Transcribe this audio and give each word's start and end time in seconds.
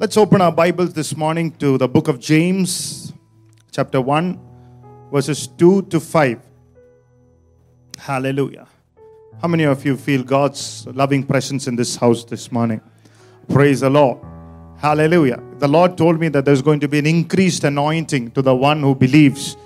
Let's 0.00 0.16
open 0.16 0.40
our 0.40 0.52
Bibles 0.52 0.92
this 0.92 1.16
morning 1.16 1.50
to 1.58 1.76
the 1.76 1.88
book 1.88 2.06
of 2.06 2.20
James, 2.20 3.12
chapter 3.72 4.00
1, 4.00 4.38
verses 5.10 5.48
2 5.48 5.82
to 5.90 5.98
5. 5.98 6.40
Hallelujah. 7.98 8.68
How 9.42 9.48
many 9.48 9.64
of 9.64 9.84
you 9.84 9.96
feel 9.96 10.22
God's 10.22 10.86
loving 10.86 11.24
presence 11.24 11.66
in 11.66 11.74
this 11.74 11.96
house 11.96 12.24
this 12.24 12.52
morning? 12.52 12.80
Praise 13.48 13.80
the 13.80 13.90
Lord. 13.90 14.18
Hallelujah. 14.78 15.42
The 15.58 15.66
Lord 15.66 15.98
told 15.98 16.20
me 16.20 16.28
that 16.28 16.44
there's 16.44 16.62
going 16.62 16.78
to 16.78 16.86
be 16.86 17.00
an 17.00 17.06
increased 17.06 17.64
anointing 17.64 18.30
to 18.30 18.40
the 18.40 18.54
one 18.54 18.80
who 18.80 18.94
believes, 18.94 19.56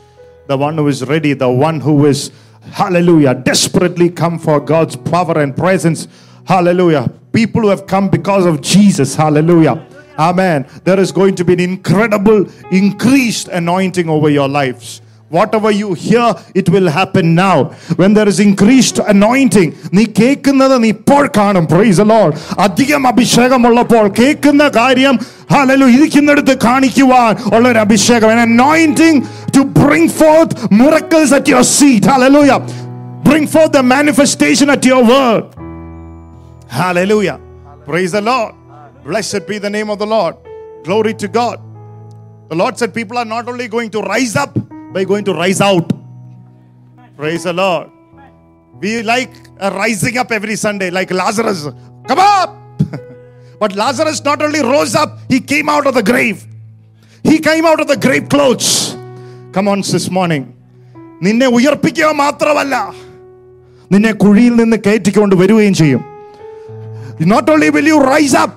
the 0.46 0.56
one 0.56 0.78
who 0.78 0.88
is 0.88 1.06
ready, 1.06 1.34
the 1.34 1.50
one 1.50 1.78
who 1.78 2.06
is, 2.06 2.32
hallelujah, 2.70 3.34
desperately 3.34 4.08
come 4.08 4.38
for 4.38 4.60
God's 4.60 4.96
power 4.96 5.42
and 5.42 5.54
presence. 5.54 6.08
Hallelujah. 6.46 7.12
People 7.34 7.60
who 7.60 7.68
have 7.68 7.86
come 7.86 8.08
because 8.08 8.46
of 8.46 8.62
Jesus. 8.62 9.14
Hallelujah. 9.14 9.88
Amen. 10.21 10.65
There 10.83 10.99
is 10.99 11.11
going 11.11 11.35
to 11.35 11.45
be 11.45 11.53
an 11.53 11.59
incredible, 11.59 12.39
increased 12.71 13.47
anointing 13.49 14.09
over 14.09 14.29
your 14.29 14.49
lives. 14.49 14.87
Whatever 15.29 15.69
you 15.71 15.93
hear, 15.93 16.33
it 16.55 16.69
will 16.69 16.87
happen 16.89 17.35
now. 17.35 17.65
When 17.97 18.13
there 18.13 18.29
is 18.29 18.39
increased 18.39 18.99
anointing, 19.13 19.69
നീ 19.97 20.03
കേൾക്കുന്നത് 20.19 20.75
നീ 20.83 20.89
ഇപ്പോൾ 20.97 21.23
കാണും 21.37 21.65
price 21.73 22.05
load 22.11 22.33
അധികം 22.65 23.07
അഭിഷേകമുള്ളപ്പോൾ 23.11 24.05
കേൾക്കുന്ന 24.19 24.69
കാര്യം 24.79 25.15
ഹലലു 25.53 25.87
ഇരിക്കുന്നിടത്ത് 25.95 26.55
കാണിക്കുവാൻ 26.67 27.33
ഉള്ള 27.55 27.65
ഒരു 27.73 27.81
അഭിഷേകം 27.85 28.31
an 28.35 28.41
anointing 28.49 29.17
to 29.57 29.63
bring 29.81 30.05
forth 30.21 30.53
miracles 30.81 31.31
at 31.39 31.45
your 31.53 31.65
seat 31.77 32.05
hallelujah 32.13 32.59
bring 33.29 33.45
forth 33.55 33.73
the 33.79 33.83
manifestation 33.95 34.69
at 34.77 34.85
your 34.91 35.01
word 35.13 35.43
hallelujah 36.79 37.37
praise 37.89 38.13
the 38.17 38.23
lord 38.31 38.53
blessed 39.03 39.43
be 39.47 39.57
the 39.57 39.69
name 39.77 39.89
of 39.89 39.99
the 40.03 40.09
lord 40.15 40.35
glory 40.87 41.13
to 41.23 41.27
god 41.27 41.59
the 42.49 42.57
lord 42.63 42.77
said 42.77 42.93
people 42.93 43.17
are 43.17 43.29
not 43.35 43.47
only 43.53 43.67
going 43.67 43.91
to 43.97 44.01
rise 44.13 44.35
up 44.45 44.53
by 44.93 45.03
going 45.03 45.25
to 45.25 45.33
rise 45.33 45.61
out. 45.61 45.91
Praise 47.15 47.43
the 47.43 47.53
Lord. 47.53 47.89
We 48.79 49.01
like 49.03 49.31
a 49.59 49.71
rising 49.71 50.17
up 50.17 50.31
every 50.31 50.55
Sunday, 50.55 50.89
like 50.89 51.11
Lazarus. 51.11 51.67
Come 52.07 52.19
up! 52.19 52.55
but 53.59 53.75
Lazarus 53.75 54.23
not 54.23 54.41
only 54.41 54.61
rose 54.61 54.95
up, 54.95 55.19
he 55.27 55.39
came 55.39 55.67
out 55.67 55.87
of 55.87 55.93
the 55.93 56.03
grave. 56.03 56.45
He 57.23 57.39
came 57.39 57.65
out 57.65 57.79
of 57.81 57.87
the 57.87 57.97
grave 57.97 58.29
clothes. 58.29 58.95
Come 59.51 59.67
on, 59.67 59.81
this 59.81 60.09
morning. 60.19 60.45
നിന്നെ 61.25 61.47
ഉയർപ്പിക്കുക 61.57 62.07
മാത്രമല്ല 62.23 62.75
നിന്നെ 63.93 64.11
കുഴിയിൽ 64.23 64.53
നിന്ന് 64.61 64.77
കയറ്റിക്കൊണ്ട് 64.87 65.35
വരികയും 65.41 65.75
ചെയ്യും 65.79 66.03
not 67.33 67.45
only 67.53 67.67
will 67.75 67.87
you 67.91 67.99
rise 68.13 68.35
up 68.41 68.55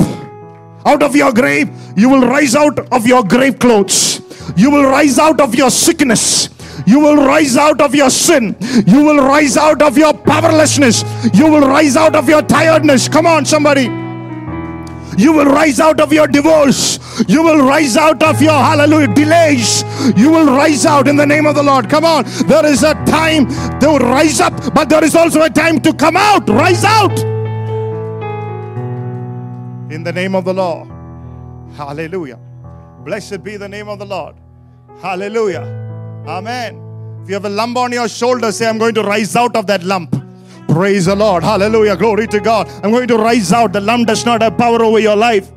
out 0.86 1.02
of 1.02 1.16
your 1.16 1.34
grave, 1.34 1.70
you 1.96 2.10
will 2.10 2.22
rise 2.22 2.56
out 2.56 2.80
of 2.94 3.08
your 3.08 3.24
grave 3.24 3.60
clothes. 3.60 4.22
You 4.56 4.70
will 4.72 4.84
rise 4.84 5.18
out 5.20 5.42
of 5.42 5.56
your 5.56 5.70
sickness. 5.70 6.50
You 6.86 7.00
will 7.00 7.16
rise 7.16 7.58
out 7.58 7.82
of 7.82 7.96
your 7.96 8.10
sin. 8.10 8.56
You 8.86 9.04
will 9.04 9.18
rise 9.18 9.58
out 9.58 9.82
of 9.82 9.98
your 9.98 10.14
powerlessness. 10.14 11.04
You 11.34 11.50
will 11.50 11.68
rise 11.68 11.96
out 11.96 12.16
of 12.16 12.30
your 12.30 12.42
tiredness. 12.42 13.10
Come 13.10 13.26
on, 13.26 13.46
somebody. 13.46 13.90
You 15.18 15.32
will 15.32 15.46
rise 15.46 15.80
out 15.80 16.00
of 16.00 16.12
your 16.12 16.28
divorce. 16.28 17.00
You 17.28 17.42
will 17.42 17.66
rise 17.66 17.96
out 17.96 18.22
of 18.22 18.42
your 18.42 18.52
hallelujah 18.52 19.14
delays. 19.14 19.84
You 20.18 20.30
will 20.30 20.48
rise 20.48 20.86
out 20.86 21.08
in 21.08 21.16
the 21.16 21.26
name 21.26 21.46
of 21.46 21.56
the 21.56 21.64
Lord. 21.64 21.90
Come 21.90 22.04
on. 22.04 22.26
There 22.48 22.66
is 22.66 22.84
a 22.84 22.94
time 23.06 23.48
to 23.80 23.98
rise 23.98 24.42
up, 24.42 24.74
but 24.74 24.90
there 24.90 25.04
is 25.04 25.16
also 25.16 25.42
a 25.42 25.50
time 25.50 25.80
to 25.82 25.94
come 25.94 26.18
out. 26.18 26.48
Rise 26.50 26.84
out. 26.84 27.35
In 29.90 30.04
the 30.04 30.12
name 30.12 30.36
of 30.36 30.46
the 30.46 30.54
Lord. 30.54 30.88
Hallelujah. 31.76 32.40
Blessed 33.04 33.44
be 33.44 33.58
the 33.58 33.70
name 33.70 33.88
of 33.88 34.00
the 34.00 34.06
Lord. 34.06 34.36
Hallelujah. 35.02 35.62
Amen. 36.28 37.20
If 37.22 37.30
you 37.30 37.36
have 37.36 37.46
a 37.46 37.50
lump 37.50 37.78
on 37.78 37.92
your 37.92 38.08
shoulder, 38.08 38.52
say, 38.52 38.68
I'm 38.68 38.78
going 38.78 38.96
to 38.96 39.04
rise 39.04 39.36
out 39.36 39.56
of 39.56 39.68
that 39.68 39.84
lump. 39.84 40.16
Praise 40.68 41.06
the 41.06 41.16
Lord. 41.16 41.44
Hallelujah. 41.44 41.96
Glory 41.96 42.28
to 42.28 42.40
God. 42.40 42.68
I'm 42.84 42.92
going 42.92 43.08
to 43.10 43.18
rise 43.18 43.54
out. 43.54 43.74
The 43.74 43.82
lump 43.82 44.08
does 44.08 44.26
not 44.26 44.42
have 44.42 44.58
power 44.58 44.84
over 44.84 45.00
your 45.00 45.16
life. 45.16 45.52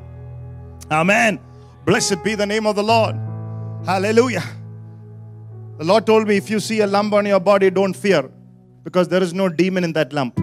Amen. 0.91 1.41
Blessed 1.87 2.23
be 2.23 2.35
the 2.35 2.47
name 2.47 2.67
of 2.67 2.77
the 2.77 2.83
Lord. 2.83 3.17
Hallelujah. 3.87 4.45
The 5.79 5.85
Lord 5.85 6.07
told 6.07 6.29
me 6.29 6.37
if 6.37 6.51
you 6.51 6.61
see 6.61 6.81
a 6.81 6.87
lump 6.87 7.15
on 7.15 7.25
your 7.25 7.41
body, 7.41 7.71
don't 7.71 7.95
fear 7.95 8.31
because 8.85 9.09
there 9.09 9.23
is 9.23 9.33
no 9.33 9.49
demon 9.49 9.85
in 9.85 9.93
that 9.95 10.13
lump. 10.13 10.39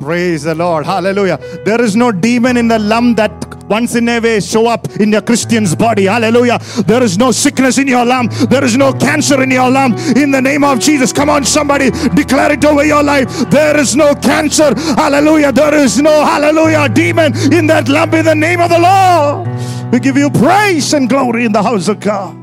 Praise 0.00 0.44
the 0.44 0.54
Lord. 0.54 0.86
Hallelujah. 0.86 1.38
There 1.64 1.80
is 1.82 1.94
no 1.94 2.10
demon 2.10 2.56
in 2.56 2.68
the 2.68 2.78
lump 2.78 3.18
that 3.18 3.50
once 3.68 3.94
in 3.94 4.08
a 4.08 4.18
way 4.18 4.40
show 4.40 4.66
up 4.66 4.88
in 4.96 5.12
your 5.12 5.20
Christian's 5.20 5.76
body. 5.76 6.06
Hallelujah. 6.06 6.58
There 6.86 7.02
is 7.02 7.18
no 7.18 7.30
sickness 7.30 7.76
in 7.76 7.86
your 7.86 8.06
lump. 8.06 8.32
There 8.32 8.64
is 8.64 8.76
no 8.76 8.94
cancer 8.94 9.42
in 9.42 9.50
your 9.50 9.70
lump. 9.70 9.98
In 10.16 10.30
the 10.30 10.40
name 10.40 10.64
of 10.64 10.80
Jesus. 10.80 11.12
Come 11.12 11.28
on, 11.28 11.44
somebody. 11.44 11.90
Declare 11.90 12.52
it 12.52 12.64
over 12.64 12.82
your 12.84 13.02
life. 13.02 13.28
There 13.50 13.78
is 13.78 13.94
no 13.94 14.14
cancer. 14.14 14.74
Hallelujah. 14.74 15.52
There 15.52 15.74
is 15.74 16.00
no, 16.00 16.24
hallelujah, 16.24 16.88
demon 16.88 17.36
in 17.52 17.66
that 17.66 17.88
lump 17.88 18.14
in 18.14 18.24
the 18.24 18.34
name 18.34 18.60
of 18.60 18.70
the 18.70 18.78
Lord. 18.78 19.92
We 19.92 20.00
give 20.00 20.16
you 20.16 20.30
praise 20.30 20.94
and 20.94 21.08
glory 21.08 21.44
in 21.44 21.52
the 21.52 21.62
house 21.62 21.88
of 21.88 22.00
God. 22.00 22.34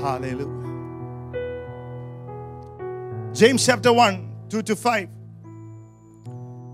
Hallelujah. 0.00 0.54
James 3.34 3.66
chapter 3.66 3.92
1, 3.92 4.46
2 4.48 4.62
to 4.62 4.74
5. 4.74 5.15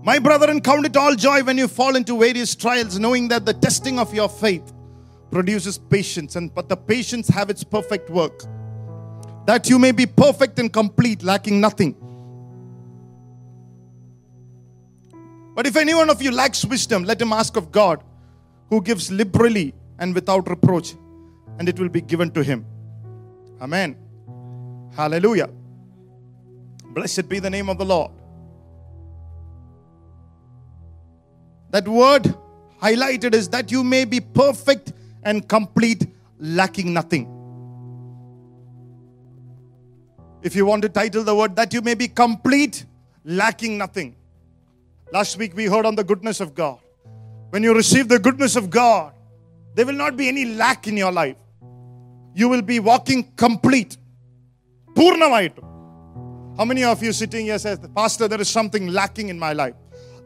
My 0.05 0.19
brethren, 0.19 0.59
count 0.59 0.85
it 0.85 0.97
all 0.97 1.15
joy 1.15 1.43
when 1.43 1.57
you 1.57 1.69
fall 1.69 1.95
into 1.95 2.19
various 2.19 2.55
trials, 2.55 2.99
knowing 2.99 3.29
that 3.29 3.45
the 3.45 3.53
testing 3.53 3.99
of 3.99 4.13
your 4.13 4.27
faith 4.27 4.73
produces 5.31 5.77
patience, 5.77 6.35
and 6.35 6.53
but 6.53 6.67
the 6.67 6.75
patience 6.75 7.29
have 7.29 7.49
its 7.49 7.63
perfect 7.63 8.09
work, 8.09 8.43
that 9.45 9.69
you 9.69 9.79
may 9.79 9.93
be 9.93 10.05
perfect 10.05 10.59
and 10.59 10.73
complete, 10.73 11.23
lacking 11.23 11.61
nothing. 11.61 11.95
But 15.55 15.67
if 15.67 15.77
any 15.77 15.93
one 15.93 16.09
of 16.09 16.21
you 16.21 16.31
lacks 16.31 16.65
wisdom, 16.65 17.05
let 17.05 17.21
him 17.21 17.31
ask 17.31 17.55
of 17.55 17.71
God, 17.71 18.03
who 18.69 18.81
gives 18.81 19.09
liberally 19.09 19.73
and 19.99 20.13
without 20.13 20.49
reproach, 20.49 20.95
and 21.59 21.69
it 21.69 21.79
will 21.79 21.89
be 21.89 22.01
given 22.01 22.29
to 22.31 22.43
him. 22.43 22.65
Amen. 23.61 23.95
Hallelujah. 24.93 25.49
Blessed 26.87 27.29
be 27.29 27.39
the 27.39 27.49
name 27.49 27.69
of 27.69 27.77
the 27.77 27.85
Lord. 27.85 28.11
That 31.72 31.86
word 31.86 32.34
highlighted 32.82 33.34
is 33.34 33.48
that 33.50 33.70
you 33.70 33.84
may 33.84 34.04
be 34.04 34.20
perfect 34.20 34.92
and 35.22 35.46
complete, 35.48 36.06
lacking 36.38 36.92
nothing. 36.92 37.34
If 40.42 40.54
you 40.54 40.64
want 40.66 40.82
to 40.82 40.88
title 40.88 41.24
the 41.24 41.34
word, 41.34 41.56
that 41.56 41.74
you 41.74 41.80
may 41.82 41.94
be 41.94 42.08
complete, 42.08 42.86
lacking 43.24 43.76
nothing. 43.76 44.14
Last 45.12 45.36
week 45.36 45.56
we 45.56 45.66
heard 45.66 45.84
on 45.84 45.96
the 45.96 46.04
goodness 46.04 46.40
of 46.40 46.54
God. 46.54 46.78
When 47.50 47.62
you 47.62 47.74
receive 47.74 48.08
the 48.08 48.18
goodness 48.18 48.56
of 48.56 48.70
God, 48.70 49.12
there 49.74 49.86
will 49.86 49.94
not 49.94 50.16
be 50.16 50.28
any 50.28 50.44
lack 50.44 50.86
in 50.86 50.96
your 50.96 51.12
life. 51.12 51.36
You 52.34 52.48
will 52.48 52.62
be 52.62 52.78
walking 52.78 53.22
complete. 53.36 53.96
പൂർണ്ണമായിട്ടും 54.98 55.64
How 56.58 56.64
many 56.70 56.82
of 56.82 57.00
you 57.04 57.12
sitting 57.12 57.44
here 57.48 57.58
says, 57.64 57.78
Pastor, 57.94 58.26
there 58.30 58.40
is 58.44 58.48
something 58.48 58.88
lacking 58.88 59.28
in 59.32 59.38
my 59.38 59.52
life, 59.52 59.76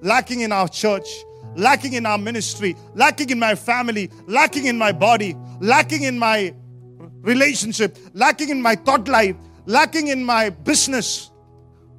lacking 0.01 0.41
in 0.41 0.51
our 0.59 0.69
church, 0.83 1.09
lacking 1.58 1.94
in 1.94 2.06
our 2.06 2.18
ministry, 2.18 2.76
lacking 2.94 3.32
in 3.32 3.40
my 3.40 3.56
family, 3.56 4.10
lacking 4.28 4.66
in 4.66 4.78
my 4.78 4.92
body, 4.92 5.36
lacking 5.60 6.04
in 6.04 6.18
my 6.18 6.54
relationship, 7.22 7.98
lacking 8.14 8.50
in 8.50 8.62
my 8.62 8.76
thought 8.76 9.08
life, 9.08 9.36
lacking 9.66 10.08
in 10.08 10.24
my 10.24 10.50
business. 10.50 11.32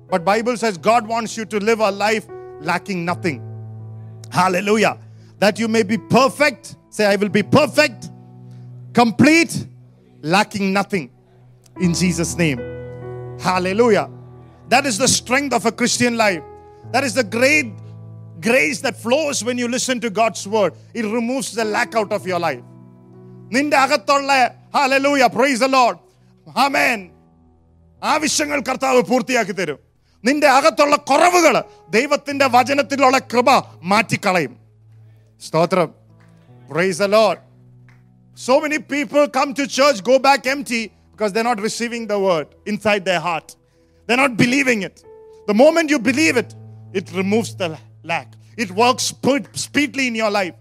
But 0.09 0.25
Bible 0.25 0.57
says 0.57 0.79
God 0.79 1.07
wants 1.07 1.37
you 1.37 1.45
to 1.47 1.59
live 1.59 1.81
a 1.81 1.91
life 1.91 2.27
lacking 2.61 3.05
nothing. 3.05 3.43
Hallelujah. 4.31 4.99
That 5.39 5.59
you 5.59 5.69
may 5.69 5.83
be 5.83 5.99
perfect. 5.99 6.77
Say, 6.91 7.05
I 7.07 7.17
will 7.17 7.29
be 7.29 7.43
perfect, 7.43 8.11
complete, 8.95 9.67
lacking 10.23 10.73
nothing. 10.73 11.11
In 11.81 11.95
Jesus' 11.95 12.37
name. 12.37 12.59
Hallelujah. 13.39 14.11
That 14.69 14.87
is 14.87 14.99
the 14.99 15.09
strength 15.09 15.55
of 15.55 15.67
a 15.67 15.73
Christian 15.73 16.17
life. 16.17 16.43
That 16.93 17.05
is 17.05 17.15
the 17.15 17.25
great 17.25 17.73
grace 18.48 18.80
that 18.86 18.96
flows 19.06 19.38
when 19.48 19.58
you 19.62 19.68
listen 19.68 19.98
to 20.06 20.10
God's 20.10 20.44
word. 20.56 20.74
It 20.94 21.06
removes 21.18 21.50
the 21.60 21.66
lack 21.76 21.92
out 22.02 22.12
of 22.18 22.24
your 22.32 22.42
life. 22.48 22.64
നിന്റെ 23.56 23.78
അകത്തുള്ള 23.86 24.32
hallelujah 24.76 25.24
praise 25.38 25.62
the 25.64 25.68
Lord 25.78 26.00
ആമേൻ 26.66 27.00
ആവശ്യങ്ങൾ 28.02 28.60
കർത്താവ് 28.70 29.02
പൂർത്തിയാക്കി 29.12 29.54
തരും 29.60 29.80
നിന്റെ 30.24 30.48
അകത്തുള്ള 30.58 30.96
കുറവുകൾ 31.10 31.56
ദൈവത്തിന്റെ 31.96 32.46
വചനത്തിലുള്ള 32.56 33.18
കൃപ 33.32 33.50
മാറ്റിക്കളയും 33.92 34.54
സ്തോത്രം 35.42 35.90
price 36.72 37.02
the 37.04 37.08
Lord 37.18 37.42
So 38.38 38.60
many 38.62 38.80
people 38.80 39.28
come 39.28 39.54
to 39.54 39.68
church, 39.68 40.04
go 40.04 40.18
back 40.20 40.48
empty 40.48 40.92
because 41.12 41.32
they're 41.34 41.44
not 41.44 41.62
receiving 41.62 42.08
the 42.08 42.18
word 42.20 42.48
inside 42.66 43.06
their 43.06 43.20
heart. 43.20 43.56
They're 44.08 44.18
not 44.18 44.38
believing 44.38 44.82
it. 44.82 45.04
The 45.46 45.54
moment 45.54 45.90
you 45.90 46.00
believe 46.00 46.38
it, 46.38 46.56
it 46.94 47.12
removes 47.14 47.56
the 47.56 47.78
lack. 48.09 48.35
It 48.57 48.73
works 48.73 49.15
speedily 49.53 50.09
in 50.09 50.17
your 50.17 50.31
life. 50.31 50.55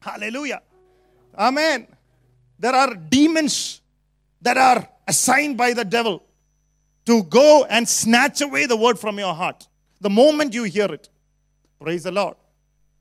Hallelujah. 0.00 0.62
Amen. 1.38 1.86
There 2.58 2.74
are 2.74 2.94
demons 2.94 3.80
that 4.42 4.56
are 4.56 4.88
assigned 5.06 5.56
by 5.56 5.72
the 5.72 5.84
devil 5.84 6.24
to 7.04 7.22
go 7.24 7.64
and 7.68 7.88
snatch 7.88 8.40
away 8.40 8.66
the 8.66 8.76
word 8.76 8.98
from 8.98 9.18
your 9.18 9.34
heart 9.34 9.68
the 10.00 10.10
moment 10.10 10.54
you 10.54 10.64
hear 10.64 10.86
it. 10.86 11.08
Praise 11.80 12.02
the 12.02 12.12
Lord. 12.12 12.36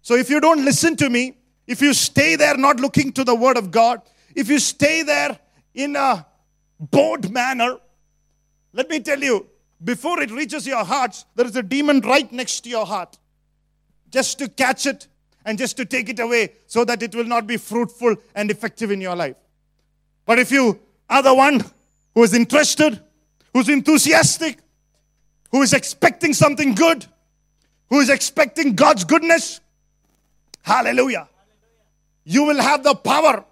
So 0.01 0.15
if 0.15 0.29
you 0.29 0.39
don't 0.39 0.63
listen 0.63 0.95
to 0.97 1.09
me, 1.09 1.37
if 1.65 1.81
you 1.81 1.93
stay 1.93 2.35
there 2.35 2.57
not 2.57 2.79
looking 2.79 3.11
to 3.13 3.23
the 3.23 3.33
word 3.33 3.57
of 3.57 3.71
God, 3.71 4.01
if 4.35 4.49
you 4.49 4.59
stay 4.59 5.01
there 5.01 5.39
in 5.73 5.95
a 5.95 6.25
bored 6.79 7.31
manner, 7.31 7.77
let 8.73 8.89
me 8.89 8.99
tell 8.99 9.19
you, 9.19 9.47
before 9.83 10.21
it 10.21 10.31
reaches 10.31 10.67
your 10.67 10.83
hearts, 10.83 11.25
there 11.35 11.45
is 11.45 11.55
a 11.55 11.63
demon 11.63 12.01
right 12.01 12.31
next 12.31 12.61
to 12.61 12.69
your 12.69 12.85
heart 12.85 13.17
just 14.15 14.39
to 14.39 14.47
catch 14.47 14.85
it 14.85 15.07
and 15.43 15.57
just 15.57 15.75
to 15.75 15.83
take 15.83 16.07
it 16.07 16.19
away 16.19 16.53
so 16.67 16.85
that 16.85 17.03
it 17.03 17.13
will 17.13 17.25
not 17.25 17.45
be 17.45 17.57
fruitful 17.57 18.15
and 18.33 18.49
effective 18.49 18.89
in 18.89 19.01
your 19.01 19.15
life. 19.15 19.35
But 20.25 20.39
if 20.39 20.51
you 20.51 20.79
are 21.09 21.21
the 21.21 21.33
one 21.33 21.61
who 22.13 22.23
is 22.23 22.33
interested, 22.33 23.01
who's 23.53 23.67
enthusiastic, 23.67 24.59
who 25.51 25.61
is 25.61 25.73
expecting 25.73 26.33
something 26.33 26.73
good, 26.73 27.05
who 27.89 27.99
is 27.99 28.09
expecting 28.09 28.73
God's 28.73 29.03
goodness, 29.03 29.59
hallelujah, 30.61 31.27
you 32.23 32.45
will 32.45 32.61
have 32.61 32.83
the 32.83 32.95
power 32.95 33.43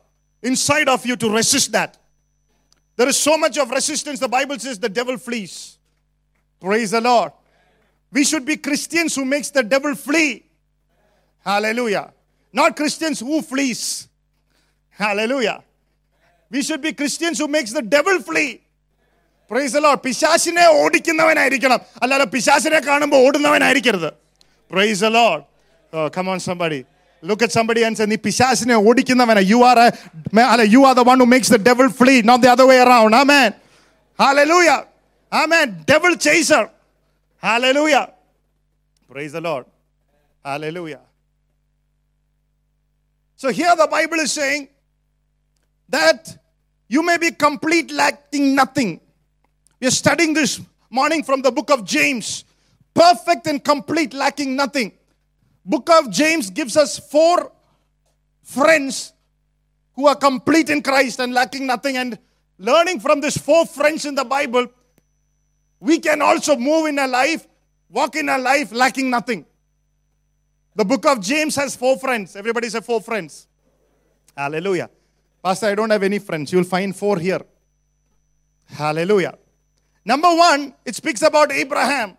inside 0.42 0.88
of 0.88 1.06
you 1.06 1.18
to 1.18 1.30
resist 1.30 1.74
that. 1.74 1.98
There 2.96 3.10
is 3.10 3.18
so 3.18 3.38
much 3.38 3.58
of 3.58 3.70
resistance. 3.70 4.20
The 4.20 4.30
Bible 4.30 4.58
says 4.60 4.80
the 4.80 4.88
devil 4.88 5.18
flees. 5.18 5.78
Praise 6.62 6.92
the 6.92 7.02
Lord. 7.02 7.34
We 8.14 8.24
should 8.24 8.46
be 8.46 8.56
Christians 8.56 9.14
who 9.16 9.26
makes 9.26 9.50
the 9.50 9.64
devil 9.64 9.94
flee. 9.96 10.46
Hallelujah. 11.47 12.07
Not 12.55 12.77
Christians 12.77 13.21
who 13.21 13.43
flees. 13.43 14.09
Hallelujah. 14.99 15.59
We 16.51 16.63
should 16.63 16.83
be 16.83 16.93
Christians 16.95 17.39
who 17.39 17.49
makes 17.49 17.73
the 17.73 17.85
devil 17.97 18.19
flee. 18.21 18.51
Praise 19.51 19.81
law 19.85 19.91
പിശാസിനെ 20.05 20.65
ഓടിക്കുന്നവനായിരിക്കണം 20.81 21.79
അല്ലാതെ 22.05 22.25
പിശാസിനെ 22.33 22.81
കാണുമ്പോൾ 22.87 23.21
ഓടുന്നവനായിരിക്കരുത് 23.27 24.11
price 24.71 25.09
load 25.15 25.41
come on 26.17 26.39
somebody 26.47 26.81
look 27.23 27.45
at 27.47 27.57
somebody 27.59 27.83
and 27.87 28.07
നീ 28.11 28.17
പിശാസിനെ 28.27 28.77
ഓടിക്കുന്നവനാ 28.89 29.43
U 29.53 29.61
are 29.71 29.79
അല്ല 30.53 30.67
you 30.75 30.83
are 30.89 30.95
the 31.01 31.05
one 31.11 31.19
who 31.25 31.29
makes 31.35 31.53
the 31.57 31.61
devil 31.69 31.89
flee 32.01 32.15
not 32.31 32.43
the 32.45 32.51
other 32.55 32.69
way 32.73 32.77
around 32.85 33.17
amen 33.23 33.51
hallelujah 34.19 34.71
amen 35.33 35.67
devil 35.91 36.13
chaser 36.27 36.65
hallelujah 37.43 37.97
praise 39.11 39.35
the 39.39 39.43
Lord 39.49 39.69
hallelujah 40.45 40.95
so 43.44 43.50
here 43.50 43.76
the 43.76 43.88
Bible 43.88 44.20
is 44.20 44.32
saying 44.32 44.70
that 45.90 46.34
you 46.88 47.04
may 47.04 47.18
be 47.18 47.30
complete 47.32 47.92
lacking 47.92 48.56
nothing. 48.56 49.02
We 49.82 49.88
are 49.88 49.92
studying 49.92 50.34
this 50.34 50.62
morning 50.90 51.26
from 51.26 51.42
the 51.42 51.52
book 51.52 51.70
of 51.70 51.84
James. 51.84 52.46
Perfect 52.94 53.48
and 53.48 53.62
complete 53.62 54.14
lacking 54.14 54.56
nothing. 54.56 54.94
Book 55.66 55.90
of 55.90 56.10
James 56.10 56.52
gives 56.52 56.78
us 56.78 56.98
four 56.98 57.52
friends 58.44 59.12
who 59.98 60.08
are 60.08 60.16
complete 60.16 60.70
in 60.70 60.82
Christ 60.82 61.20
and 61.20 61.34
lacking 61.34 61.68
nothing. 61.68 61.98
And 61.98 62.18
learning 62.58 63.02
from 63.02 63.20
these 63.20 63.38
four 63.38 63.66
friends 63.66 64.06
in 64.06 64.16
the 64.16 64.24
Bible, 64.24 64.68
we 65.82 66.00
can 66.00 66.22
also 66.22 66.56
move 66.56 66.86
in 66.86 66.98
a 66.98 67.08
life, 67.08 67.46
walk 67.90 68.16
in 68.16 68.30
a 68.30 68.38
life 68.38 68.72
lacking 68.72 69.10
nothing. 69.10 69.46
The 70.76 70.86
book 70.86 71.06
of 71.06 71.22
James 71.22 71.56
has 71.56 71.76
four 71.76 71.98
friends. 71.98 72.36
Everybody 72.36 72.70
say 72.70 72.82
four 72.82 73.02
friends. 73.02 73.48
Hallelujah. 74.36 74.90
Pastor, 75.44 75.68
I 75.68 75.76
don't 75.76 75.90
have 75.90 76.04
any 76.04 76.20
friends. 76.20 76.52
You'll 76.52 76.64
find 76.64 76.96
four 76.96 77.20
here. 77.20 77.42
Hallelujah. 78.66 79.38
Number 80.06 80.34
one, 80.34 80.74
it 80.86 80.96
speaks 80.96 81.22
about 81.22 81.52
Abraham. 81.52 82.18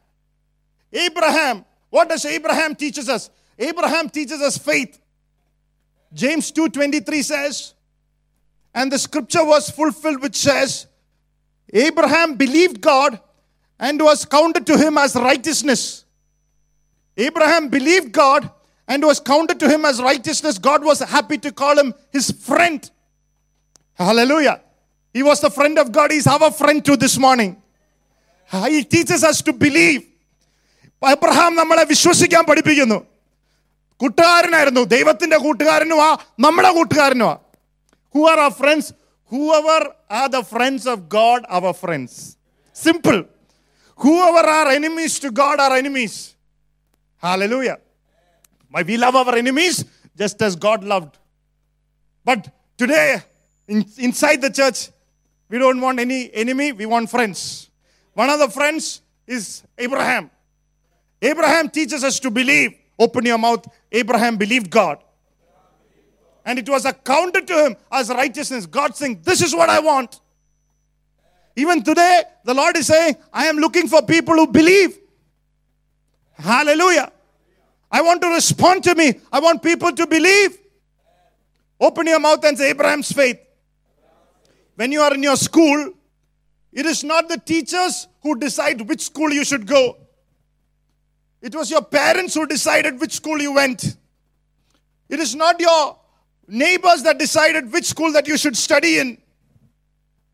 Abraham. 0.92 1.64
What 1.90 2.08
does 2.08 2.24
Abraham 2.24 2.74
teaches 2.74 3.08
us? 3.08 3.30
Abraham 3.58 4.08
teaches 4.08 4.40
us 4.40 4.58
faith. 4.58 5.00
James 6.12 6.52
2:23 6.52 7.24
says, 7.24 7.74
and 8.74 8.90
the 8.90 8.98
scripture 8.98 9.44
was 9.44 9.70
fulfilled 9.70 10.22
which 10.22 10.36
says, 10.36 10.86
Abraham 11.72 12.34
believed 12.34 12.80
God 12.80 13.20
and 13.78 14.00
was 14.00 14.24
counted 14.24 14.66
to 14.66 14.78
him 14.78 14.98
as 14.98 15.14
righteousness. 15.16 16.03
Abraham 17.17 17.67
believed 17.69 18.11
God 18.13 18.49
and 18.87 19.03
was 19.03 19.19
counted 19.21 19.59
to 19.59 19.67
him 19.69 19.85
as 19.85 20.01
righteousness. 20.01 20.57
God 20.57 20.83
was 20.83 20.99
happy 21.15 21.37
to 21.39 21.51
call 21.51 21.77
him 21.77 21.93
his 22.11 22.31
friend. 22.49 22.89
Hallelujah. 23.99 24.61
He 25.15 25.23
was 25.23 25.41
the 25.41 25.49
friend 25.49 25.77
of 25.77 25.91
God. 25.91 26.11
He's 26.11 26.27
our 26.27 26.51
friend 26.51 26.83
too 26.83 26.95
this 26.95 27.17
morning. 27.17 27.51
He 28.67 28.83
teaches 28.85 29.23
us 29.23 29.41
to 29.41 29.53
believe. 29.65 30.01
Abraham 31.01 31.51
നമ്മളെ 31.59 31.83
വിശ്വസിക്കാൻ 31.89 32.43
പഠിപ്പിക്കുന്നു 32.47 32.97
കൂട്ടുകാരനായിരുന്നു 34.01 34.81
ദൈവത്തിന്റെ 34.93 35.37
കൂട്ടുകാരനുമാ 35.43 36.07
നമ്മുടെ 36.45 36.71
കൂട്ടുകാരനുമാ 36.77 37.35
who 38.15 38.21
are 38.31 38.39
our 38.45 38.53
friends 38.61 38.91
who 39.31 39.41
our 39.59 39.81
are 40.21 40.27
the 40.35 40.39
friends 40.51 40.87
of 40.93 41.03
God 41.15 41.45
our 41.57 41.73
friends 41.83 42.19
simple 42.75 43.17
who 43.99 44.13
our 44.29 44.47
are 44.57 44.67
enemies 44.77 45.15
to 45.25 45.31
God 45.41 45.63
R 45.65 45.73
enemies 45.81 46.19
Hallelujah. 47.24 47.78
We 48.86 48.98
love 48.98 49.16
our 49.16 49.34
enemies 49.34 49.82
just 50.14 50.42
as 50.42 50.56
God 50.56 50.84
loved. 50.84 51.16
But 52.22 52.52
today, 52.76 53.22
in, 53.66 53.86
inside 53.96 54.42
the 54.42 54.50
church, 54.50 54.90
we 55.48 55.58
don't 55.58 55.80
want 55.80 56.00
any 56.00 56.30
enemy, 56.34 56.72
we 56.72 56.84
want 56.84 57.08
friends. 57.08 57.70
One 58.12 58.28
of 58.28 58.38
the 58.38 58.50
friends 58.50 59.00
is 59.26 59.62
Abraham. 59.78 60.30
Abraham 61.22 61.70
teaches 61.70 62.04
us 62.04 62.20
to 62.20 62.30
believe. 62.30 62.74
Open 62.98 63.24
your 63.24 63.38
mouth. 63.38 63.66
Abraham 63.90 64.36
believed 64.36 64.68
God. 64.68 64.98
And 66.44 66.58
it 66.58 66.68
was 66.68 66.84
accounted 66.84 67.46
to 67.46 67.66
him 67.66 67.76
as 67.90 68.10
righteousness. 68.10 68.66
God 68.66 68.94
saying, 68.96 69.22
This 69.22 69.40
is 69.40 69.54
what 69.54 69.70
I 69.70 69.80
want. 69.80 70.20
Even 71.56 71.82
today, 71.82 72.22
the 72.44 72.52
Lord 72.52 72.76
is 72.76 72.88
saying, 72.88 73.16
I 73.32 73.46
am 73.46 73.56
looking 73.56 73.88
for 73.88 74.02
people 74.02 74.34
who 74.34 74.46
believe. 74.46 74.98
Hallelujah. 76.34 77.12
I 77.94 78.02
want 78.02 78.20
to 78.22 78.28
respond 78.28 78.82
to 78.84 78.94
me. 78.96 79.20
I 79.32 79.38
want 79.38 79.62
people 79.62 79.92
to 79.92 80.04
believe. 80.04 80.58
Open 81.80 82.08
your 82.08 82.18
mouth 82.18 82.44
and 82.44 82.58
say 82.58 82.70
Abraham's 82.70 83.12
faith. 83.12 83.38
When 84.74 84.90
you 84.90 85.00
are 85.00 85.14
in 85.14 85.22
your 85.22 85.36
school, 85.36 85.92
it 86.72 86.86
is 86.86 87.04
not 87.04 87.28
the 87.28 87.38
teachers 87.38 88.08
who 88.20 88.36
decide 88.36 88.80
which 88.88 89.00
school 89.02 89.32
you 89.32 89.44
should 89.44 89.68
go. 89.68 89.96
It 91.40 91.54
was 91.54 91.70
your 91.70 91.82
parents 91.82 92.34
who 92.34 92.48
decided 92.48 92.98
which 92.98 93.12
school 93.12 93.40
you 93.40 93.54
went. 93.54 93.96
It 95.08 95.20
is 95.20 95.36
not 95.36 95.60
your 95.60 95.96
neighbors 96.48 97.04
that 97.04 97.20
decided 97.20 97.72
which 97.72 97.84
school 97.84 98.10
that 98.14 98.26
you 98.26 98.36
should 98.36 98.56
study 98.56 98.98
in. 98.98 99.18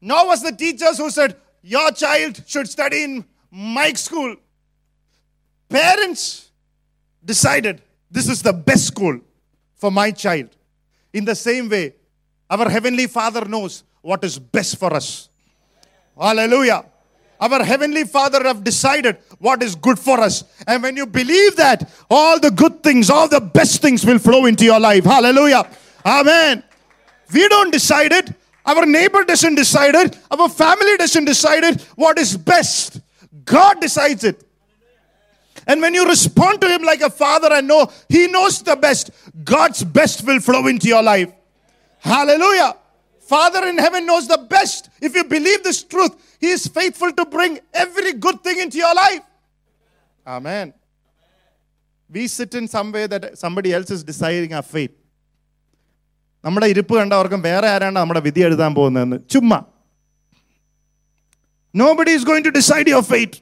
Nor 0.00 0.28
was 0.28 0.42
the 0.42 0.52
teachers 0.52 0.96
who 0.96 1.10
said, 1.10 1.36
Your 1.60 1.92
child 1.92 2.42
should 2.46 2.70
study 2.70 3.04
in 3.04 3.26
my 3.50 3.92
school. 3.92 4.36
Parents 5.68 6.49
decided 7.24 7.82
this 8.10 8.28
is 8.28 8.42
the 8.42 8.52
best 8.52 8.86
school 8.86 9.20
for 9.76 9.90
my 9.90 10.10
child. 10.10 10.48
In 11.12 11.24
the 11.24 11.34
same 11.34 11.68
way, 11.68 11.94
our 12.48 12.68
Heavenly 12.68 13.06
Father 13.06 13.44
knows 13.44 13.84
what 14.02 14.24
is 14.24 14.38
best 14.38 14.76
for 14.78 14.92
us. 14.92 15.28
Hallelujah. 16.18 16.84
Our 17.40 17.64
Heavenly 17.64 18.04
Father 18.04 18.42
have 18.44 18.62
decided 18.62 19.16
what 19.38 19.62
is 19.62 19.74
good 19.74 19.98
for 19.98 20.20
us. 20.20 20.44
And 20.66 20.82
when 20.82 20.96
you 20.96 21.06
believe 21.06 21.56
that, 21.56 21.90
all 22.10 22.38
the 22.38 22.50
good 22.50 22.82
things, 22.82 23.08
all 23.08 23.28
the 23.28 23.40
best 23.40 23.80
things 23.80 24.04
will 24.04 24.18
flow 24.18 24.44
into 24.46 24.64
your 24.64 24.78
life. 24.78 25.04
Hallelujah. 25.04 25.68
Amen. 26.04 26.62
We 27.32 27.48
don't 27.48 27.70
decide 27.70 28.12
it. 28.12 28.30
Our 28.66 28.84
neighbor 28.84 29.24
doesn't 29.24 29.54
decide 29.54 29.94
it. 29.94 30.18
Our 30.30 30.48
family 30.48 30.96
doesn't 30.98 31.24
decide 31.24 31.64
it. 31.64 31.80
What 31.94 32.18
is 32.18 32.36
best? 32.36 33.00
God 33.44 33.80
decides 33.80 34.24
it. 34.24 34.44
And 35.69 35.81
when 35.81 35.93
you 35.93 36.07
respond 36.07 36.61
to 36.61 36.67
Him 36.67 36.83
like 36.83 37.01
a 37.01 37.09
father 37.09 37.51
and 37.51 37.67
know 37.67 37.83
He 38.09 38.27
knows 38.27 38.61
the 38.61 38.75
best, 38.75 39.11
God's 39.43 39.83
best 39.83 40.25
will 40.25 40.39
flow 40.39 40.67
into 40.67 40.87
your 40.87 41.03
life. 41.03 41.31
Hallelujah. 42.03 42.71
Father 43.27 43.67
in 43.67 43.77
heaven 43.77 44.05
knows 44.05 44.27
the 44.27 44.37
best. 44.49 44.89
If 45.01 45.15
you 45.15 45.23
believe 45.25 45.63
this 45.63 45.83
truth, 45.83 46.13
He 46.39 46.49
is 46.49 46.67
faithful 46.67 47.11
to 47.13 47.25
bring 47.25 47.59
every 47.73 48.13
good 48.13 48.43
thing 48.43 48.59
into 48.59 48.77
your 48.77 48.93
life. 48.95 49.23
Amen. 50.27 50.73
We 52.09 52.27
sit 52.27 52.53
in 52.53 52.67
some 52.67 52.91
way 52.91 53.07
that 53.07 53.37
somebody 53.37 53.73
else 53.73 53.89
is 53.89 54.03
deciding 54.03 54.53
our 54.53 54.67
fate. 54.75 54.95
നമ്മുടെ 56.43 56.67
ഇരിപ്പ് 56.73 56.93
കണ്ടവർക്കും 56.97 57.41
വേറെ 57.41 57.67
ആരാണ് 57.75 57.95
നമ്മുടെ 57.97 58.19
വിധി 58.25 58.41
എഴുതാൻ 58.47 58.71
പോകുന്നതെന്ന് 58.79 59.17
ചുമ്മാ 59.33 59.57
nobody 61.75 62.11
is 62.17 62.25
going 62.29 62.45
to 62.47 62.53
decide 62.57 62.89
your 62.93 63.05
fate 63.13 63.37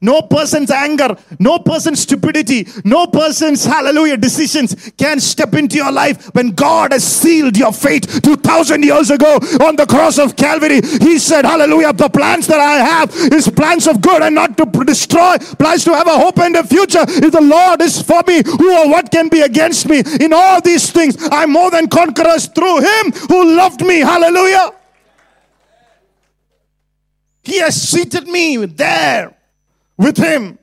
no 0.00 0.22
person's 0.22 0.70
anger, 0.70 1.16
no 1.40 1.58
person's 1.58 2.02
stupidity, 2.02 2.68
no 2.84 3.08
person's 3.08 3.64
hallelujah 3.64 4.16
decisions 4.16 4.92
can 4.96 5.18
step 5.18 5.54
into 5.54 5.74
your 5.74 5.90
life 5.90 6.32
when 6.34 6.50
God 6.50 6.92
has 6.92 7.02
sealed 7.02 7.56
your 7.56 7.72
fate 7.72 8.06
2000 8.22 8.84
years 8.84 9.10
ago 9.10 9.36
on 9.60 9.74
the 9.74 9.86
cross 9.88 10.18
of 10.18 10.36
Calvary. 10.36 10.80
He 10.82 11.18
said, 11.18 11.44
Hallelujah, 11.44 11.92
the 11.94 12.08
plans 12.08 12.46
that 12.46 12.60
I 12.60 12.74
have 12.74 13.10
is 13.32 13.48
plans 13.48 13.88
of 13.88 14.00
good 14.00 14.22
and 14.22 14.36
not 14.36 14.56
to 14.58 14.66
destroy, 14.84 15.36
plans 15.58 15.82
to 15.84 15.94
have 15.94 16.06
a 16.06 16.16
hope 16.16 16.38
and 16.38 16.54
a 16.54 16.64
future. 16.64 17.04
If 17.08 17.32
the 17.32 17.40
Lord 17.40 17.82
is 17.82 18.00
for 18.00 18.22
me, 18.24 18.42
who 18.44 18.72
or 18.72 18.88
what 18.88 19.10
can 19.10 19.28
be 19.28 19.40
against 19.40 19.88
me? 19.88 20.04
In 20.20 20.32
all 20.32 20.60
these 20.60 20.92
things, 20.92 21.16
I'm 21.32 21.50
more 21.50 21.72
than 21.72 21.88
conquerors 21.88 22.46
through 22.46 22.82
Him 22.82 23.12
who 23.28 23.56
loved 23.56 23.84
me. 23.84 23.98
Hallelujah. 23.98 24.74
He 27.42 27.58
has 27.58 27.80
seated 27.82 28.28
me 28.28 28.64
there 28.66 29.34
with 29.97 30.17
him. 30.17 30.57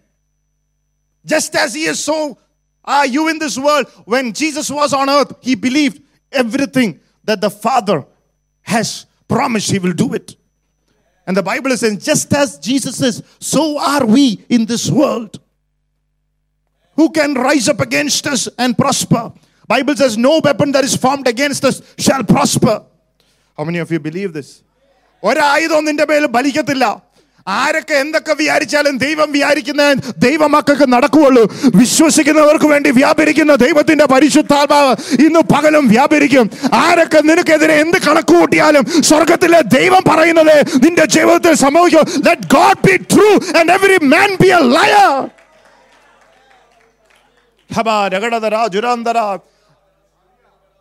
Just 1.25 1.55
as 1.57 1.75
he 1.75 1.85
is, 1.85 2.03
so 2.03 2.39
are 2.85 3.07
you 3.07 3.29
in 3.29 3.39
this 3.39 3.59
world. 3.59 3.87
When 4.05 4.33
Jesus 4.33 4.71
was 4.71 4.93
on 4.93 5.09
earth, 5.09 5.33
he 5.41 5.55
believed 5.55 6.03
everything 6.31 7.01
that 7.25 7.41
the 7.41 7.51
Father 7.51 8.05
has 8.63 9.07
promised, 9.29 9.71
he 9.71 9.79
will 9.79 9.93
do 9.93 10.15
it. 10.15 10.37
And 11.27 11.37
the 11.37 11.43
Bible 11.43 11.73
is 11.73 11.81
saying, 11.81 12.01
just 12.01 12.33
as 12.35 12.59
Jesus 12.59 13.01
is, 13.01 13.23
so 13.41 13.79
are 13.79 14.05
we 14.05 14.45
in 14.49 14.67
this 14.67 14.91
world. 14.91 15.41
Who 16.97 17.11
can 17.11 17.35
rise 17.35 17.69
up 17.69 17.81
against 17.81 18.27
us 18.27 18.49
and 18.59 18.77
prosper? 18.77 19.33
Bible 19.67 19.97
says, 19.97 20.19
no 20.19 20.41
weapon 20.45 20.73
that 20.73 20.85
is 20.85 20.95
formed 20.97 21.27
against 21.27 21.65
us 21.65 21.81
shall 21.99 22.23
prosper. 22.23 22.85
How 23.57 23.65
many 23.65 23.79
of 23.79 23.91
you 23.91 23.99
believe 23.99 24.33
this? 24.33 24.63
ഒരായുധം 25.29 25.83
നിന്റെ 25.89 26.05
മേൽ 26.11 26.25
ബലിക്കത്തില്ല 26.37 26.87
ആരൊക്കെ 27.58 27.94
എന്തൊക്കെ 27.94 28.34
വിചാരിച്ചാലും 28.34 28.98
ദൈവം 28.98 29.32
വിചാരിക്കുന്ന 29.32 29.84
ദൈവമക്കൾക്ക് 30.18 30.88
നടക്കുകയുള്ളൂ 30.94 31.44
വിശ്വസിക്കുന്നവർക്ക് 31.76 32.66
വേണ്ടി 32.66 32.92
വ്യാപരിക്കുന്ന 32.92 33.56
ദൈവത്തിന്റെ 33.56 34.06
പരിശുദ്ധാത്മാവ് 34.06 34.92
ഇന്ന് 35.26 35.40
പകലും 35.54 35.88
വ്യാപരിക്കും. 35.88 36.46
ആരൊക്കെ 36.74 37.22
നിനക്കെതിരെ 37.30 37.76
എന്ത് 37.80 37.98
കണക്ക് 38.08 38.34
കൂട്ടിയാലും 38.34 38.86
സ്വർഗത്തിലെ 39.10 39.62
ദൈവം 39.62 40.04
പറയുന്നത് 40.12 40.56
നിന്റെ 40.86 41.06
ജീവിതത്തിൽ 41.06 41.54
സംഭവിക്കും. 41.54 41.78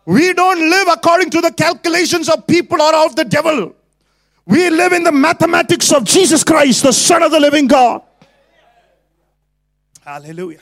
We 0.07 0.33
don't 0.33 0.61
live 0.69 0.87
according 0.97 1.29
to 1.35 1.41
the 1.41 1.51
calculations 1.63 2.27
of 2.29 2.37
people 2.47 2.81
or 2.81 2.93
of 3.05 3.15
the 3.15 3.25
devil. 3.35 3.78
We 4.48 4.68
live 4.70 4.92
in 4.92 5.04
the 5.04 5.12
mathematics 5.12 5.90
of 5.92 6.04
Jesus 6.04 6.44
Christ, 6.44 6.82
the 6.82 6.92
Son 6.92 7.22
of 7.22 7.30
the 7.30 7.40
living 7.40 7.66
God. 7.66 8.02
Hallelujah. 10.04 10.60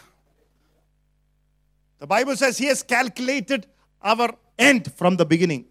The 2.00 2.06
Bible 2.06 2.36
says 2.36 2.58
He 2.58 2.66
has 2.66 2.82
calculated 2.82 3.66
our 4.02 4.28
end 4.58 4.92
from 4.96 5.16
the 5.16 5.24
beginning. 5.24 5.64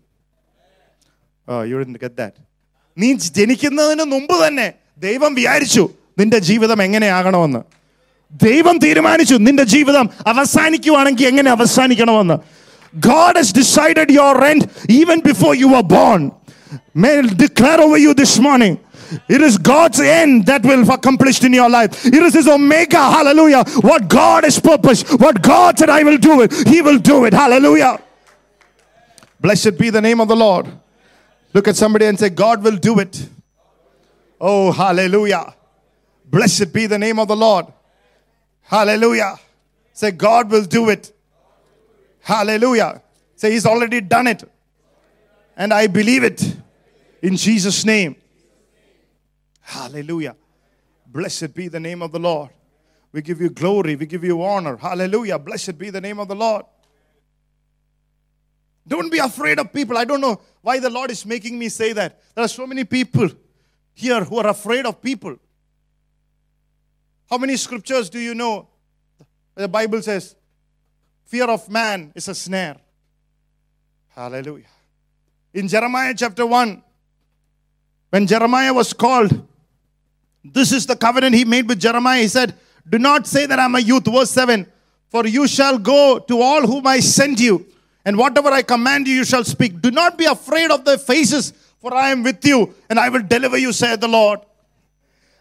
Oh, 1.47 1.61
you 1.61 1.77
didn't 1.77 1.99
get 1.99 2.15
that. 2.17 2.33
നീ 2.97 3.09
ജനിക്കുന്നതിന് 3.37 4.05
മുമ്പ് 4.13 4.33
തന്നെ 4.43 4.65
ദൈവം 5.05 5.31
വിചാരിച്ചു 5.39 5.83
നിന്റെ 6.19 6.39
ജീവിതം 6.47 6.79
എങ്ങനെയാകണമെന്ന് 6.81 7.61
ദൈവം 8.47 8.75
തീരുമാനിച്ചു 8.85 9.35
നിന്റെ 9.47 9.63
ജീവിതം 9.75 10.05
അവസാനിക്കുവാണെങ്കിൽ 10.33 11.27
എങ്ങനെ 11.33 11.51
അവസാനിക്കണമെന്ന് 11.57 12.37
God 12.93 13.33
has 13.39 13.49
decided 13.53 14.07
your 14.19 14.35
end 14.43 14.61
even 14.99 15.19
before 15.27 15.53
you 15.61 15.67
were 15.73 15.85
born. 15.97 16.23
May 16.94 17.18
I 17.18 17.22
declare 17.22 17.80
over 17.80 17.96
you 17.96 18.14
this 18.14 18.38
morning. 18.38 18.80
It 19.28 19.40
is 19.40 19.58
God's 19.58 20.00
end 20.00 20.46
that 20.46 20.64
will 20.64 20.90
accomplished 20.90 21.44
in 21.44 21.52
your 21.52 21.70
life. 21.70 22.04
It 22.06 22.14
is 22.14 22.34
His 22.34 22.48
Omega. 22.48 22.98
Hallelujah. 22.98 23.64
What 23.80 24.08
God 24.08 24.44
has 24.44 24.58
purposed, 24.58 25.20
what 25.20 25.42
God 25.42 25.78
said, 25.78 25.90
I 25.90 26.02
will 26.02 26.18
do 26.18 26.40
it. 26.42 26.52
He 26.66 26.82
will 26.82 26.98
do 26.98 27.24
it. 27.24 27.32
Hallelujah. 27.32 28.02
Blessed 29.40 29.78
be 29.78 29.90
the 29.90 30.00
name 30.00 30.20
of 30.20 30.28
the 30.28 30.36
Lord. 30.36 30.66
Look 31.52 31.68
at 31.68 31.76
somebody 31.76 32.06
and 32.06 32.18
say, 32.18 32.30
God 32.30 32.62
will 32.62 32.76
do 32.76 32.98
it. 32.98 33.28
Oh, 34.40 34.72
hallelujah. 34.72 35.54
Blessed 36.24 36.72
be 36.72 36.86
the 36.86 36.98
name 36.98 37.18
of 37.18 37.28
the 37.28 37.36
Lord. 37.36 37.66
Hallelujah. 38.62 39.36
Say, 39.92 40.10
God 40.10 40.50
will 40.50 40.64
do 40.64 40.90
it. 40.90 41.12
Hallelujah. 42.20 43.00
Say, 43.36 43.52
He's 43.52 43.66
already 43.66 44.00
done 44.00 44.26
it. 44.26 44.42
And 45.56 45.72
I 45.72 45.86
believe 45.86 46.24
it 46.24 46.55
in 47.22 47.36
Jesus' 47.36 47.84
name. 47.84 48.16
Hallelujah. 49.60 50.36
Blessed 51.06 51.54
be 51.54 51.68
the 51.68 51.80
name 51.80 52.02
of 52.02 52.12
the 52.12 52.18
Lord. 52.18 52.50
We 53.12 53.22
give 53.22 53.40
you 53.40 53.50
glory, 53.50 53.96
we 53.96 54.06
give 54.06 54.24
you 54.24 54.42
honor. 54.42 54.76
Hallelujah. 54.76 55.38
Blessed 55.38 55.78
be 55.78 55.90
the 55.90 56.00
name 56.00 56.18
of 56.18 56.28
the 56.28 56.34
Lord. 56.34 56.64
Don't 58.86 59.10
be 59.10 59.18
afraid 59.18 59.58
of 59.58 59.72
people. 59.72 59.96
I 59.96 60.04
don't 60.04 60.20
know 60.20 60.40
why 60.62 60.78
the 60.78 60.90
Lord 60.90 61.10
is 61.10 61.26
making 61.26 61.58
me 61.58 61.68
say 61.68 61.92
that. 61.92 62.20
There 62.34 62.44
are 62.44 62.48
so 62.48 62.66
many 62.66 62.84
people 62.84 63.28
here 63.94 64.22
who 64.22 64.38
are 64.38 64.46
afraid 64.48 64.86
of 64.86 65.00
people. 65.00 65.36
How 67.28 67.38
many 67.38 67.56
scriptures 67.56 68.08
do 68.08 68.20
you 68.20 68.34
know? 68.34 68.68
The 69.54 69.66
Bible 69.66 70.02
says, 70.02 70.36
fear 71.24 71.50
of 71.50 71.68
man 71.68 72.12
is 72.14 72.28
a 72.28 72.34
snare. 72.34 72.76
Hallelujah. 74.10 74.66
In 75.54 75.66
Jeremiah 75.66 76.14
chapter 76.16 76.46
1, 76.46 76.82
when 78.15 78.27
Jeremiah 78.27 78.73
was 78.73 78.93
called, 78.93 79.31
this 80.45 80.71
is 80.71 80.85
the 80.85 80.95
covenant 80.95 81.35
he 81.35 81.45
made 81.45 81.67
with 81.67 81.79
Jeremiah. 81.79 82.21
He 82.21 82.27
said, 82.27 82.55
Do 82.87 82.97
not 82.99 83.27
say 83.27 83.45
that 83.45 83.59
I'm 83.59 83.75
a 83.75 83.79
youth. 83.79 84.05
Verse 84.05 84.31
7 84.31 84.65
For 85.13 85.27
you 85.27 85.47
shall 85.47 85.77
go 85.77 86.19
to 86.19 86.41
all 86.41 86.65
whom 86.65 86.87
I 86.87 86.99
send 86.99 87.39
you, 87.39 87.65
and 88.05 88.17
whatever 88.17 88.49
I 88.49 88.61
command 88.63 89.07
you, 89.07 89.15
you 89.15 89.25
shall 89.25 89.43
speak. 89.43 89.81
Do 89.81 89.91
not 89.91 90.17
be 90.17 90.25
afraid 90.25 90.71
of 90.71 90.83
their 90.83 90.97
faces, 90.97 91.53
for 91.79 91.93
I 91.93 92.09
am 92.09 92.23
with 92.23 92.43
you, 92.45 92.73
and 92.89 92.99
I 92.99 93.09
will 93.09 93.21
deliver 93.23 93.57
you, 93.57 93.71
saith 93.73 93.99
the 93.99 94.07
Lord. 94.19 94.39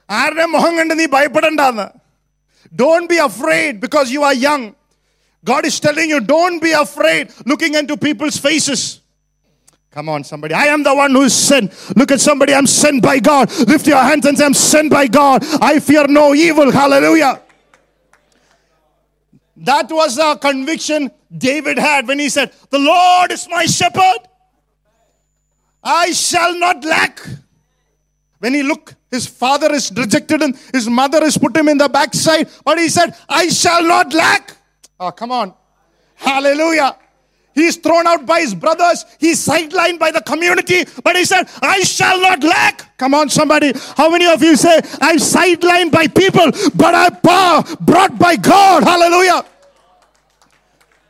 ആരുടെ 0.08 0.44
മുഖം 0.52 0.72
കണ്ട് 0.78 0.92
നീ 1.00 1.04
ഭയപ്പെടണ്ടെന്ന് 1.16 1.84
don't 2.80 3.08
be 3.10 3.18
afraid 3.26 3.74
because 3.84 4.08
you 4.14 4.22
are 4.28 4.34
young 4.44 4.64
God 5.44 5.68
is 5.70 5.78
telling 5.84 6.12
you 6.14 6.18
don't 6.32 6.58
be 6.64 6.72
afraid 6.80 7.26
looking 7.50 7.78
in 7.80 7.86
to 7.90 7.96
people's 8.06 8.40
faces 8.46 8.86
Come 9.95 10.09
on, 10.09 10.25
somebody. 10.25 10.53
I 10.53 10.65
am 10.65 10.83
the 10.83 10.93
one 10.93 11.11
who 11.11 11.21
is 11.21 11.33
sent. 11.33 11.71
Look 11.95 12.11
at 12.11 12.19
somebody. 12.19 12.53
I'm 12.53 12.67
sent 12.67 13.01
by 13.01 13.17
God. 13.17 13.49
Lift 13.65 13.87
your 13.87 13.97
hands 13.97 14.25
and 14.25 14.37
say, 14.37 14.43
I'm 14.43 14.53
sent 14.53 14.91
by 14.91 15.07
God. 15.07 15.41
I 15.61 15.79
fear 15.79 16.05
no 16.09 16.35
evil. 16.35 16.69
Hallelujah. 16.69 17.41
That 19.55 19.89
was 19.89 20.17
a 20.17 20.37
conviction 20.37 21.11
David 21.37 21.79
had 21.79 22.09
when 22.09 22.19
he 22.19 22.27
said, 22.27 22.51
The 22.71 22.77
Lord 22.77 23.31
is 23.31 23.47
my 23.47 23.65
shepherd. 23.67 24.27
I 25.81 26.11
shall 26.11 26.59
not 26.59 26.83
lack. 26.83 27.25
When 28.39 28.53
he 28.53 28.63
looked, 28.63 28.95
his 29.09 29.25
father 29.27 29.71
is 29.71 29.93
rejected 29.95 30.41
him, 30.41 30.55
his 30.73 30.89
mother 30.89 31.21
has 31.21 31.37
put 31.37 31.55
him 31.55 31.69
in 31.69 31.77
the 31.77 31.87
backside, 31.87 32.49
but 32.65 32.77
he 32.77 32.89
said, 32.89 33.15
I 33.29 33.47
shall 33.47 33.81
not 33.81 34.13
lack. 34.13 34.57
Oh, 34.99 35.11
come 35.11 35.31
on. 35.31 35.53
Hallelujah. 36.15 36.97
He's 37.55 37.77
thrown 37.77 38.05
out 38.05 38.25
by 38.25 38.41
his 38.41 38.53
brothers. 38.53 39.05
He's 39.17 39.45
sidelined 39.47 39.97
by 39.97 40.11
the 40.11 40.21
community. 40.21 40.85
But 41.03 41.15
he 41.15 41.23
said, 41.23 41.49
I 41.61 41.79
shall 41.79 42.19
not 42.19 42.43
lack. 42.43 42.97
Come 42.97 43.13
on, 43.13 43.29
somebody. 43.29 43.71
How 43.95 44.09
many 44.09 44.27
of 44.27 44.43
you 44.43 44.57
say, 44.57 44.75
I'm 45.01 45.17
sidelined 45.17 45.91
by 45.91 46.07
people, 46.07 46.51
but 46.75 46.93
I'm 46.93 47.17
brought 47.79 48.19
by 48.19 48.35
God? 48.35 48.83
Hallelujah. 48.83 49.45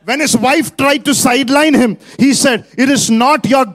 When 0.04 0.20
his 0.20 0.36
wife 0.36 0.76
tried 0.76 1.04
to 1.06 1.14
sideline 1.14 1.74
him, 1.74 1.98
he 2.16 2.32
said, 2.32 2.64
It 2.78 2.88
is 2.88 3.10
not 3.10 3.44
your 3.44 3.66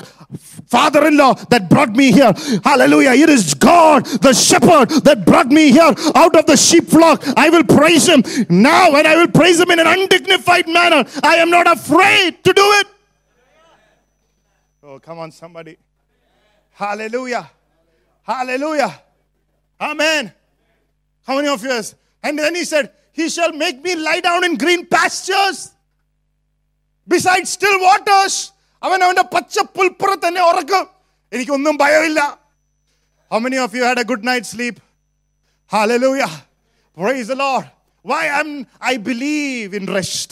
father 0.72 1.06
in 1.06 1.18
law 1.18 1.34
that 1.52 1.70
brought 1.70 1.92
me 1.92 2.12
here. 2.14 2.34
Hallelujah. 2.64 3.12
It 3.12 3.30
is 3.30 3.54
God, 3.54 4.06
the 4.06 4.34
shepherd, 4.34 4.90
that 5.04 5.26
brought 5.26 5.48
me 5.48 5.72
here 5.72 5.94
out 6.16 6.36
of 6.36 6.46
the 6.46 6.56
sheep 6.56 6.88
flock. 6.88 7.22
I 7.36 7.50
will 7.50 7.66
praise 7.66 8.08
him 8.08 8.24
now 8.50 8.96
and 8.96 9.06
I 9.06 9.18
will 9.18 9.28
praise 9.28 9.60
him 9.60 9.70
in 9.70 9.80
an 9.80 9.88
undignified 9.88 10.70
manner. 10.70 11.04
I 11.22 11.36
am 11.36 11.50
not 11.50 11.70
afraid 11.70 12.42
to 12.46 12.54
do 12.54 12.64
it. 12.80 12.88
Oh, 14.82 15.00
come 15.00 15.20
on, 15.20 15.32
somebody. 15.32 15.78
Hallelujah. 16.72 17.52
Hallelujah. 18.24 19.02
Amen. 19.80 20.34
How 21.28 21.36
many 21.36 21.50
of 21.50 21.62
you? 21.64 21.72
Is? 21.72 21.96
And 22.24 22.40
then 22.40 22.56
he 22.56 22.64
said, 22.64 22.92
He 23.12 23.30
shall 23.30 23.52
make 23.52 23.84
me 23.84 23.96
lie 23.96 24.22
down 24.22 24.46
in 24.46 24.56
green 24.56 24.86
pastures 24.86 25.72
beside 27.08 27.48
still 27.48 27.80
waters. 27.80 28.54
അവൻ 28.83 29.01
അവന്റെ 29.07 29.25
പച്ച 29.35 29.59
പുൽപ്പുറത്ത് 29.77 30.25
തന്നെ 30.27 30.43
ഉറക്കും 30.51 30.85
എനിക്കൊന്നും 31.33 31.77
ഭയമില്ല 31.85 32.21
How 33.31 33.39
many 33.41 33.59
of 33.59 33.75
you 33.75 33.83
had 33.83 33.99
a 33.99 34.05
good 34.05 34.23
night's 34.25 34.51
sleep? 34.51 34.77
Hallelujah. 35.67 36.31
Praise 36.97 37.27
the 37.27 37.35
Lord. 37.35 37.65
Why 38.05 38.27
am 38.41 38.51
I 38.81 38.99
believe 38.99 39.75
in 39.75 39.87
rest. 39.87 40.31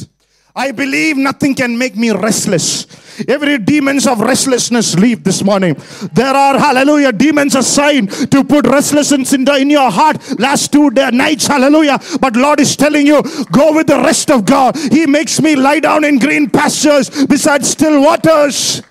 I 0.59 0.71
believe 0.73 1.15
nothing 1.15 1.55
can 1.55 1.77
make 1.77 1.95
me 1.95 2.11
restless. 2.11 2.85
Every 3.29 3.59
demons 3.59 4.05
of 4.05 4.19
restlessness 4.19 4.93
leave 4.93 5.23
this 5.23 5.41
morning. 5.41 5.77
There 6.11 6.35
are, 6.35 6.59
hallelujah, 6.59 7.13
demons 7.13 7.55
assigned 7.55 8.11
to 8.29 8.43
put 8.43 8.67
restlessness 8.67 9.31
in, 9.31 9.45
the, 9.45 9.55
in 9.55 9.69
your 9.69 9.89
heart 9.89 10.37
last 10.37 10.73
two 10.73 10.89
day, 10.89 11.11
nights, 11.11 11.47
hallelujah. 11.47 11.97
But 12.19 12.35
Lord 12.35 12.59
is 12.59 12.75
telling 12.75 13.07
you, 13.07 13.23
go 13.53 13.73
with 13.73 13.87
the 13.87 13.99
rest 14.03 14.29
of 14.29 14.43
God. 14.43 14.75
He 14.75 15.05
makes 15.05 15.41
me 15.41 15.55
lie 15.55 15.79
down 15.79 16.03
in 16.03 16.19
green 16.19 16.49
pastures 16.49 17.09
beside 17.25 17.65
still 17.65 18.01
waters. 18.01 18.81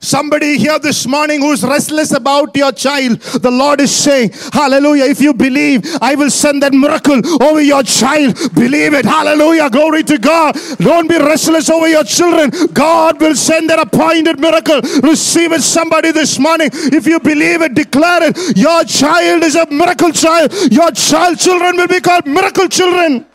Somebody 0.00 0.58
here 0.58 0.78
this 0.78 1.06
morning 1.06 1.40
who's 1.40 1.64
restless 1.64 2.12
about 2.12 2.56
your 2.56 2.70
child, 2.72 3.20
the 3.20 3.50
Lord 3.50 3.80
is 3.80 3.94
saying, 3.94 4.30
Hallelujah. 4.52 5.04
If 5.04 5.20
you 5.20 5.34
believe, 5.34 5.84
I 6.00 6.14
will 6.14 6.30
send 6.30 6.62
that 6.62 6.72
miracle 6.72 7.20
over 7.42 7.60
your 7.60 7.82
child. 7.82 8.36
Believe 8.54 8.94
it. 8.94 9.04
Hallelujah. 9.04 9.68
Glory 9.70 10.04
to 10.04 10.18
God. 10.18 10.56
Don't 10.78 11.08
be 11.08 11.18
restless 11.18 11.68
over 11.68 11.88
your 11.88 12.04
children. 12.04 12.50
God 12.72 13.20
will 13.20 13.34
send 13.34 13.70
that 13.70 13.80
appointed 13.80 14.38
miracle. 14.38 14.80
Receive 15.02 15.52
it, 15.52 15.62
somebody 15.62 16.12
this 16.12 16.38
morning. 16.38 16.70
If 16.72 17.06
you 17.06 17.18
believe 17.18 17.62
it, 17.62 17.74
declare 17.74 18.30
it. 18.30 18.56
Your 18.56 18.84
child 18.84 19.42
is 19.42 19.56
a 19.56 19.66
miracle 19.70 20.12
child. 20.12 20.52
Your 20.70 20.92
child 20.92 21.38
children 21.38 21.76
will 21.76 21.88
be 21.88 22.00
called 22.00 22.26
miracle 22.26 22.68
children. 22.68 23.26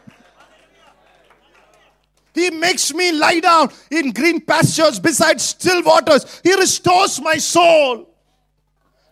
He 2.33 2.49
makes 2.49 2.93
me 2.93 3.11
lie 3.11 3.39
down 3.39 3.69
in 3.91 4.11
green 4.11 4.41
pastures 4.41 4.99
beside 4.99 5.39
still 5.39 5.83
waters. 5.83 6.41
He 6.43 6.53
restores 6.55 7.21
my 7.21 7.37
soul. 7.37 8.09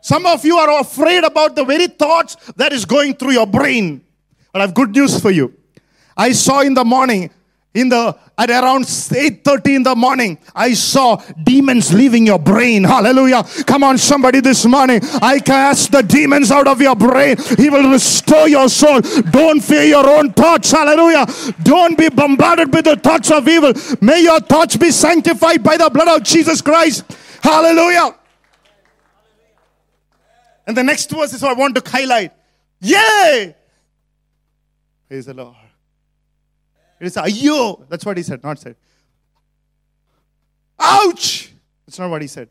Some 0.01 0.25
of 0.25 0.43
you 0.43 0.57
are 0.57 0.79
afraid 0.81 1.23
about 1.23 1.55
the 1.55 1.63
very 1.63 1.87
thoughts 1.87 2.35
that 2.55 2.73
is 2.73 2.85
going 2.85 3.13
through 3.13 3.33
your 3.33 3.45
brain. 3.45 4.03
But 4.51 4.61
I 4.61 4.65
have 4.65 4.73
good 4.73 4.95
news 4.95 5.19
for 5.19 5.29
you. 5.29 5.53
I 6.17 6.31
saw 6.31 6.61
in 6.61 6.73
the 6.73 6.83
morning 6.83 7.29
in 7.73 7.89
the 7.89 8.17
at 8.37 8.49
around 8.49 8.85
8:30 8.85 9.75
in 9.75 9.83
the 9.83 9.95
morning 9.95 10.37
I 10.53 10.73
saw 10.73 11.15
demons 11.43 11.93
leaving 11.93 12.25
your 12.25 12.39
brain. 12.39 12.83
Hallelujah. 12.83 13.43
Come 13.65 13.83
on 13.83 13.97
somebody 13.97 14.41
this 14.41 14.65
morning. 14.65 14.99
I 15.21 15.39
cast 15.39 15.91
the 15.91 16.01
demons 16.01 16.51
out 16.51 16.67
of 16.67 16.81
your 16.81 16.95
brain. 16.95 17.37
He 17.57 17.69
will 17.69 17.89
restore 17.89 18.49
your 18.49 18.67
soul. 18.67 19.01
Don't 19.31 19.61
fear 19.61 19.83
your 19.83 20.07
own 20.07 20.33
thoughts. 20.33 20.71
Hallelujah. 20.71 21.25
Don't 21.63 21.97
be 21.97 22.09
bombarded 22.09 22.73
with 22.73 22.85
the 22.85 22.97
thoughts 22.97 23.31
of 23.31 23.47
evil. 23.47 23.73
May 24.01 24.21
your 24.21 24.39
thoughts 24.39 24.75
be 24.75 24.91
sanctified 24.91 25.63
by 25.63 25.77
the 25.77 25.89
blood 25.89 26.19
of 26.19 26.23
Jesus 26.23 26.61
Christ. 26.61 27.05
Hallelujah. 27.41 28.15
And 30.67 30.75
the 30.75 30.83
next 30.83 31.09
verse 31.09 31.33
is 31.33 31.41
what 31.41 31.51
I 31.51 31.59
want 31.59 31.75
to 31.75 31.89
highlight. 31.89 32.33
Yay! 32.79 33.55
Praise 35.07 35.25
the 35.25 35.33
Lord 35.33 35.60
it 37.01 37.07
is 37.07 37.15
ayyo. 37.15 37.83
That's 37.89 38.05
what 38.05 38.15
he 38.15 38.21
said, 38.21 38.43
not 38.43 38.59
said. 38.59 38.75
Ouch! 40.79 41.51
That's 41.83 41.97
not 41.97 42.11
what 42.11 42.21
he 42.21 42.27
said. 42.27 42.49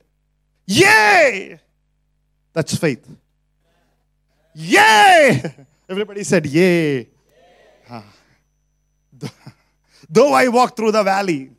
Yay! 0.66 1.60
That's 2.52 2.74
faith. 2.76 3.08
Yay! 4.56 5.40
Everybody 5.88 6.24
said 6.24 6.46
yay. 6.46 7.08
Ah. 7.88 8.02
Though 10.10 10.32
I 10.32 10.48
walk 10.48 10.76
through 10.76 10.90
the 10.90 11.04
valley 11.04 11.52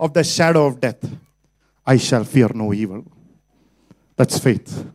of 0.00 0.14
the 0.14 0.24
shadow 0.24 0.68
of 0.68 0.80
death, 0.80 1.04
I 1.86 1.98
shall 1.98 2.24
fear 2.24 2.48
no 2.54 2.72
evil. 2.72 3.04
That's 4.16 4.38
faith. 4.38 4.86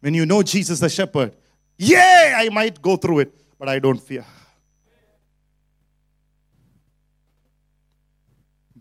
When 0.00 0.14
you 0.14 0.26
know 0.26 0.42
Jesus 0.42 0.80
the 0.80 0.88
shepherd, 0.88 1.36
yay, 1.78 2.32
I 2.34 2.48
might 2.48 2.82
go 2.82 2.96
through 2.96 3.20
it, 3.20 3.34
but 3.56 3.68
I 3.68 3.78
don't 3.78 4.02
fear. 4.02 4.24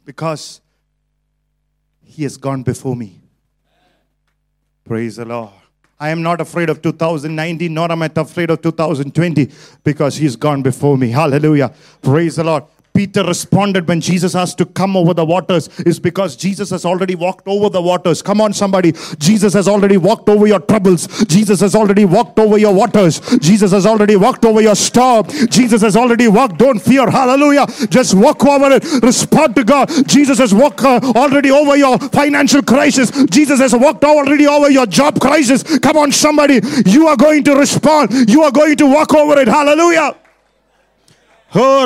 Because 0.09 0.59
He 2.01 2.23
has 2.23 2.35
gone 2.35 2.63
before 2.63 2.95
me. 2.95 3.21
Praise 4.83 5.17
the 5.17 5.25
Lord. 5.25 5.51
I 5.99 6.09
am 6.09 6.23
not 6.23 6.41
afraid 6.41 6.67
of 6.71 6.81
2019, 6.81 7.71
nor 7.71 7.91
am 7.91 8.01
I 8.01 8.09
afraid 8.15 8.49
of 8.49 8.59
2020 8.59 9.51
because 9.83 10.15
He's 10.15 10.35
gone 10.35 10.63
before 10.63 10.97
me. 10.97 11.09
Hallelujah. 11.11 11.71
Praise 12.01 12.37
the 12.37 12.43
Lord. 12.43 12.63
Peter 12.99 13.23
responded 13.23 13.87
when 13.87 14.01
Jesus 14.01 14.35
asked 14.35 14.57
to 14.57 14.65
come 14.65 14.97
over 14.97 15.13
the 15.13 15.23
waters 15.23 15.69
is 15.91 15.97
because 16.01 16.35
Jesus 16.35 16.69
has 16.71 16.83
already 16.83 17.15
walked 17.15 17.47
over 17.47 17.69
the 17.69 17.81
waters. 17.81 18.21
Come 18.21 18.41
on, 18.41 18.51
somebody. 18.51 18.91
Jesus 19.17 19.53
has 19.53 19.69
already 19.69 19.95
walked 19.95 20.27
over 20.27 20.47
your 20.47 20.59
troubles. 20.59 21.07
Jesus 21.23 21.61
has 21.61 21.75
already 21.75 22.03
walked 22.03 22.37
over 22.37 22.57
your 22.57 22.73
waters. 22.73 23.21
Jesus 23.39 23.71
has 23.71 23.85
already 23.85 24.17
walked 24.17 24.43
over 24.43 24.59
your 24.59 24.75
storm. 24.75 25.25
Jesus 25.49 25.81
has 25.81 25.95
already 25.95 26.27
walked. 26.27 26.57
Don't 26.57 26.77
fear. 26.77 27.09
Hallelujah. 27.09 27.67
Just 27.87 28.15
walk 28.15 28.45
over 28.45 28.69
it. 28.69 28.83
Respond 29.01 29.55
to 29.55 29.63
God. 29.63 29.89
Jesus 30.05 30.37
has 30.37 30.53
walked 30.53 30.83
uh, 30.83 30.99
already 31.15 31.51
over 31.51 31.77
your 31.77 31.97
financial 31.99 32.61
crisis. 32.61 33.11
Jesus 33.27 33.61
has 33.61 33.73
walked 33.73 34.03
already 34.03 34.45
over 34.45 34.69
your 34.69 34.85
job 34.85 35.21
crisis. 35.21 35.63
Come 35.79 35.95
on, 35.95 36.11
somebody. 36.11 36.59
You 36.85 37.07
are 37.07 37.15
going 37.15 37.45
to 37.45 37.55
respond. 37.55 38.29
You 38.29 38.43
are 38.43 38.51
going 38.51 38.75
to 38.75 38.87
walk 38.87 39.13
over 39.13 39.39
it. 39.39 39.47
Hallelujah. 39.47 40.17
Oh, 41.51 41.83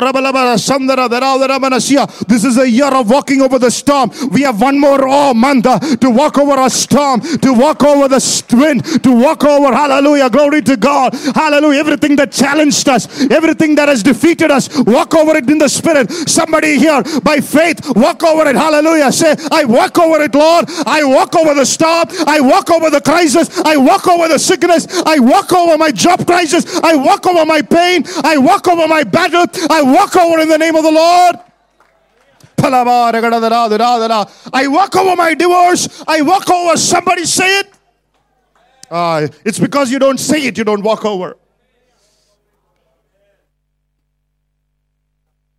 this 2.28 2.44
is 2.44 2.58
a 2.58 2.68
year 2.68 2.94
of 2.94 3.08
walking 3.08 3.40
over 3.40 3.58
the 3.58 3.70
storm. 3.70 4.10
We 4.30 4.42
have 4.42 4.60
one 4.60 4.78
more 4.78 5.00
oh, 5.08 5.32
month 5.32 5.64
uh, 5.64 5.78
to 5.78 6.10
walk 6.10 6.36
over 6.36 6.60
a 6.60 6.68
storm, 6.68 7.22
to 7.22 7.54
walk 7.54 7.82
over 7.82 8.06
the 8.06 8.44
wind, 8.52 8.84
to 9.02 9.10
walk 9.10 9.42
over. 9.44 9.74
Hallelujah. 9.74 10.28
Glory 10.28 10.60
to 10.62 10.76
God. 10.76 11.14
Hallelujah. 11.34 11.80
Everything 11.80 12.14
that 12.16 12.30
challenged 12.30 12.86
us, 12.90 13.08
everything 13.30 13.74
that 13.76 13.88
has 13.88 14.02
defeated 14.02 14.50
us, 14.50 14.68
walk 14.84 15.14
over 15.14 15.34
it 15.36 15.48
in 15.48 15.56
the 15.56 15.68
spirit. 15.68 16.10
Somebody 16.10 16.78
here, 16.78 17.02
by 17.22 17.40
faith, 17.40 17.96
walk 17.96 18.22
over 18.22 18.46
it. 18.46 18.56
Hallelujah. 18.56 19.10
Say, 19.12 19.34
I 19.50 19.64
walk 19.64 19.98
over 19.98 20.22
it, 20.22 20.34
Lord. 20.34 20.66
I 20.84 21.04
walk 21.04 21.34
over 21.36 21.54
the 21.54 21.64
storm. 21.64 22.08
I 22.26 22.38
walk 22.38 22.70
over 22.70 22.90
the 22.90 23.00
crisis. 23.00 23.60
I 23.64 23.78
walk 23.78 24.06
over 24.08 24.28
the 24.28 24.38
sickness. 24.38 24.86
I 25.06 25.18
walk 25.20 25.52
over 25.54 25.78
my 25.78 25.90
job 25.90 26.26
crisis. 26.26 26.80
I 26.82 26.96
walk 26.96 27.26
over 27.26 27.46
my 27.46 27.62
pain. 27.62 28.04
I 28.22 28.36
walk 28.36 28.68
over 28.68 28.86
my 28.86 29.04
battle. 29.04 29.46
I 29.70 29.82
walk 29.82 30.16
over 30.16 30.40
in 30.40 30.48
the 30.48 30.58
name 30.58 30.74
of 30.74 30.82
the 30.82 30.90
Lord. 30.90 31.36
I 34.52 34.66
walk 34.68 34.96
over 34.96 35.16
my 35.16 35.34
divorce. 35.34 36.04
I 36.06 36.22
walk 36.22 36.48
over. 36.50 36.76
Somebody 36.76 37.24
say 37.24 37.60
it. 37.60 37.74
Uh, 38.90 39.28
it's 39.44 39.58
because 39.58 39.90
you 39.90 39.98
don't 39.98 40.18
say 40.18 40.46
it, 40.46 40.56
you 40.56 40.64
don't 40.64 40.82
walk 40.82 41.04
over. 41.04 41.36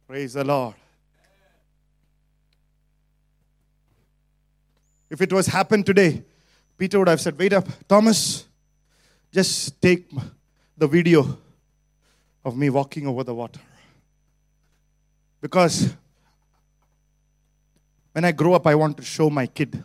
Praise 0.08 0.34
the 0.34 0.43
Lord. 0.43 0.75
If 5.10 5.21
it 5.21 5.34
was 5.34 5.47
happened 5.47 5.86
today, 5.86 6.23
Peter 6.77 6.99
would 6.99 7.08
have 7.08 7.21
said, 7.21 7.38
Wait 7.38 7.53
up, 7.53 7.67
Thomas, 7.88 8.45
just 9.31 9.81
take 9.81 10.10
the 10.77 10.88
video 10.88 11.38
of 12.43 12.55
me 12.55 12.69
walking 12.69 13.08
over 13.08 13.23
the 13.23 13.34
water. 13.34 13.60
Because 15.45 15.93
when 18.13 18.25
I 18.25 18.31
grow 18.31 18.55
up, 18.55 18.65
I 18.65 18.73
want 18.73 18.97
to 18.97 19.03
show 19.03 19.29
my 19.29 19.45
kid, 19.45 19.84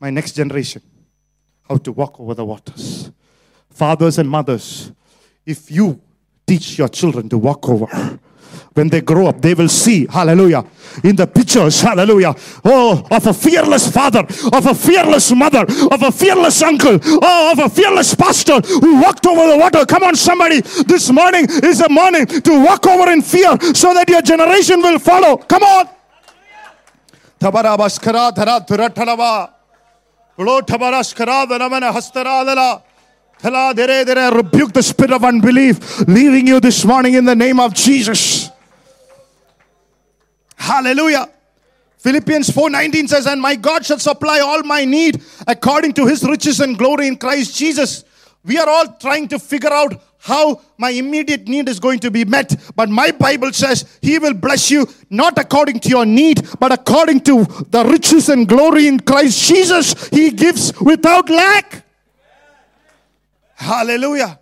my 0.00 0.10
next 0.10 0.32
generation, 0.32 0.82
how 1.68 1.76
to 1.76 1.92
walk 1.92 2.18
over 2.18 2.34
the 2.34 2.44
waters. 2.44 3.12
Fathers 3.70 4.18
and 4.18 4.28
mothers, 4.28 4.90
if 5.46 5.70
you 5.70 6.00
teach 6.44 6.78
your 6.78 6.88
children 6.88 7.28
to 7.28 7.38
walk 7.38 7.68
over, 7.68 8.18
when 8.74 8.88
they 8.88 9.00
grow 9.00 9.28
up, 9.28 9.40
they 9.40 9.54
will 9.54 9.68
see, 9.68 10.06
hallelujah, 10.06 10.64
in 11.02 11.14
the 11.16 11.26
pictures, 11.26 11.80
hallelujah, 11.80 12.34
oh, 12.64 13.06
of 13.10 13.26
a 13.26 13.32
fearless 13.32 13.90
father, 13.90 14.20
of 14.52 14.66
a 14.66 14.74
fearless 14.74 15.32
mother, 15.32 15.64
of 15.90 16.02
a 16.02 16.10
fearless 16.10 16.60
uncle, 16.62 16.98
oh, 17.02 17.52
of 17.52 17.58
a 17.60 17.68
fearless 17.68 18.14
pastor 18.14 18.60
who 18.60 19.00
walked 19.00 19.26
over 19.26 19.46
the 19.52 19.58
water. 19.58 19.86
Come 19.86 20.02
on, 20.02 20.16
somebody, 20.16 20.60
this 20.60 21.10
morning 21.10 21.46
is 21.62 21.80
a 21.80 21.88
morning 21.88 22.26
to 22.26 22.64
walk 22.64 22.86
over 22.86 23.10
in 23.10 23.22
fear 23.22 23.56
so 23.74 23.94
that 23.94 24.08
your 24.08 24.22
generation 24.22 24.82
will 24.82 24.98
follow. 24.98 25.36
Come 25.36 25.62
on. 25.62 25.88
Rebuke 34.32 34.72
the 34.72 34.82
spirit 34.82 35.12
of 35.12 35.22
unbelief 35.22 36.00
leaving 36.08 36.46
you 36.46 36.60
this 36.60 36.84
morning 36.84 37.14
in 37.14 37.24
the 37.24 37.36
name 37.36 37.60
of 37.60 37.74
Jesus. 37.74 38.50
Hallelujah. 40.64 41.28
Philippians 41.98 42.50
4:19 42.50 43.06
says, 43.06 43.26
"And 43.26 43.40
my 43.40 43.54
God 43.54 43.84
shall 43.84 43.98
supply 43.98 44.40
all 44.40 44.62
my 44.62 44.84
need 44.86 45.22
according 45.46 45.92
to 45.94 46.06
his 46.06 46.22
riches 46.22 46.60
and 46.60 46.78
glory 46.78 47.06
in 47.06 47.16
Christ 47.16 47.54
Jesus." 47.54 48.04
We 48.44 48.58
are 48.58 48.68
all 48.68 48.86
trying 49.00 49.28
to 49.28 49.38
figure 49.38 49.72
out 49.72 50.00
how 50.18 50.60
my 50.78 50.90
immediate 50.90 51.48
need 51.48 51.68
is 51.68 51.78
going 51.78 51.98
to 52.00 52.10
be 52.10 52.24
met. 52.24 52.56
But 52.74 52.88
my 52.88 53.10
Bible 53.10 53.52
says 53.52 53.84
he 54.00 54.18
will 54.18 54.32
bless 54.32 54.70
you 54.70 54.88
not 55.10 55.38
according 55.38 55.80
to 55.80 55.88
your 55.90 56.06
need, 56.06 56.46
but 56.58 56.72
according 56.72 57.20
to 57.20 57.44
the 57.70 57.84
riches 57.84 58.30
and 58.30 58.48
glory 58.48 58.86
in 58.86 59.00
Christ 59.00 59.42
Jesus. 59.42 59.94
He 60.10 60.30
gives 60.30 60.72
without 60.80 61.28
lack. 61.28 61.84
Hallelujah. 63.54 64.38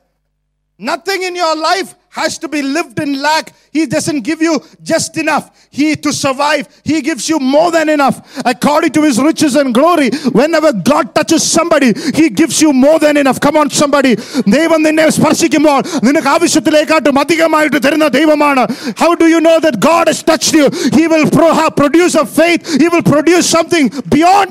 Nothing 0.78 1.22
in 1.24 1.34
your 1.34 1.56
life 1.56 1.94
has 2.17 2.37
to 2.43 2.47
be 2.47 2.61
lived 2.75 2.97
in 2.99 3.21
lack. 3.21 3.45
He 3.77 3.85
doesn't 3.85 4.21
give 4.29 4.39
you 4.41 4.53
just 4.91 5.17
enough. 5.17 5.45
He 5.79 5.87
to 6.05 6.11
survive, 6.11 6.63
he 6.91 7.01
gives 7.01 7.29
you 7.31 7.37
more 7.55 7.69
than 7.75 7.87
enough. 7.89 8.17
According 8.53 8.91
to 8.97 9.01
his 9.07 9.17
riches 9.19 9.55
and 9.61 9.73
glory, 9.79 10.07
whenever 10.39 10.71
God 10.91 11.13
touches 11.17 11.43
somebody, 11.57 11.89
he 12.19 12.25
gives 12.41 12.57
you 12.63 12.71
more 12.85 12.97
than 13.05 13.17
enough. 13.17 13.39
Come 13.45 13.57
on, 13.57 13.69
somebody. 13.81 14.13
ദൈവം 14.55 14.81
നിന്നെ 14.87 15.05
സ്പർശിക്കുമ്പോൾ 15.17 15.79
നിനക്ക് 16.07 16.27
ആവശ്യത്തിലേക്കാട്ടും 16.35 17.19
അധികമായിട്ട് 17.23 17.79
തരുന്ന 17.85 18.07
ദൈവമാണ് 18.19 18.63
how 19.03 19.11
do 19.23 19.29
you 19.33 19.41
know 19.49 19.55
that 19.67 19.81
God 19.89 20.09
has 20.13 20.21
touched 20.31 20.53
you 20.59 20.67
he 20.97 21.05
will 21.13 21.27
pro- 21.37 21.53
have- 21.61 21.75
produce 21.83 22.15
a 22.15 22.25
faith 22.39 22.61
he 22.83 22.87
will 22.95 23.05
produce 23.13 23.45
something 23.57 23.85
beyond 24.15 24.49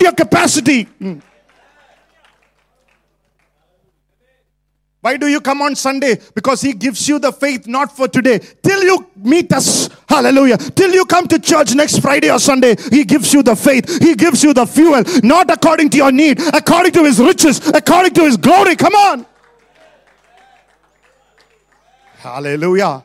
Why 5.02 5.18
do 5.18 5.28
you 5.28 5.42
come 5.42 5.64
on 5.64 5.76
Sunday? 5.76 6.20
Because 6.36 6.62
He 6.62 6.74
gives 6.74 7.10
you 7.10 7.18
the 7.18 7.32
faith 7.32 7.66
not 7.68 7.96
for 7.96 8.08
today. 8.08 8.40
Till 8.62 8.84
you 8.84 9.08
meet 9.16 9.52
us, 9.52 9.90
hallelujah. 10.08 10.58
Till 10.58 10.94
you 10.94 11.06
come 11.06 11.28
to 11.28 11.40
church 11.40 11.74
next 11.74 12.00
Friday 12.00 12.30
or 12.30 12.38
Sunday, 12.38 12.76
He 12.92 13.04
gives 13.04 13.34
you 13.34 13.42
the 13.42 13.56
faith. 13.56 14.02
He 14.02 14.14
gives 14.14 14.44
you 14.44 14.54
the 14.54 14.68
fuel, 14.68 15.04
not 15.24 15.50
according 15.50 15.90
to 15.92 15.98
your 15.98 16.12
need, 16.12 16.40
according 16.54 16.92
to 16.94 17.04
His 17.04 17.20
riches, 17.20 17.68
according 17.70 18.14
to 18.14 18.26
His 18.26 18.38
glory. 18.38 18.76
Come 18.76 18.94
on. 18.94 19.26
Hallelujah. 22.18 23.04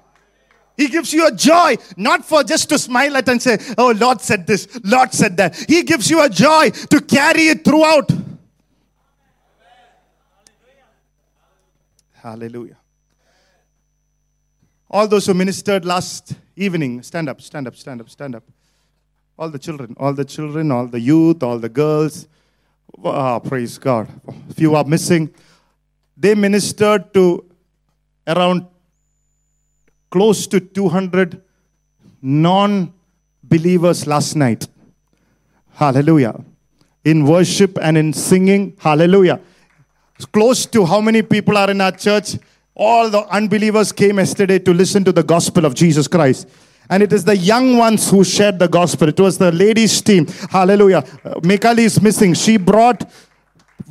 He 0.76 0.88
gives 0.88 1.14
you 1.14 1.26
a 1.26 1.32
joy, 1.32 1.76
not 1.96 2.26
for 2.26 2.44
just 2.44 2.68
to 2.68 2.78
smile 2.78 3.16
at 3.16 3.26
and 3.30 3.40
say, 3.40 3.56
Oh, 3.78 3.92
Lord 3.92 4.20
said 4.20 4.46
this, 4.46 4.68
Lord 4.84 5.14
said 5.14 5.38
that. 5.38 5.56
He 5.66 5.82
gives 5.82 6.10
you 6.10 6.22
a 6.22 6.28
joy 6.28 6.68
to 6.68 7.00
carry 7.00 7.48
it 7.48 7.64
throughout. 7.64 8.12
Hallelujah. 12.26 12.76
All 14.90 15.06
those 15.06 15.26
who 15.26 15.34
ministered 15.34 15.84
last 15.84 16.34
evening, 16.56 17.00
stand 17.04 17.28
up, 17.28 17.40
stand 17.40 17.68
up, 17.68 17.76
stand 17.76 18.00
up, 18.00 18.10
stand 18.10 18.34
up. 18.34 18.42
All 19.38 19.48
the 19.48 19.60
children, 19.60 19.94
all 19.96 20.12
the 20.12 20.24
children, 20.24 20.72
all 20.72 20.88
the 20.88 20.98
youth, 20.98 21.44
all 21.44 21.60
the 21.60 21.68
girls. 21.68 22.26
Ah, 23.04 23.38
praise 23.38 23.78
God. 23.78 24.08
Few 24.56 24.74
are 24.74 24.82
missing. 24.82 25.32
They 26.16 26.34
ministered 26.34 27.14
to 27.14 27.44
around 28.26 28.66
close 30.10 30.48
to 30.48 30.58
200 30.58 31.40
non 32.22 32.92
believers 33.44 34.04
last 34.04 34.34
night. 34.34 34.66
Hallelujah. 35.74 36.34
In 37.04 37.24
worship 37.24 37.78
and 37.80 37.96
in 37.96 38.12
singing. 38.12 38.76
Hallelujah. 38.80 39.40
Close 40.32 40.66
to 40.66 40.84
how 40.84 41.00
many 41.00 41.22
people 41.22 41.56
are 41.56 41.70
in 41.70 41.80
our 41.80 41.92
church? 41.92 42.36
All 42.74 43.10
the 43.10 43.20
unbelievers 43.28 43.92
came 43.92 44.18
yesterday 44.18 44.58
to 44.60 44.72
listen 44.72 45.04
to 45.04 45.12
the 45.12 45.22
gospel 45.22 45.64
of 45.64 45.74
Jesus 45.74 46.08
Christ. 46.08 46.48
And 46.88 47.02
it 47.02 47.12
is 47.12 47.24
the 47.24 47.36
young 47.36 47.76
ones 47.76 48.10
who 48.10 48.22
shared 48.22 48.58
the 48.58 48.68
gospel. 48.68 49.08
It 49.08 49.18
was 49.18 49.38
the 49.38 49.50
ladies' 49.50 50.00
team. 50.00 50.26
Hallelujah. 50.50 51.04
Uh, 51.24 51.40
is 51.78 52.00
missing. 52.00 52.34
She 52.34 52.56
brought, 52.56 53.10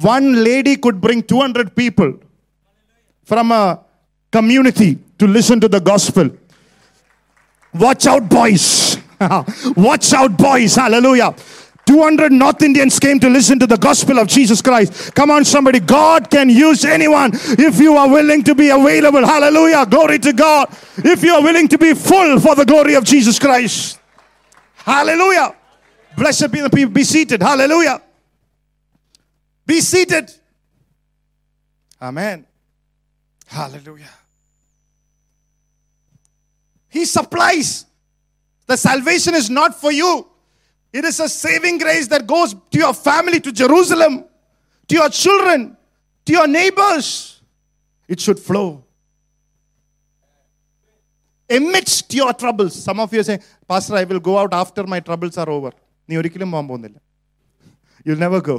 one 0.02 0.44
lady 0.44 0.78
could 0.78 1.02
bring 1.02 1.22
200 1.22 1.76
people 1.76 2.20
from 3.24 3.52
a 3.52 3.82
community 4.32 5.00
to 5.20 5.28
listen 5.28 5.60
to 5.60 5.68
the 5.68 5.80
gospel. 5.80 6.30
Watch 7.74 8.08
out, 8.08 8.30
boys. 8.30 8.98
Watch 9.76 10.14
out, 10.14 10.38
boys. 10.38 10.76
Hallelujah. 10.76 11.36
200 11.86 12.32
North 12.32 12.62
Indians 12.64 13.00
came 13.00 13.20
to 13.20 13.30
listen 13.30 13.60
to 13.60 13.68
the 13.68 13.78
gospel 13.78 14.18
of 14.18 14.28
Jesus 14.28 14.62
Christ. 14.62 15.14
Come 15.14 15.30
on, 15.30 15.46
somebody. 15.46 15.80
God 15.80 16.32
can 16.32 16.50
use 16.50 16.84
anyone 16.84 17.32
if 17.34 17.80
you 17.80 17.96
are 17.96 18.10
willing 18.10 18.44
to 18.44 18.56
be 18.56 18.70
available. 18.70 19.26
Hallelujah. 19.26 19.86
Glory 19.86 20.18
to 20.20 20.34
God. 20.34 20.68
If 20.98 21.24
you 21.24 21.34
are 21.34 21.44
willing 21.44 21.68
to 21.68 21.78
be 21.78 21.94
full 21.94 22.40
for 22.40 22.56
the 22.56 22.66
glory 22.66 22.96
of 22.96 23.04
Jesus 23.04 23.38
Christ. 23.38 24.00
Hallelujah. 24.78 25.56
Blessed 26.18 26.52
be 26.52 26.62
the 26.62 26.70
people. 26.70 26.94
Be 26.94 27.04
seated. 27.04 27.42
Hallelujah. 27.42 28.02
Be 29.66 29.82
seated. 29.82 30.32
Amen. 32.02 32.46
Hallelujah. 33.48 34.10
He 36.90 37.06
supplies. 37.06 37.86
The 38.68 38.78
salvation 38.78 39.36
is 39.36 39.50
not 39.50 39.80
for 39.80 39.92
you. 39.92 40.28
It 40.95 41.05
is 41.05 41.21
a 41.21 41.29
saving 41.29 41.79
grace 41.79 42.09
that 42.09 42.27
goes 42.27 42.55
to 42.55 42.79
your 42.79 42.95
family, 42.95 43.41
to 43.41 43.53
Jerusalem, 43.53 44.25
to 44.89 44.95
your 44.95 45.09
children, 45.09 45.77
to 46.25 46.33
your 46.33 46.49
neighbors. 46.49 47.41
It 48.09 48.21
should 48.21 48.39
flow. 48.39 48.85
Amidst 51.49 52.13
your 52.15 52.33
troubles. 52.33 52.81
Some 52.83 53.01
of 53.01 53.13
you 53.13 53.23
say, 53.23 53.39
Pastor, 53.69 53.95
I 53.97 54.05
will 54.05 54.21
go 54.21 54.39
out 54.39 54.53
after 54.53 54.85
my 54.85 55.01
troubles 55.01 55.37
are 55.39 55.51
over. 55.51 55.73
നീ 56.09 56.17
ഒരിക്കലും 56.21 56.51
പോകാൻ 56.53 56.67
പോകുന്നില്ല 56.71 56.99
You'll 58.07 58.23
never 58.27 58.41
go. 58.51 58.57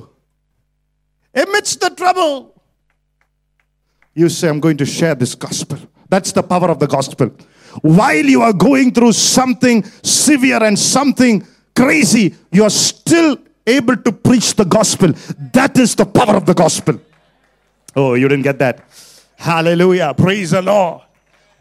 Amidst 1.44 1.78
the 1.84 1.90
trouble, 2.02 2.34
you 4.20 4.28
say, 4.30 4.48
I'm 4.52 4.60
going 4.66 4.78
to 4.82 4.88
share 4.98 5.16
this 5.16 5.34
gospel. 5.46 5.80
That's 6.14 6.32
the 6.38 6.44
power 6.52 6.70
of 6.74 6.80
the 6.84 6.90
gospel. 6.98 7.30
While 8.00 8.28
you 8.34 8.42
are 8.48 8.54
going 8.68 8.90
through 8.96 9.14
something 9.14 9.78
severe 10.04 10.62
and 10.70 10.78
something 10.78 11.36
crazy, 11.77 12.35
you 12.51 12.65
are 12.65 12.71
still 12.71 13.39
able 13.67 13.97
to 13.97 14.13
preach 14.13 14.55
the 14.55 14.65
gospel. 14.65 15.13
That 15.53 15.79
is 15.79 15.95
the 15.95 16.07
power 16.07 16.37
of 16.37 16.47
the 16.47 16.55
gospel. 16.55 17.01
Oh, 17.95 18.15
you 18.15 18.29
didn't 18.29 18.45
get 18.45 18.59
that. 18.59 18.83
Hallelujah. 19.37 20.15
Praise 20.17 20.51
the 20.53 20.63
Lord. 20.63 21.03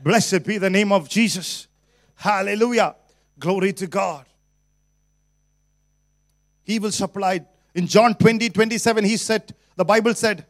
Blessed 0.03 0.45
be 0.45 0.57
the 0.57 0.69
name 0.69 0.91
of 0.91 1.09
Jesus. 1.09 1.67
Hallelujah. 2.15 2.95
Glory 3.37 3.73
to 3.73 3.87
God. 3.87 4.25
He 6.63 6.79
will 6.79 6.91
supply. 6.91 7.45
In 7.73 7.87
John 7.87 8.15
20, 8.15 8.49
27, 8.49 9.03
he 9.03 9.17
said, 9.17 9.53
the 9.75 9.83
Bible 9.83 10.13
said, 10.13 10.45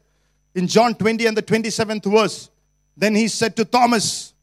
in 0.54 0.67
John 0.67 0.93
20 0.93 1.25
and 1.25 1.36
the 1.36 1.41
27th 1.41 2.10
verse, 2.12 2.49
then 2.95 3.15
he 3.15 3.28
said 3.28 3.56
to 3.58 3.65
Thomas, 3.65 4.34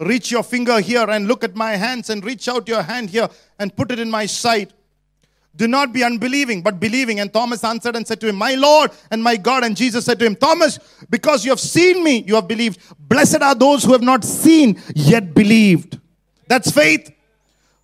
Reach 0.00 0.30
your 0.30 0.42
finger 0.42 0.80
here 0.80 1.08
and 1.08 1.28
look 1.28 1.44
at 1.44 1.54
my 1.54 1.76
hands, 1.76 2.10
and 2.10 2.24
reach 2.24 2.48
out 2.48 2.68
your 2.68 2.82
hand 2.82 3.10
here 3.10 3.28
and 3.58 3.74
put 3.74 3.90
it 3.90 3.98
in 3.98 4.10
my 4.10 4.26
side. 4.26 4.72
Do 5.56 5.68
not 5.68 5.92
be 5.92 6.02
unbelieving, 6.02 6.62
but 6.62 6.80
believing. 6.80 7.20
And 7.20 7.32
Thomas 7.32 7.62
answered 7.62 7.94
and 7.94 8.06
said 8.06 8.20
to 8.22 8.28
him, 8.28 8.34
My 8.34 8.54
Lord 8.54 8.90
and 9.12 9.22
my 9.22 9.36
God. 9.36 9.62
And 9.62 9.76
Jesus 9.76 10.04
said 10.04 10.18
to 10.18 10.26
him, 10.26 10.34
Thomas, 10.34 10.80
because 11.10 11.44
you 11.44 11.52
have 11.52 11.60
seen 11.60 12.02
me, 12.02 12.24
you 12.26 12.34
have 12.34 12.48
believed. 12.48 12.80
Blessed 12.98 13.40
are 13.40 13.54
those 13.54 13.84
who 13.84 13.92
have 13.92 14.02
not 14.02 14.24
seen, 14.24 14.80
yet 14.96 15.32
believed. 15.32 16.00
That's 16.48 16.72
faith. 16.72 17.12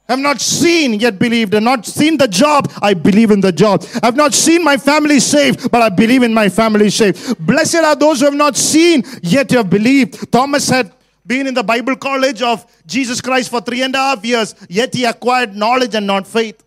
Have 0.09 0.18
not 0.18 0.40
seen 0.40 0.94
yet 0.94 1.20
believed, 1.20 1.55
and 1.55 1.64
not 1.64 1.87
seen 1.87 2.18
the 2.18 2.27
job. 2.27 2.73
I 2.83 2.94
believe 2.94 3.31
in 3.31 3.40
the 3.40 3.53
job. 3.53 3.85
I've 4.03 4.16
not 4.16 4.35
seen 4.35 4.64
my 4.64 4.77
family 4.77 5.20
saved, 5.20 5.70
but 5.70 5.81
I 5.81 5.88
believe 5.90 6.25
in 6.25 6.35
my 6.35 6.49
family 6.49 6.90
saved. 6.90 7.38
Blessed 7.46 7.77
are 7.77 7.94
those 7.94 8.18
who 8.18 8.25
have 8.25 8.35
not 8.35 8.57
seen 8.57 9.05
yet 9.23 9.53
have 9.53 9.70
believed. 9.70 10.33
Thomas 10.33 10.68
had 10.68 10.92
been 11.31 11.47
in 11.47 11.55
the 11.55 11.62
Bible 11.62 11.95
college 11.95 12.43
of 12.43 12.66
Jesus 12.85 13.21
Christ 13.21 13.51
for 13.51 13.61
three 13.61 13.83
and 13.83 13.95
a 13.95 13.99
half 13.99 14.25
years, 14.25 14.53
yet 14.69 14.93
he 14.93 15.05
acquired 15.05 15.55
knowledge 15.55 15.95
and 15.95 16.05
not 16.05 16.27
faith. 16.27 16.61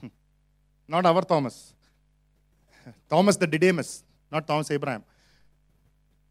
Hmm. 0.00 0.08
Not 0.88 1.06
our 1.06 1.22
Thomas. 1.22 1.72
Thomas 3.08 3.36
the 3.36 3.46
Didymus, 3.46 4.02
not 4.32 4.48
Thomas 4.48 4.68
Abraham. 4.72 5.04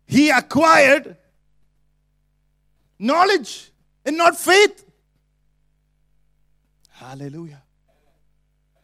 He 0.06 0.30
acquired 0.30 1.16
knowledge 3.00 3.72
and 4.06 4.18
not 4.18 4.36
faith. 4.36 4.84
Hallelujah. 6.90 7.62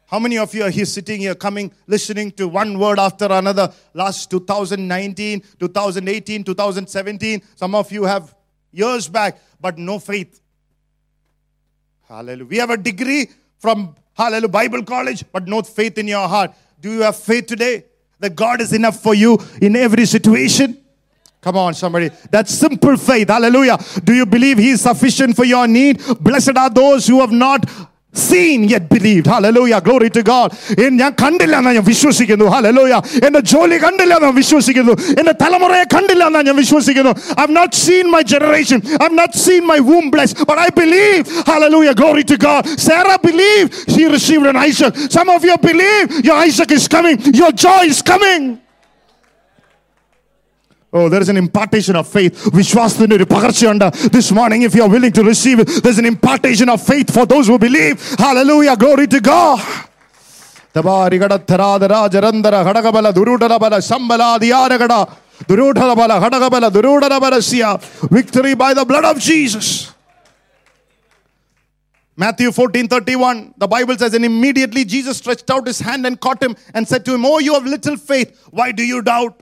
How 0.07 0.19
many 0.19 0.37
of 0.37 0.53
you 0.53 0.63
are 0.63 0.69
here 0.69 0.85
sitting 0.85 1.19
here, 1.19 1.33
coming, 1.33 1.71
listening 1.87 2.31
to 2.33 2.47
one 2.47 2.77
word 2.77 2.99
after 2.99 3.25
another? 3.25 3.73
Last 3.93 4.29
2019, 4.29 5.43
2018, 5.59 6.43
2017. 6.43 7.41
Some 7.55 7.73
of 7.73 7.91
you 7.91 8.03
have 8.03 8.35
years 8.71 9.07
back, 9.07 9.39
but 9.59 9.79
no 9.79 9.97
faith. 9.97 10.41
Hallelujah. 12.07 12.45
We 12.45 12.57
have 12.57 12.69
a 12.69 12.77
degree 12.77 13.29
from 13.57 13.95
Hallelujah 14.13 14.49
Bible 14.49 14.83
College, 14.83 15.23
but 15.31 15.47
no 15.47 15.63
faith 15.63 15.97
in 15.97 16.07
your 16.07 16.27
heart. 16.27 16.51
Do 16.79 16.91
you 16.91 17.01
have 17.01 17.15
faith 17.15 17.47
today 17.47 17.85
that 18.19 18.35
God 18.35 18.61
is 18.61 18.73
enough 18.73 19.01
for 19.01 19.15
you 19.15 19.39
in 19.59 19.75
every 19.75 20.05
situation? 20.05 20.77
Come 21.41 21.57
on, 21.57 21.73
somebody. 21.73 22.09
That's 22.29 22.53
simple 22.53 22.95
faith. 22.97 23.29
Hallelujah. 23.29 23.77
Do 24.03 24.13
you 24.13 24.27
believe 24.27 24.59
He 24.59 24.69
is 24.69 24.81
sufficient 24.81 25.35
for 25.35 25.45
your 25.45 25.67
need? 25.67 26.01
Blessed 26.19 26.57
are 26.57 26.69
those 26.69 27.07
who 27.07 27.21
have 27.21 27.31
not 27.31 27.65
seen 28.14 28.64
yet 28.64 28.84
believed. 28.92 29.26
Hallelujah. 29.32 29.80
Glory 29.88 30.08
to 30.16 30.22
God. 30.28 30.48
N- 30.84 30.96
ഞാൻ 31.00 31.12
കണ്ടില്ല 31.22 31.54
എന്നാ 31.60 31.72
ഞാൻ 31.76 31.84
വിശ്വസിക്കുന്നു 31.90 32.46
ഹലലൂയ 32.54 32.94
എന്റെ 33.26 33.40
ജോലി 33.52 33.76
കണ്ടില്ല 33.84 34.14
എന്നാ 34.20 34.30
വിശ്വസിക്കുന്നു 34.40 34.94
എന്റെ 35.20 35.34
തലമുറയെ 35.42 35.84
കണ്ടില്ല 35.94 36.24
എന്നാ 36.30 36.40
ഞാൻ 36.48 36.56
വിശ്വസിക്കുന്നു 36.62 37.12
I've 37.42 37.54
not 37.60 37.70
seen 37.84 38.06
my 38.16 38.22
generation. 38.34 38.78
I've 39.02 39.16
not 39.22 39.32
seen 39.44 39.62
my 39.72 39.78
womb 39.90 40.08
blessed, 40.14 40.36
but 40.50 40.58
I 40.66 40.70
believe. 40.82 41.22
Hallelujah. 41.52 41.94
Glory 42.02 42.24
to 42.32 42.38
God. 42.48 42.62
Sarah 42.86 43.18
believed 43.28 43.70
she 43.94 44.02
received 44.16 44.46
an 44.54 44.58
Isaac. 44.70 44.92
Some 45.18 45.30
of 45.36 45.44
you 45.50 45.56
believe 45.70 46.04
your 46.30 46.38
Isaac 46.48 46.72
is 46.78 46.86
coming. 46.96 47.16
Your 47.42 47.52
joy 47.66 47.82
is 47.94 48.00
coming. 48.12 48.42
Oh, 50.97 51.09
there 51.09 51.21
is 51.21 51.27
an 51.27 51.35
impartation 51.35 51.97
of 51.97 52.07
faith. 52.07 52.33
Vishwasthinu 52.53 53.17
pagarchiyanda. 53.17 53.91
This 54.09 54.31
morning, 54.31 54.61
if 54.61 54.73
you 54.73 54.81
are 54.81 54.87
willing 54.89 55.11
to 55.11 55.25
receive 55.25 55.59
it, 55.59 55.83
there's 55.83 55.97
an 55.97 56.05
impartation 56.05 56.69
of 56.69 56.81
faith 56.81 57.13
for 57.13 57.25
those 57.25 57.47
who 57.47 57.59
believe. 57.59 58.01
Hallelujah. 58.17 58.77
Glory 58.77 59.05
to 59.07 59.19
God. 59.19 59.59
Victory 68.09 68.55
by 68.55 68.73
the 68.73 68.85
blood 68.87 69.03
of 69.03 69.19
Jesus. 69.19 69.91
Matthew 72.15 72.53
14 72.53 72.87
31, 72.87 73.55
the 73.57 73.67
Bible 73.67 73.97
says, 73.97 74.13
And 74.13 74.23
immediately 74.23 74.85
Jesus 74.85 75.17
stretched 75.17 75.51
out 75.51 75.67
his 75.67 75.79
hand 75.81 76.05
and 76.05 76.17
caught 76.17 76.41
him 76.41 76.55
and 76.73 76.87
said 76.87 77.03
to 77.03 77.13
him, 77.13 77.25
Oh, 77.25 77.39
you 77.39 77.53
have 77.53 77.65
little 77.65 77.97
faith. 77.97 78.47
Why 78.51 78.71
do 78.71 78.81
you 78.83 79.01
doubt? 79.01 79.41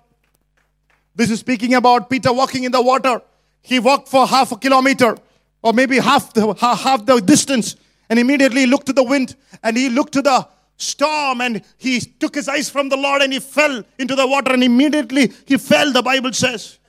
This 1.15 1.29
is 1.29 1.39
speaking 1.39 1.73
about 1.75 2.09
Peter 2.09 2.33
walking 2.33 2.63
in 2.63 2.71
the 2.71 2.81
water. 2.81 3.21
He 3.61 3.79
walked 3.79 4.07
for 4.07 4.27
half 4.27 4.51
a 4.51 4.57
kilometer 4.57 5.17
or 5.61 5.73
maybe 5.73 5.99
half 5.99 6.33
the, 6.33 6.53
half 6.53 7.05
the 7.05 7.19
distance 7.21 7.75
and 8.09 8.19
immediately 8.19 8.65
looked 8.65 8.87
to 8.87 8.93
the 8.93 9.03
wind 9.03 9.35
and 9.63 9.77
he 9.77 9.89
looked 9.89 10.13
to 10.13 10.21
the 10.21 10.47
storm 10.77 11.41
and 11.41 11.61
he 11.77 11.99
took 11.99 12.35
his 12.35 12.49
eyes 12.49 12.69
from 12.69 12.89
the 12.89 12.97
Lord 12.97 13.21
and 13.21 13.31
he 13.31 13.39
fell 13.39 13.83
into 13.97 14.15
the 14.15 14.27
water 14.27 14.53
and 14.53 14.63
immediately 14.63 15.31
he 15.45 15.57
fell, 15.57 15.91
the 15.93 16.01
Bible 16.01 16.33
says. 16.33 16.79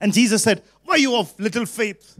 And 0.00 0.12
Jesus 0.12 0.42
said, 0.42 0.62
Why 0.84 0.96
you 0.96 1.16
of 1.16 1.38
little 1.38 1.66
faith? 1.66 2.18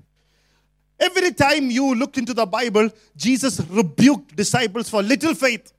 Every 1.01 1.33
time 1.33 1.71
you 1.71 1.95
look 1.95 2.19
into 2.19 2.35
the 2.35 2.47
Bible, 2.47 2.91
Jesus 3.17 3.61
rebuked 3.61 4.35
disciples 4.35 4.89
for 4.89 5.03
little 5.03 5.35
faith. 5.35 5.73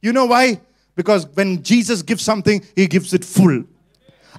You 0.00 0.12
know 0.12 0.26
why? 0.26 0.60
Because 0.94 1.26
when 1.26 1.62
Jesus 1.62 2.02
gives 2.02 2.22
something, 2.22 2.64
he 2.74 2.86
gives 2.86 3.12
it 3.12 3.24
full. 3.24 3.64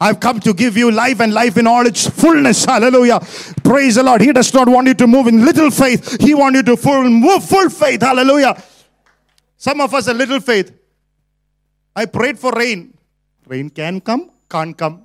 I've 0.01 0.19
come 0.19 0.39
to 0.41 0.53
give 0.53 0.75
you 0.75 0.91
life 0.91 1.19
and 1.19 1.33
life 1.33 1.57
in 1.57 1.67
all 1.67 1.85
its 1.85 2.07
fullness. 2.09 2.65
Hallelujah. 2.65 3.19
Praise 3.63 3.95
the 3.95 4.03
Lord. 4.03 4.21
He 4.21 4.33
does 4.33 4.53
not 4.53 4.67
want 4.67 4.87
you 4.87 4.93
to 4.95 5.07
move 5.07 5.27
in 5.27 5.45
little 5.45 5.71
faith. 5.71 6.19
He 6.21 6.33
wants 6.33 6.57
you 6.57 6.63
to 6.63 6.77
full, 6.77 7.09
move 7.09 7.43
full 7.43 7.69
faith. 7.69 8.01
Hallelujah. 8.01 8.61
Some 9.57 9.81
of 9.81 9.93
us 9.93 10.07
a 10.07 10.13
little 10.13 10.39
faith. 10.39 10.73
I 11.95 12.05
prayed 12.05 12.39
for 12.39 12.51
rain. 12.51 12.97
Rain 13.47 13.69
can 13.69 14.01
come, 14.01 14.31
can't 14.49 14.77
come. 14.77 15.03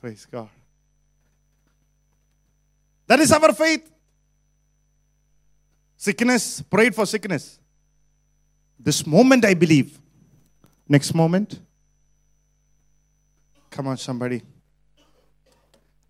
Praise 0.00 0.26
God. 0.30 0.48
That 3.06 3.20
is 3.20 3.32
our 3.32 3.52
faith. 3.52 3.90
Sickness, 5.96 6.62
prayed 6.62 6.94
for 6.94 7.04
sickness. 7.04 7.58
This 8.78 9.06
moment 9.06 9.44
I 9.44 9.54
believe. 9.54 9.98
Next 10.88 11.14
moment. 11.14 11.60
Come 13.71 13.87
on, 13.87 13.97
somebody. 13.97 14.41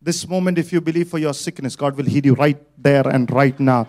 This 0.02 0.28
moment, 0.30 0.58
if 0.60 0.72
you 0.72 0.82
believe 0.82 1.08
for 1.10 1.18
your 1.18 1.34
sickness, 1.34 1.76
God 1.76 1.98
will 1.98 2.06
heal 2.06 2.26
you 2.30 2.36
right 2.36 2.60
there 2.88 3.08
and 3.08 3.30
right 3.32 3.60
now. 3.72 3.82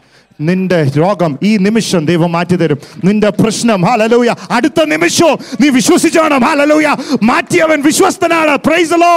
നിന്റെ 0.48 0.78
രോഗം 1.02 1.32
ഈ 1.48 1.50
നിമിഷം 1.66 2.02
ദൈവം 2.08 2.30
മാറ്റി 2.36 2.56
തരും 2.62 2.80
നിന്റെ 3.06 3.28
പ്രശ്നം 3.40 3.84
hallelujah 3.88 4.30
അടുത്ത 4.56 4.80
നിമിഷവും 4.92 5.36
നീ 5.60 5.68
വിശ്വസിച്ചോണം 5.76 6.42
ഹാലലൂയ 6.48 6.88
മാറ്റിയവൻ 7.30 7.78
വിശ്വസ്തനാണ് 7.88 8.54
praise 8.68 8.98
law 9.04 9.14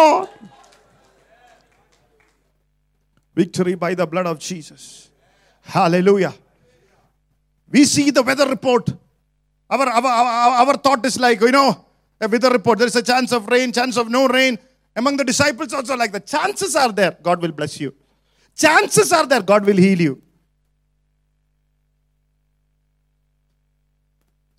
victory 3.35 3.75
by 3.75 3.93
the 3.95 4.05
blood 4.05 4.27
of 4.27 4.37
Jesus. 4.39 5.09
Hallelujah. 5.61 6.33
We 7.71 7.85
see 7.85 8.09
the 8.11 8.23
weather 8.29 8.47
report. 8.49 8.85
Our, 9.69 9.87
our, 9.87 10.05
our, 10.05 10.51
our 10.61 10.73
thought 10.85 11.05
is 11.05 11.19
like, 11.19 11.39
you 11.41 11.51
know, 11.51 11.85
a 12.23 12.27
weather 12.27 12.49
report. 12.49 12.79
There 12.79 12.87
is 12.87 12.95
a 12.95 13.03
chance 13.03 13.31
of 13.31 13.47
rain, 13.47 13.71
chance 13.71 13.97
of 13.97 14.09
no 14.09 14.27
rain. 14.27 14.57
Among 14.95 15.17
the 15.17 15.23
disciples, 15.23 15.73
also, 15.73 15.95
like 15.95 16.11
the 16.11 16.19
chances 16.19 16.75
are 16.75 16.91
there, 16.91 17.15
God 17.21 17.41
will 17.41 17.51
bless 17.51 17.79
you. 17.79 17.93
Chances 18.55 19.11
are 19.13 19.25
there, 19.25 19.41
God 19.41 19.65
will 19.65 19.77
heal 19.77 20.01
you. 20.07 20.15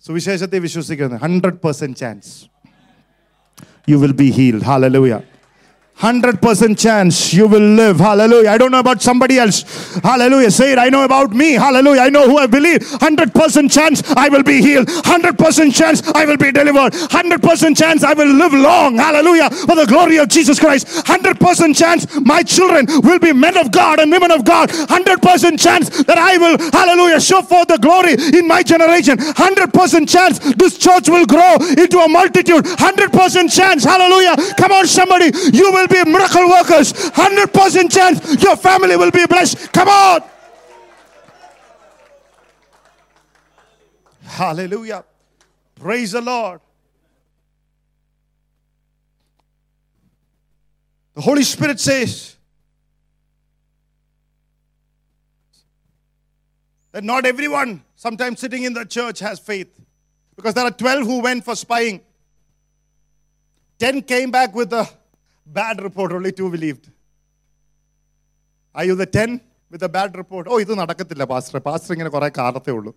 സുവിശേഷത്തെ 0.05 0.59
വിശ്വസിക്കുന്നത് 0.65 1.19
hundred 1.23 1.59
percent 1.65 1.97
chance 1.97 2.31
you 3.91 3.99
will 3.99 4.13
be 4.13 4.31
healed. 4.31 4.63
Hallelujah. 4.63 5.23
100% 5.98 6.78
chance 6.78 7.32
you 7.32 7.48
will 7.48 7.58
live. 7.58 7.98
Hallelujah. 7.98 8.50
I 8.50 8.58
don't 8.58 8.70
know 8.70 8.80
about 8.80 9.00
somebody 9.00 9.38
else. 9.38 9.62
Hallelujah. 10.02 10.50
Say 10.50 10.72
it. 10.72 10.78
I 10.78 10.90
know 10.90 11.04
about 11.04 11.30
me. 11.30 11.52
Hallelujah. 11.54 12.02
I 12.02 12.10
know 12.10 12.26
who 12.28 12.36
I 12.36 12.46
believe. 12.46 12.80
100% 12.80 13.72
chance 13.72 14.02
I 14.14 14.28
will 14.28 14.42
be 14.42 14.60
healed. 14.60 14.88
100% 14.88 15.74
chance 15.74 16.06
I 16.08 16.26
will 16.26 16.36
be 16.36 16.52
delivered. 16.52 16.92
100% 16.92 17.76
chance 17.78 18.04
I 18.04 18.12
will 18.12 18.28
live 18.28 18.52
long. 18.52 18.98
Hallelujah. 18.98 19.48
For 19.48 19.74
the 19.74 19.86
glory 19.86 20.18
of 20.18 20.28
Jesus 20.28 20.60
Christ. 20.60 20.86
100% 20.86 21.74
chance 21.74 22.06
my 22.20 22.42
children 22.42 22.84
will 23.02 23.18
be 23.18 23.32
men 23.32 23.56
of 23.56 23.72
God 23.72 23.98
and 23.98 24.12
women 24.12 24.30
of 24.30 24.44
God. 24.44 24.68
100% 24.68 25.58
chance 25.58 25.88
that 26.04 26.18
I 26.18 26.36
will, 26.36 26.58
hallelujah, 26.72 27.20
show 27.20 27.40
forth 27.40 27.68
the 27.68 27.78
glory 27.78 28.12
in 28.38 28.46
my 28.46 28.62
generation. 28.62 29.16
100% 29.16 30.06
chance 30.06 30.40
this 30.56 30.76
church 30.76 31.08
will 31.08 31.24
grow 31.24 31.56
into 31.78 32.00
a 32.00 32.08
multitude. 32.08 32.64
100% 32.64 33.56
chance. 33.56 33.84
Hallelujah. 33.84 34.36
Come 34.58 34.72
on, 34.72 34.86
somebody. 34.86 35.32
You 35.56 35.72
will 35.72 35.85
be 35.86 36.04
miracle 36.04 36.48
workers. 36.48 36.92
100% 36.92 37.92
chance 37.92 38.42
your 38.42 38.56
family 38.56 38.96
will 38.96 39.10
be 39.10 39.26
blessed. 39.26 39.72
Come 39.72 39.88
on. 39.88 40.22
Hallelujah. 44.24 45.04
Praise 45.74 46.12
the 46.12 46.20
Lord. 46.20 46.60
The 51.14 51.22
Holy 51.22 51.42
Spirit 51.42 51.80
says 51.80 52.36
that 56.92 57.02
not 57.02 57.24
everyone, 57.24 57.82
sometimes 57.94 58.40
sitting 58.40 58.64
in 58.64 58.74
the 58.74 58.84
church, 58.84 59.20
has 59.20 59.38
faith. 59.38 59.68
Because 60.36 60.52
there 60.52 60.64
are 60.64 60.70
12 60.70 61.06
who 61.06 61.22
went 61.22 61.44
for 61.44 61.56
spying. 61.56 62.02
10 63.78 64.02
came 64.02 64.30
back 64.30 64.54
with 64.54 64.72
a 64.72 64.88
bad 65.47 65.81
report, 65.81 66.11
only 66.11 66.31
2 66.31 66.49
believed. 66.49 66.89
Are 68.75 68.85
you 68.85 68.95
the 68.95 69.05
10 69.07 69.41
with 69.71 69.83
a 69.83 69.91
bad 69.97 70.11
report? 70.21 70.45
ഓ 70.51 70.59
ഇത് 70.63 70.73
നടക്കത്തില്ല 70.81 71.23
pastor 71.31 71.59
pastor 71.67 71.93
ഇങ്ങനെ 71.95 72.11
കുറെ 72.15 72.29
കാലത്തേ 72.39 72.71
ഉള്ളൂ 72.77 72.93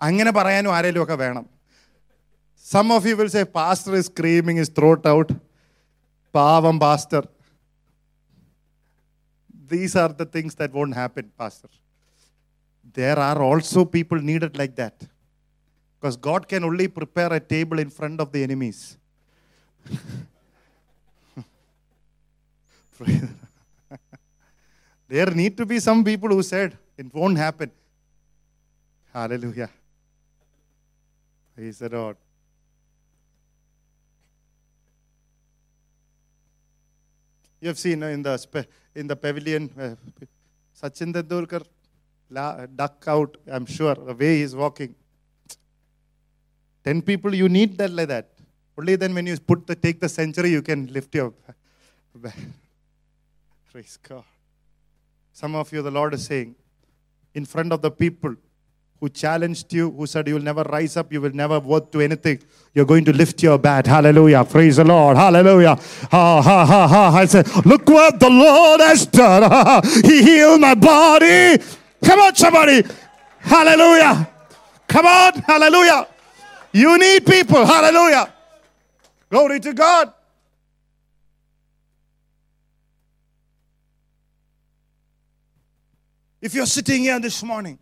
അങ്ങനെ 0.00 0.30
പറയാനും 0.38 0.72
ആരെങ്കിലും 0.76 1.04
ഒക്കെ 1.04 1.16
വേണം 1.24 1.44
some 2.64 2.88
of 2.96 3.06
you 3.10 3.14
will 3.20 3.30
say 3.36 3.42
pastor 3.58 3.94
is 4.00 4.10
screaming 4.12 4.60
is 4.64 4.72
throat 4.78 5.06
out 5.16 5.32
പാവം 6.34 6.76
pastor 6.84 7.22
these 9.72 9.96
are 10.04 10.12
the 10.20 10.26
things 10.36 10.58
that 10.60 10.76
won't 10.80 10.96
happen 11.00 11.26
pastor 11.42 11.70
there 12.96 13.18
are 13.18 13.42
also 13.42 13.84
people 13.84 14.18
needed 14.20 14.56
like 14.56 14.74
that. 14.76 14.96
Because 15.94 16.16
God 16.16 16.48
can 16.48 16.62
only 16.64 16.86
prepare 16.88 17.32
a 17.32 17.40
table 17.40 17.78
in 17.78 17.90
front 17.90 18.20
of 18.20 18.30
the 18.30 18.42
enemies. 18.42 18.96
there 25.07 25.31
need 25.31 25.55
to 25.57 25.65
be 25.65 25.79
some 25.79 26.03
people 26.03 26.29
who 26.29 26.43
said, 26.43 26.77
it 26.97 27.13
won't 27.13 27.37
happen. 27.37 27.71
Hallelujah. 29.13 29.69
Praise 31.55 31.79
the 31.79 31.89
Lord. 31.89 32.17
You 37.61 37.67
have 37.67 37.77
seen 37.77 38.03
uh, 38.03 38.07
in 38.07 38.23
the 38.23 38.67
in 38.95 39.07
the 39.07 39.15
pavilion, 39.15 39.69
uh, 39.77 39.95
Sachin 40.73 41.13
Tendulkar 41.13 41.65
duck 42.75 43.03
out. 43.07 43.37
I'm 43.47 43.65
sure 43.65 43.95
the 43.95 44.13
way 44.13 44.39
he's 44.39 44.55
walking. 44.55 44.95
Ten 46.83 47.01
people, 47.01 47.35
you 47.35 47.49
need 47.49 47.77
that 47.77 47.91
like 47.91 48.07
that. 48.07 48.38
Only 48.79 48.95
then, 48.95 49.13
when 49.13 49.27
you 49.27 49.37
put 49.37 49.67
the 49.67 49.75
take 49.75 49.99
the 49.99 50.07
century, 50.07 50.51
you 50.51 50.61
can 50.61 50.87
lift 50.87 51.13
your. 51.13 51.33
back. 52.15 52.37
Praise 53.73 53.99
God. 54.07 54.23
Some 55.33 55.53
of 55.55 55.73
you, 55.73 55.81
the 55.81 55.91
Lord 55.91 56.13
is 56.13 56.25
saying, 56.25 56.55
in 57.33 57.43
front 57.43 57.73
of 57.73 57.81
the 57.81 57.91
people 57.91 58.35
who 59.01 59.09
challenged 59.09 59.73
you, 59.73 59.91
who 59.91 60.07
said 60.07 60.29
you 60.29 60.35
will 60.35 60.41
never 60.41 60.63
rise 60.63 60.95
up, 60.95 61.11
you 61.11 61.19
will 61.19 61.33
never 61.33 61.59
worth 61.59 61.91
to 61.91 61.99
anything. 61.99 62.39
You're 62.73 62.85
going 62.85 63.03
to 63.03 63.11
lift 63.11 63.43
your 63.43 63.57
bat. 63.57 63.85
Hallelujah. 63.85 64.45
Praise 64.45 64.77
the 64.77 64.85
Lord. 64.85 65.17
Hallelujah. 65.17 65.75
Ha 65.75 66.41
ha 66.41 66.65
ha 66.65 66.87
ha. 66.87 67.17
I 67.17 67.25
said, 67.25 67.47
look 67.65 67.85
what 67.85 68.17
the 68.17 68.29
Lord 68.29 68.79
has 68.79 69.05
done. 69.05 69.43
Ha, 69.43 69.63
ha. 69.83 70.01
he 70.05 70.23
healed 70.23 70.61
my 70.61 70.75
body. 70.75 71.61
Come 72.01 72.19
on, 72.21 72.33
somebody. 72.33 72.83
Hallelujah. 73.39 74.29
Come 74.87 75.05
on. 75.05 75.33
Hallelujah. 75.33 76.07
You 76.71 76.97
need 76.97 77.25
people. 77.25 77.65
Hallelujah. 77.65 78.35
Glory 79.29 79.59
to 79.59 79.73
God. 79.73 80.13
If 86.41 86.53
you're 86.53 86.65
sitting 86.65 87.01
here 87.01 87.19
this 87.19 87.43
morning, 87.43 87.77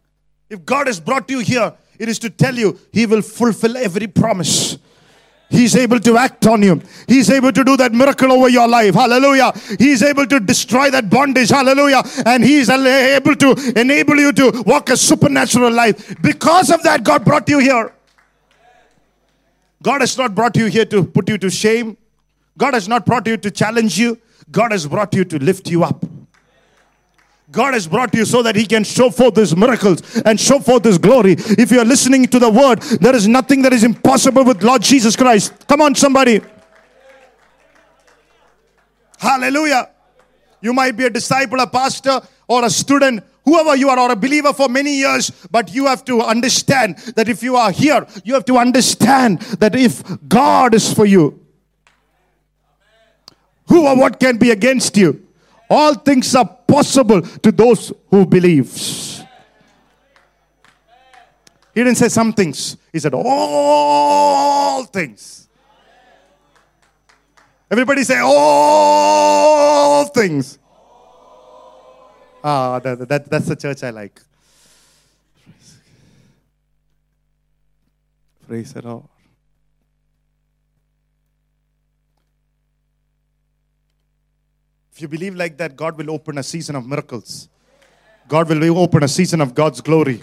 if 0.49 0.65
God 0.65 0.87
has 0.87 0.99
brought 0.99 1.29
you 1.29 1.39
here, 1.39 1.73
it 1.99 2.09
is 2.09 2.19
to 2.19 2.29
tell 2.29 2.55
you 2.55 2.79
He 2.91 3.05
will 3.05 3.21
fulfill 3.21 3.77
every 3.77 4.07
promise. 4.07 4.77
He's 5.49 5.75
able 5.77 5.99
to 6.01 6.17
act 6.17 6.45
on 6.45 6.61
you. 6.61 6.81
He's 7.07 7.29
able 7.29 7.53
to 7.53 7.63
do 7.63 7.77
that 7.77 7.93
miracle 7.93 8.33
over 8.33 8.49
your 8.49 8.67
life. 8.67 8.95
Hallelujah. 8.95 9.53
He's 9.79 10.03
able 10.03 10.25
to 10.27 10.41
destroy 10.41 10.89
that 10.91 11.09
bondage. 11.09 11.49
Hallelujah. 11.49 12.03
And 12.25 12.43
He's 12.43 12.69
able 12.69 13.35
to 13.35 13.73
enable 13.79 14.17
you 14.17 14.33
to 14.33 14.63
walk 14.65 14.89
a 14.89 14.97
supernatural 14.97 15.71
life. 15.71 16.21
Because 16.21 16.69
of 16.69 16.83
that, 16.83 17.03
God 17.03 17.23
brought 17.23 17.47
you 17.47 17.59
here. 17.59 17.93
God 19.87 20.01
has 20.01 20.17
not 20.17 20.35
brought 20.35 20.57
you 20.57 20.65
here 20.65 20.83
to 20.83 21.01
put 21.01 21.29
you 21.29 21.37
to 21.37 21.49
shame. 21.49 21.95
God 22.57 22.73
has 22.73 22.89
not 22.89 23.05
brought 23.05 23.25
you 23.25 23.37
to 23.37 23.49
challenge 23.49 23.97
you. 23.97 24.19
God 24.51 24.73
has 24.73 24.85
brought 24.85 25.15
you 25.15 25.23
to 25.23 25.39
lift 25.39 25.69
you 25.69 25.85
up. 25.85 26.05
God 27.49 27.73
has 27.73 27.87
brought 27.87 28.13
you 28.13 28.25
so 28.25 28.43
that 28.43 28.57
He 28.57 28.65
can 28.65 28.83
show 28.83 29.09
forth 29.09 29.37
His 29.37 29.55
miracles 29.55 30.21
and 30.25 30.37
show 30.37 30.59
forth 30.59 30.83
His 30.83 30.97
glory. 30.97 31.37
If 31.37 31.71
you 31.71 31.79
are 31.79 31.85
listening 31.85 32.25
to 32.25 32.37
the 32.37 32.49
word, 32.49 32.81
there 32.99 33.15
is 33.15 33.29
nothing 33.29 33.61
that 33.61 33.71
is 33.71 33.85
impossible 33.85 34.43
with 34.43 34.61
Lord 34.61 34.81
Jesus 34.81 35.15
Christ. 35.15 35.65
Come 35.69 35.79
on, 35.79 35.95
somebody. 35.95 36.41
Hallelujah. 39.17 39.89
You 40.59 40.73
might 40.73 40.97
be 40.97 41.05
a 41.05 41.09
disciple, 41.09 41.61
a 41.61 41.67
pastor, 41.67 42.19
or 42.49 42.65
a 42.65 42.69
student, 42.69 43.23
whoever 43.47 43.77
you 43.77 43.89
are, 43.89 43.97
or 43.97 44.11
a 44.11 44.15
believer 44.15 44.51
for 44.51 44.67
many 44.67 44.97
years, 44.97 45.31
but 45.49 45.73
you 45.73 45.85
have 45.85 46.03
to 46.03 46.21
understand 46.21 46.97
that 47.15 47.29
if 47.29 47.41
you 47.41 47.55
are 47.55 47.71
here, 47.71 48.05
you 48.25 48.33
have 48.33 48.43
to 48.43 48.57
understand 48.57 49.39
that 49.63 49.73
if 49.73 50.03
God 50.27 50.75
is 50.75 50.93
for 50.93 51.05
you, 51.05 51.39
who 53.69 53.87
or 53.87 53.95
what 53.95 54.19
can 54.19 54.37
be 54.37 54.51
against 54.51 54.97
you? 54.97 55.25
All 55.69 55.93
things 55.93 56.35
are 56.35 56.45
possible 56.67 57.21
to 57.21 57.51
those 57.53 57.93
who 58.11 58.25
believes. 58.25 59.23
He 61.73 61.83
didn't 61.83 61.95
say 61.95 62.09
some 62.09 62.33
things. 62.33 62.75
He 62.91 62.99
said 62.99 63.13
all 63.13 64.83
things. 64.85 65.47
Everybody 67.71 68.03
say 68.03 68.19
all 68.21 70.05
things. 70.07 70.59
Ah, 72.49 72.79
that, 72.79 73.09
that, 73.09 73.29
that's 73.29 73.47
the 73.47 73.57
church 73.57 73.83
I 73.83 73.89
like. 73.89 74.21
Praise 78.47 78.71
the 78.71 78.81
Lord. 78.81 79.03
If 84.93 85.01
you 85.01 85.09
believe 85.09 85.35
like 85.35 85.57
that, 85.57 85.75
God 85.75 85.97
will 85.97 86.09
open 86.09 86.37
a 86.37 86.43
season 86.43 86.77
of 86.77 86.87
miracles. 86.87 87.49
God 88.29 88.47
will 88.47 88.77
open 88.77 89.03
a 89.03 89.09
season 89.09 89.41
of 89.41 89.53
God's 89.53 89.81
glory. 89.81 90.21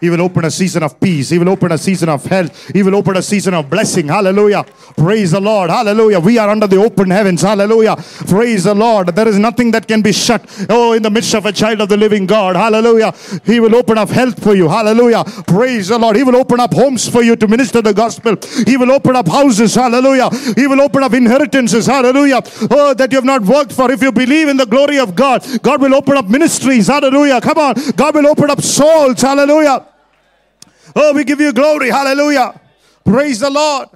He 0.00 0.10
will 0.10 0.20
open 0.20 0.44
a 0.44 0.50
season 0.50 0.82
of 0.82 1.00
peace. 1.00 1.30
He 1.30 1.38
will 1.38 1.48
open 1.48 1.72
a 1.72 1.78
season 1.78 2.08
of 2.08 2.24
health. 2.24 2.68
He 2.68 2.82
will 2.82 2.94
open 2.94 3.16
a 3.16 3.22
season 3.22 3.54
of 3.54 3.70
blessing. 3.70 4.08
Hallelujah. 4.08 4.64
Praise 4.96 5.30
the 5.30 5.40
Lord. 5.40 5.70
Hallelujah. 5.70 6.20
We 6.20 6.38
are 6.38 6.48
under 6.48 6.66
the 6.66 6.76
open 6.76 7.10
heavens. 7.10 7.42
Hallelujah. 7.42 7.96
Praise 8.28 8.64
the 8.64 8.74
Lord. 8.74 9.08
There 9.08 9.28
is 9.28 9.38
nothing 9.38 9.70
that 9.70 9.88
can 9.88 10.02
be 10.02 10.12
shut. 10.12 10.44
Oh, 10.68 10.92
in 10.92 11.02
the 11.02 11.10
midst 11.10 11.34
of 11.34 11.46
a 11.46 11.52
child 11.52 11.80
of 11.80 11.88
the 11.88 11.96
living 11.96 12.26
God. 12.26 12.56
Hallelujah. 12.56 13.14
He 13.44 13.58
will 13.60 13.74
open 13.74 13.96
up 13.96 14.10
health 14.10 14.42
for 14.42 14.54
you. 14.54 14.68
Hallelujah. 14.68 15.24
Praise 15.46 15.88
the 15.88 15.98
Lord. 15.98 16.16
He 16.16 16.22
will 16.22 16.36
open 16.36 16.60
up 16.60 16.74
homes 16.74 17.08
for 17.08 17.22
you 17.22 17.36
to 17.36 17.48
minister 17.48 17.80
the 17.80 17.94
gospel. 17.94 18.36
He 18.66 18.76
will 18.76 18.92
open 18.92 19.16
up 19.16 19.28
houses. 19.28 19.74
Hallelujah. 19.74 20.28
He 20.54 20.66
will 20.66 20.80
open 20.80 21.02
up 21.02 21.14
inheritances. 21.14 21.86
Hallelujah. 21.86 22.42
Oh, 22.70 22.92
that 22.94 23.10
you 23.12 23.16
have 23.16 23.24
not 23.24 23.42
worked 23.42 23.72
for. 23.72 23.90
If 23.90 24.02
you 24.02 24.12
believe 24.12 24.48
in 24.48 24.56
the 24.56 24.66
glory 24.66 24.98
of 24.98 25.14
God, 25.14 25.44
God 25.62 25.80
will 25.80 25.94
open 25.94 26.16
up 26.16 26.28
ministries. 26.28 26.88
Hallelujah. 26.88 27.40
Come 27.40 27.58
on. 27.58 27.74
God 27.96 28.14
will 28.14 28.26
open 28.26 28.50
up 28.50 28.60
souls. 28.60 29.20
Hallelujah. 29.22 29.85
Oh, 30.98 31.12
we 31.12 31.24
give 31.24 31.42
you 31.42 31.52
glory. 31.52 31.90
Hallelujah. 31.90 32.58
Praise 33.04 33.40
the 33.40 33.50
Lord. 33.50 33.90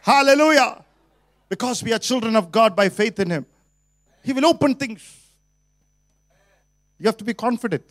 Hallelujah. 0.00 0.82
Because 1.50 1.82
we 1.82 1.92
are 1.92 1.98
children 1.98 2.34
of 2.34 2.50
God 2.50 2.74
by 2.74 2.88
faith 2.88 3.20
in 3.20 3.28
Him. 3.28 3.46
He 4.24 4.32
will 4.32 4.46
open 4.46 4.74
things. 4.74 5.18
You 6.98 7.06
have 7.06 7.18
to 7.18 7.24
be 7.24 7.34
confident. 7.34 7.84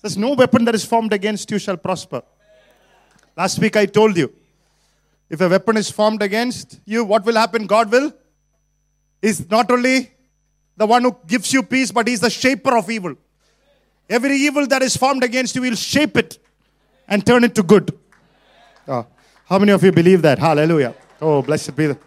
There's 0.00 0.16
no 0.16 0.32
weapon 0.32 0.64
that 0.64 0.74
is 0.74 0.84
formed 0.84 1.12
against 1.12 1.48
you 1.52 1.60
shall 1.60 1.76
prosper. 1.76 2.22
Last 3.36 3.60
week 3.60 3.76
I 3.76 3.86
told 3.86 4.16
you 4.16 4.32
if 5.30 5.40
a 5.40 5.48
weapon 5.48 5.76
is 5.76 5.88
formed 5.88 6.20
against 6.20 6.80
you, 6.84 7.04
what 7.04 7.24
will 7.24 7.36
happen? 7.36 7.68
God 7.68 7.92
will. 7.92 8.12
Is 9.22 9.48
not 9.48 9.70
only 9.70 10.10
the 10.76 10.86
one 10.86 11.04
who 11.04 11.16
gives 11.28 11.52
you 11.52 11.62
peace, 11.62 11.92
but 11.92 12.08
He's 12.08 12.18
the 12.18 12.30
shaper 12.30 12.76
of 12.76 12.90
evil. 12.90 13.14
Every 14.10 14.36
evil 14.36 14.66
that 14.66 14.82
is 14.82 14.96
formed 14.96 15.22
against 15.22 15.54
you, 15.54 15.62
will 15.62 15.76
shape 15.76 16.16
it 16.16 16.41
and 17.08 17.24
turn 17.24 17.44
it 17.44 17.54
to 17.54 17.62
good. 17.62 17.98
Oh, 18.88 19.06
how 19.46 19.58
many 19.58 19.72
of 19.72 19.82
you 19.82 19.92
believe 19.92 20.22
that? 20.22 20.38
Hallelujah. 20.38 20.94
Oh, 21.20 21.42
blessed 21.42 21.76
be 21.76 21.86
the. 21.88 21.98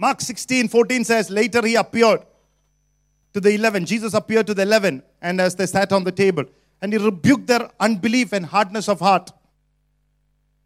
Mark 0.00 0.22
16, 0.22 0.68
14 0.68 1.04
says, 1.04 1.28
Later 1.28 1.66
he 1.66 1.74
appeared 1.74 2.22
to 3.34 3.40
the 3.40 3.50
11. 3.50 3.84
Jesus 3.84 4.14
appeared 4.14 4.46
to 4.46 4.54
the 4.54 4.62
11, 4.62 5.02
and 5.20 5.40
as 5.42 5.54
they 5.54 5.66
sat 5.66 5.92
on 5.92 6.04
the 6.04 6.12
table, 6.12 6.44
and 6.80 6.92
he 6.92 6.98
rebuked 6.98 7.46
their 7.46 7.70
unbelief 7.78 8.32
and 8.32 8.46
hardness 8.46 8.88
of 8.88 9.00
heart 9.00 9.30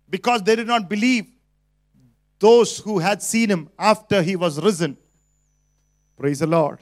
because 0.09 0.43
they 0.45 0.55
did 0.55 0.69
not 0.69 0.89
believe 0.89 1.27
those 2.39 2.79
who 2.79 2.99
had 2.99 3.23
seen 3.23 3.51
him 3.51 3.69
after 3.79 4.23
he 4.23 4.37
was 4.37 4.61
risen. 4.63 4.97
Praise 6.17 6.41
the 6.41 6.47
Lord. 6.47 6.79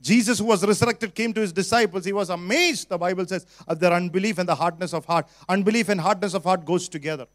Jesus, 0.00 0.38
who 0.38 0.44
was 0.46 0.64
resurrected, 0.64 1.14
came 1.14 1.32
to 1.32 1.40
his 1.40 1.52
disciples. 1.52 2.04
He 2.04 2.12
was 2.12 2.30
amazed, 2.30 2.88
the 2.88 2.98
Bible 2.98 3.26
says, 3.26 3.46
at 3.66 3.80
their 3.80 3.92
unbelief 3.92 4.38
and 4.38 4.48
the 4.48 4.54
hardness 4.54 4.94
of 4.94 5.04
heart. 5.04 5.26
Unbelief 5.48 5.88
and 5.88 6.00
hardness 6.00 6.34
of 6.34 6.44
heart 6.44 6.64
goes 6.64 6.88
together. 6.88 7.26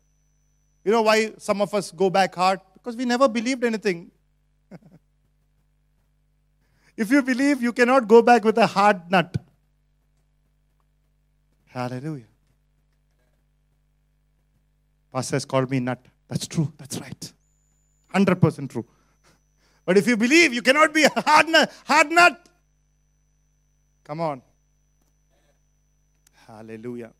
You 0.85 0.91
know 0.91 1.01
why 1.01 1.33
some 1.37 1.61
of 1.61 1.73
us 1.73 1.91
go 1.91 2.09
back 2.09 2.33
hard? 2.35 2.59
Because 2.73 2.95
we 2.95 3.05
never 3.05 3.27
believed 3.27 3.63
anything. 3.63 4.11
if 6.97 7.11
you 7.11 7.21
believe, 7.21 7.61
you 7.61 7.73
cannot 7.73 8.07
go 8.07 8.21
back 8.21 8.43
with 8.43 8.57
a 8.57 8.67
hard 8.67 9.11
nut. 9.11 9.35
Hallelujah. 11.67 12.25
Pastor 15.11 15.35
has 15.35 15.45
called 15.45 15.69
me 15.69 15.79
nut. 15.79 15.99
That's 16.33 16.47
true. 16.47 16.73
That's 16.79 16.97
right. 16.97 17.31
100% 18.15 18.67
true. 18.67 18.85
But 19.85 19.99
if 19.99 20.07
you 20.07 20.17
believe, 20.17 20.51
you 20.51 20.63
cannot 20.63 20.91
be 20.91 21.03
a 21.03 21.09
hard 21.21 21.47
nut. 21.47 21.71
Hard 21.85 22.09
nut. 22.09 22.49
Come 24.03 24.19
on. 24.19 24.41
Hallelujah. 26.47 27.11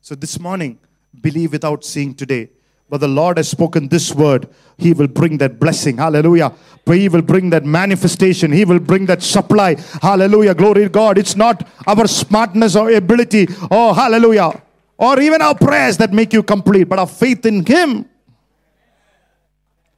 So 0.00 0.14
this 0.14 0.40
morning, 0.40 0.78
believe 1.20 1.52
without 1.52 1.84
seeing 1.84 2.14
today. 2.14 2.48
But 2.88 3.02
the 3.02 3.08
Lord 3.08 3.36
has 3.36 3.50
spoken 3.50 3.88
this 3.88 4.14
word. 4.14 4.48
He 4.78 4.94
will 4.94 5.08
bring 5.08 5.36
that 5.36 5.60
blessing. 5.60 5.98
Hallelujah. 5.98 6.54
He 6.86 7.10
will 7.10 7.20
bring 7.20 7.50
that 7.50 7.66
manifestation. 7.66 8.52
He 8.52 8.64
will 8.64 8.80
bring 8.80 9.04
that 9.04 9.22
supply. 9.22 9.74
Hallelujah. 10.00 10.54
Glory 10.54 10.84
to 10.84 10.88
God. 10.88 11.18
It's 11.18 11.36
not 11.36 11.68
our 11.86 12.08
smartness 12.08 12.74
or 12.74 12.90
ability. 12.90 13.48
Oh, 13.70 13.92
hallelujah 13.92 14.62
or 15.02 15.20
even 15.20 15.42
our 15.42 15.56
prayers 15.56 15.96
that 15.96 16.12
make 16.12 16.32
you 16.32 16.44
complete, 16.44 16.84
but 16.84 16.96
our 16.96 17.08
faith 17.08 17.44
in 17.44 17.66
Him. 17.66 18.08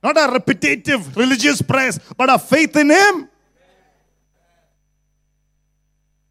Not 0.02 0.16
our 0.16 0.32
repetitive 0.32 1.14
religious 1.14 1.60
prayers, 1.60 2.00
but 2.16 2.30
our 2.30 2.38
faith 2.38 2.74
in 2.74 2.88
Him. 2.88 3.28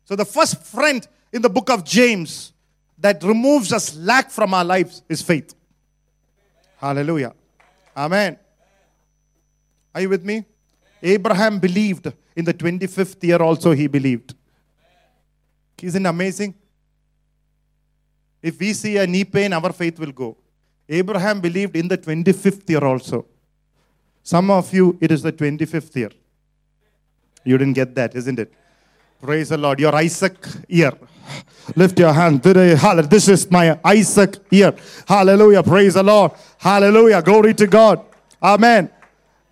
So, 0.06 0.16
the 0.16 0.26
first 0.26 0.64
friend 0.64 1.08
in 1.32 1.44
the 1.44 1.52
book 1.52 1.70
of 1.70 1.84
James 1.84 2.52
that 2.98 3.24
removes 3.24 3.72
us 3.72 3.96
lack 3.96 4.32
from 4.32 4.56
our 4.56 4.66
lives 4.66 5.04
is 5.08 5.22
faith. 5.22 5.54
Hallelujah. 6.78 7.36
Amen. 7.96 8.40
Are 9.94 10.02
you 10.02 10.10
with 10.10 10.26
me? 10.26 10.46
Abraham 11.04 11.60
believed 11.60 12.12
in 12.36 12.44
the 12.44 12.54
25th 12.56 13.24
year, 13.24 13.38
also, 13.38 13.72
he 13.72 13.86
believed. 13.86 14.34
Isn't 15.80 16.06
amazing? 16.08 16.56
If 18.44 18.60
we 18.60 18.74
see 18.74 18.98
a 18.98 19.08
knee 19.08 19.24
pain, 19.24 19.54
our 19.54 19.72
faith 19.72 19.98
will 19.98 20.12
go. 20.12 20.38
Abraham 20.88 21.40
believed 21.40 21.76
in 21.78 21.88
the 21.88 21.98
25th 21.98 22.70
year 22.70 22.84
also. 22.84 23.26
Some 24.22 24.52
of 24.52 24.72
you, 24.74 24.98
it 25.02 25.12
is 25.12 25.24
the 25.24 25.32
25th 25.32 25.96
year. 25.96 26.12
You 27.46 27.58
didn't 27.58 27.74
get 27.74 27.96
that, 27.96 28.16
isn't 28.16 28.38
it? 28.38 28.54
Praise 29.22 29.50
the 29.50 29.58
Lord. 29.58 29.80
Your 29.80 29.96
Isaac 29.96 30.36
year. 30.68 30.92
Lift 31.78 31.98
your 31.98 32.12
hand. 32.12 32.44
This 32.44 33.30
is 33.30 33.50
my 33.50 33.80
Isaac 33.86 34.36
year. 34.52 34.74
Hallelujah. 35.08 35.64
Praise 35.64 35.94
the 35.94 36.04
Lord. 36.04 36.34
Hallelujah. 36.58 37.22
Glory 37.22 37.54
to 37.54 37.68
God. 37.68 38.06
Amen. 38.42 38.90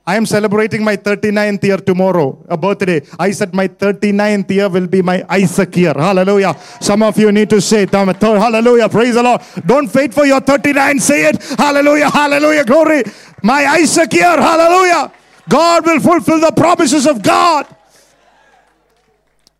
I 0.06 0.16
am 0.16 0.26
celebrating 0.26 0.84
my 0.84 0.98
39th 0.98 1.64
year 1.64 1.78
tomorrow, 1.78 2.44
a 2.50 2.58
birthday. 2.58 3.02
I 3.20 3.32
said 3.32 3.54
my 3.54 3.68
39th 3.68 4.50
year 4.50 4.68
will 4.68 4.88
be 4.88 5.04
my 5.04 5.24
Isaac 5.30 5.76
year. 5.78 5.94
Hallelujah. 5.96 6.58
Some 6.82 7.04
of 7.04 7.18
you 7.20 7.32
need 7.32 7.52
to 7.52 7.62
say 7.62 7.84
it. 7.84 7.92
Hallelujah. 7.92 8.90
Praise 8.90 9.14
the 9.14 9.22
Lord. 9.22 9.42
Don't 9.66 9.94
wait 9.94 10.12
for 10.12 10.26
your 10.26 10.42
39. 10.42 11.00
Say 11.00 11.30
it. 11.30 11.44
Hallelujah. 11.58 12.10
Hallelujah. 12.10 12.66
Glory. 12.66 13.04
My 13.44 13.64
Isaac 13.80 14.12
year. 14.14 14.38
Hallelujah. 14.42 15.12
God 15.48 15.86
will 15.86 16.00
fulfill 16.00 16.40
the 16.40 16.52
promises 16.52 17.06
of 17.06 17.22
God. 17.22 17.68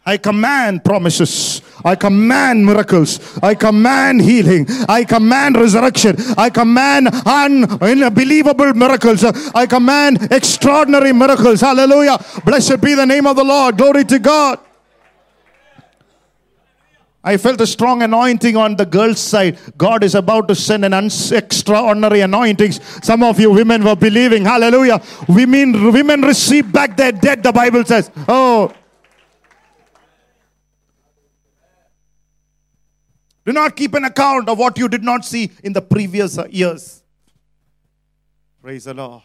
I 0.04 0.18
command 0.18 0.84
promises. 0.84 1.62
I 1.84 1.96
command 1.96 2.66
miracles. 2.66 3.20
I 3.42 3.56
command 3.56 4.22
healing. 4.22 4.66
I 4.88 5.04
command 5.04 5.58
resurrection. 5.58 6.16
I 6.38 6.50
command 6.50 7.10
unbelievable 7.26 8.74
miracles. 8.74 9.24
I 9.24 9.66
command 9.66 10.32
extraordinary 10.32 11.14
miracles. 11.14 11.62
Hallelujah. 11.62 12.18
Blessed 12.46 12.82
be 12.82 12.96
the 12.96 13.06
name 13.06 13.28
of 13.28 13.36
the 13.36 13.44
Lord. 13.44 13.78
Glory 13.78 14.04
to 14.06 14.20
God. 14.20 14.60
I 17.24 17.38
felt 17.38 17.62
a 17.62 17.68
strong 17.68 18.02
anointing 18.02 18.58
on 18.58 18.76
the 18.76 18.86
girls' 18.86 19.20
side. 19.20 19.60
God 19.78 20.04
is 20.04 20.16
about 20.16 20.48
to 20.48 20.56
send 20.56 20.84
an 20.84 20.94
extraordinary 20.94 22.22
anointing. 22.22 22.72
Some 22.72 23.22
of 23.22 23.40
you 23.40 23.52
women 23.52 23.84
were 23.84 23.96
believing. 23.96 24.44
Hallelujah. 24.44 25.00
Women, 25.28 25.92
women 25.92 26.22
receive 26.22 26.72
back 26.72 26.98
their 26.98 27.12
dead, 27.12 27.44
the 27.44 27.52
Bible 27.52 27.86
says. 27.86 28.10
Oh. 28.28 28.74
Do 33.46 33.52
not 33.52 33.76
keep 33.76 33.94
an 33.96 34.06
account 34.06 34.50
of 34.50 34.58
what 34.58 34.78
you 34.78 34.88
did 34.88 35.04
not 35.04 35.26
see 35.26 35.52
in 35.64 35.74
the 35.74 35.82
previous 35.82 36.38
years. 36.50 37.02
Praise 38.62 38.84
the 38.84 38.94
Lord. 38.94 39.24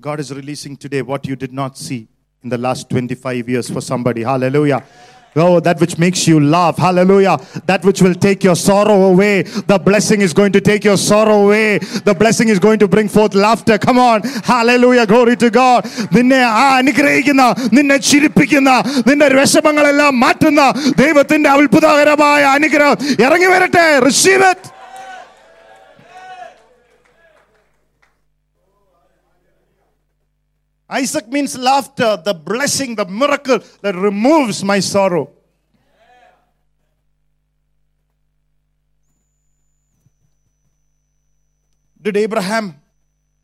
God 0.00 0.18
is 0.18 0.34
releasing 0.34 0.76
today 0.76 1.00
what 1.00 1.28
you 1.28 1.36
did 1.36 1.52
not 1.52 1.78
see 1.78 2.08
in 2.42 2.48
the 2.48 2.58
last 2.58 2.90
25 2.90 3.48
years 3.48 3.70
for 3.70 3.80
somebody. 3.80 4.24
Hallelujah. 4.24 4.84
Oh, 5.35 5.59
that 5.59 5.79
which 5.79 5.99
makes 5.99 6.27
you 6.27 6.39
laugh. 6.39 6.77
Hallelujah. 6.77 7.37
That 7.67 7.85
which 7.85 8.01
will 8.01 8.15
take 8.15 8.43
your 8.43 8.55
sorrow 8.57 9.03
away. 9.03 9.43
The 9.43 9.77
blessing 9.77 10.21
is 10.21 10.33
going 10.33 10.51
to 10.53 10.61
take 10.61 10.83
your 10.83 10.97
sorrow 10.99 11.45
away. 11.45 11.77
The 12.09 12.15
blessing 12.17 12.47
is 12.49 12.57
going 12.57 12.79
to 12.79 12.87
bring 12.87 13.07
forth 13.07 13.35
laughter. 13.35 13.77
Come 13.77 13.99
on. 13.99 14.23
Hallelujah. 14.23 15.05
Glory 15.05 15.35
to 15.37 15.49
God. 15.51 15.81
നിന്നെ 16.15 16.41
ആ 16.61 16.65
അനുഗ്രഹിക്കുന്ന 16.79 17.43
നിന്നെ 17.77 17.97
ചിരിപ്പിക്കുന്ന 18.09 18.71
നിന്റെ 19.09 19.27
വിഷമങ്ങളെല്ലാം 19.41 20.15
മാറ്റുന്ന 20.25 20.63
ദൈവത്തിന്റെ 21.03 21.51
അത്ഭുതകരമായ 21.55 22.41
അനുഗ്രഹം 22.57 22.97
ഇറങ്ങി 23.27 23.51
വരട്ടെ 23.53 23.85
receive 24.07 24.49
it 24.51 24.73
Isaac 30.92 31.26
means 31.28 31.56
laughter, 31.56 32.20
the 32.22 32.34
blessing, 32.34 32.94
the 32.94 33.06
miracle 33.06 33.60
that 33.80 33.94
removes 33.94 34.62
my 34.62 34.78
sorrow. 34.78 35.30
Did 42.00 42.18
Abraham 42.18 42.78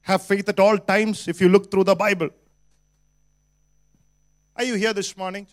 have 0.03 0.22
faith 0.22 0.46
at 0.51 0.61
all 0.61 0.76
times 0.76 1.26
if 1.26 1.40
you 1.40 1.49
look 1.49 1.70
through 1.70 1.84
the 1.84 1.94
Bible? 1.94 2.28
Are 4.55 4.64
you 4.64 4.74
here 4.74 4.92
this 4.92 5.16
morning? 5.16 5.46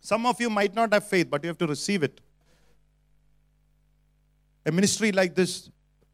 Some 0.00 0.26
of 0.26 0.38
you 0.38 0.50
might 0.50 0.74
not 0.74 0.92
have 0.92 1.08
faith, 1.08 1.30
but 1.30 1.42
you 1.42 1.48
have 1.48 1.58
to 1.58 1.66
receive 1.66 2.02
it. 2.02 2.20
A 4.66 4.72
ministry 4.72 5.10
like 5.10 5.34
this, 5.34 5.70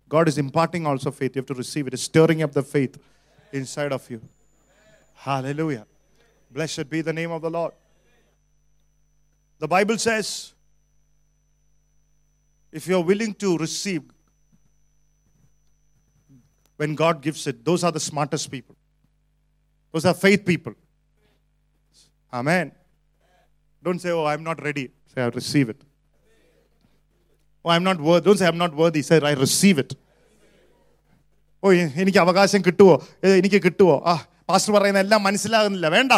God 0.09 0.29
is 0.29 0.39
imparting 0.39 0.87
also 0.87 1.11
faith. 1.11 1.35
You 1.35 1.41
have 1.41 1.47
to 1.47 1.55
receive 1.55 1.89
it. 1.89 1.95
It's 1.95 2.05
stirring 2.05 2.43
up 2.43 2.53
the 2.53 2.63
faith 2.63 2.97
inside 3.53 3.93
of 3.93 4.09
you. 4.11 4.21
Hallelujah. 5.15 5.87
Blessed 6.51 6.89
be 6.89 7.01
the 7.01 7.13
name 7.13 7.31
of 7.31 7.43
the 7.43 7.51
Lord. 7.51 7.73
The 9.59 9.69
Bible 9.69 9.97
says, 9.99 10.53
if 12.73 12.87
you're 12.89 13.03
willing 13.03 13.35
to 13.35 13.57
receive, 13.59 14.03
when 16.77 16.95
God 16.95 17.23
gives 17.23 17.47
it, 17.47 17.65
those 17.65 17.85
are 17.85 17.93
the 17.93 18.01
smartest 18.01 18.51
people. 18.51 18.75
Those 19.93 20.05
are 20.07 20.15
faith 20.15 20.45
people. 20.45 20.75
Amen. 22.33 22.73
Don't 23.83 24.01
say, 24.01 24.11
oh, 24.11 24.25
I'm 24.25 24.43
not 24.43 24.63
ready. 24.63 24.91
Say, 25.15 25.23
I 25.23 25.29
receive 25.29 25.69
it. 25.69 25.81
Oh, 27.65 27.71
I'm 27.71 27.85
not 27.85 28.01
worthy. 28.01 28.25
Don't 28.25 28.39
say, 28.39 28.47
I'm 28.47 28.59
not 28.59 28.75
worthy. 28.75 29.03
Say, 29.03 29.21
I 29.21 29.33
receive 29.35 29.79
it. 29.79 29.95
ഓ 31.64 31.70
എനിക്ക് 32.02 32.20
അവകാശം 32.26 32.62
കിട്ടുമോ 32.68 32.96
എനിക്ക് 33.40 33.60
കിട്ടുമോ 33.68 33.96
ആ 34.12 34.16
pastor 34.50 34.74
പറയുന്ന 34.78 35.00
എല്ലാം 35.06 35.22
മനസ്സിലാകുന്നില്ല 35.28 35.88
വേണ്ട 35.98 36.14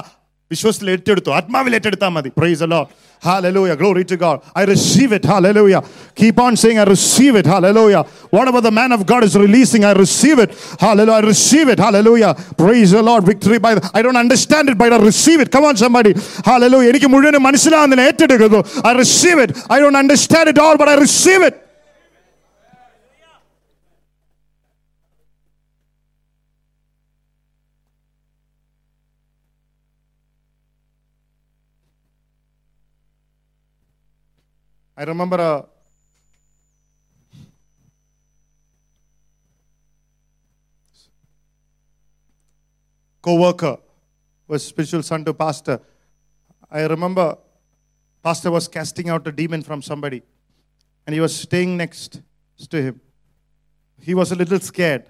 വിശ്വസത്തിൽ 0.52 0.90
ഏറ്റെടുത്തു 0.96 1.32
ആത്മാവിൽ 1.40 1.74
ഏറ്റെടുത്താൽ 1.78 2.12
മതി 2.18 2.30
പ്രൈസ് 2.40 2.64
അല്ലോ 2.68 2.82
Hallelujah. 3.22 3.76
Glory 3.76 4.06
to 4.06 4.18
God. 4.18 4.42
I 4.56 4.64
receive 4.64 5.12
it. 5.12 5.26
Hallelujah. 5.26 5.84
Keep 6.16 6.40
on 6.40 6.56
saying, 6.56 6.80
I 6.80 6.84
receive 6.86 7.36
it. 7.36 7.46
Hallelujah. 7.46 8.04
Whatever 8.30 8.62
the 8.62 8.72
man 8.72 8.92
of 8.92 9.06
God 9.06 9.24
is 9.26 9.38
releasing, 9.38 9.84
I 9.84 9.92
receive 9.92 10.40
it. 10.40 10.52
Hallelujah. 10.80 11.12
I 11.14 11.20
receive 11.20 11.68
it. 11.68 11.80
Hallelujah. 11.80 12.34
Praise 12.58 12.92
the 12.92 13.04
Lord. 13.04 13.26
Victory 13.26 13.60
by 13.60 13.76
the, 13.76 13.92
I 13.94 14.02
don't 14.02 14.16
understand 14.16 14.70
it, 14.70 14.78
but 14.78 14.94
I 14.94 15.00
receive 15.00 15.42
it. 15.42 15.52
Come 15.52 15.66
on, 15.66 15.76
somebody. 15.76 16.14
Hallelujah. 16.46 16.90
എനിക്ക് 16.92 17.10
മുഴുവനും 17.16 17.44
മനസ്സിലാകുന്നില്ല 17.48 18.06
ഏറ്റെടുക്കുന്നു 18.12 18.62
I 18.84 18.94
receive 18.94 19.40
it. 19.40 19.52
I 19.70 19.80
don't 19.80 20.00
understand 20.04 20.48
it 20.50 20.58
all, 20.58 20.78
but 20.78 20.88
I 20.88 20.96
receive 20.96 21.44
it. 21.50 21.58
I 34.97 35.03
remember 35.05 35.37
a 35.37 35.65
co-worker 43.21 43.79
was 44.47 44.65
spiritual 44.65 45.03
son 45.03 45.25
to 45.25 45.35
pastor. 45.35 45.81
I 46.71 46.83
remember 46.83 47.39
pastor 48.23 48.51
was 48.51 48.69
casting 48.69 49.09
out 49.09 49.27
a 49.27 49.33
demon 49.33 49.63
from 49.63 49.83
somebody 49.83 50.23
and 51.07 51.15
he 51.15 51.21
was 51.21 51.35
staying 51.35 51.77
next 51.77 52.21
to 52.69 52.83
him. 52.83 53.01
He 54.01 54.15
was 54.15 54.31
a 54.31 54.37
little 54.37 54.61
scared. 54.61 55.07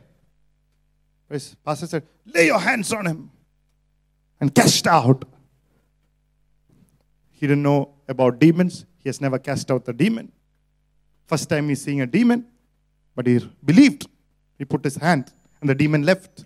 Pastor 1.64 1.87
said, 1.87 2.07
lay 2.24 2.47
your 2.47 2.61
hands 2.61 2.93
on 2.93 3.07
him 3.07 3.30
and 4.41 4.55
cast 4.55 4.87
out. 4.87 5.24
He 7.32 7.47
didn't 7.47 7.64
know 7.64 7.95
about 8.09 8.39
demons. 8.39 8.87
He 9.05 9.09
has 9.09 9.20
never 9.20 9.38
cast 9.38 9.70
out 9.70 9.84
the 9.84 9.92
demon. 9.92 10.32
First 11.26 11.48
time 11.48 11.68
he's 11.68 11.82
seeing 11.82 12.00
a 12.00 12.07
demon, 12.07 12.46
but 13.14 13.26
he 13.28 13.38
believed. 13.64 14.09
He 14.59 14.64
put 14.64 14.82
his 14.82 14.96
hand, 14.96 15.30
and 15.61 15.70
the 15.70 15.74
demon 15.74 16.02
left. 16.02 16.44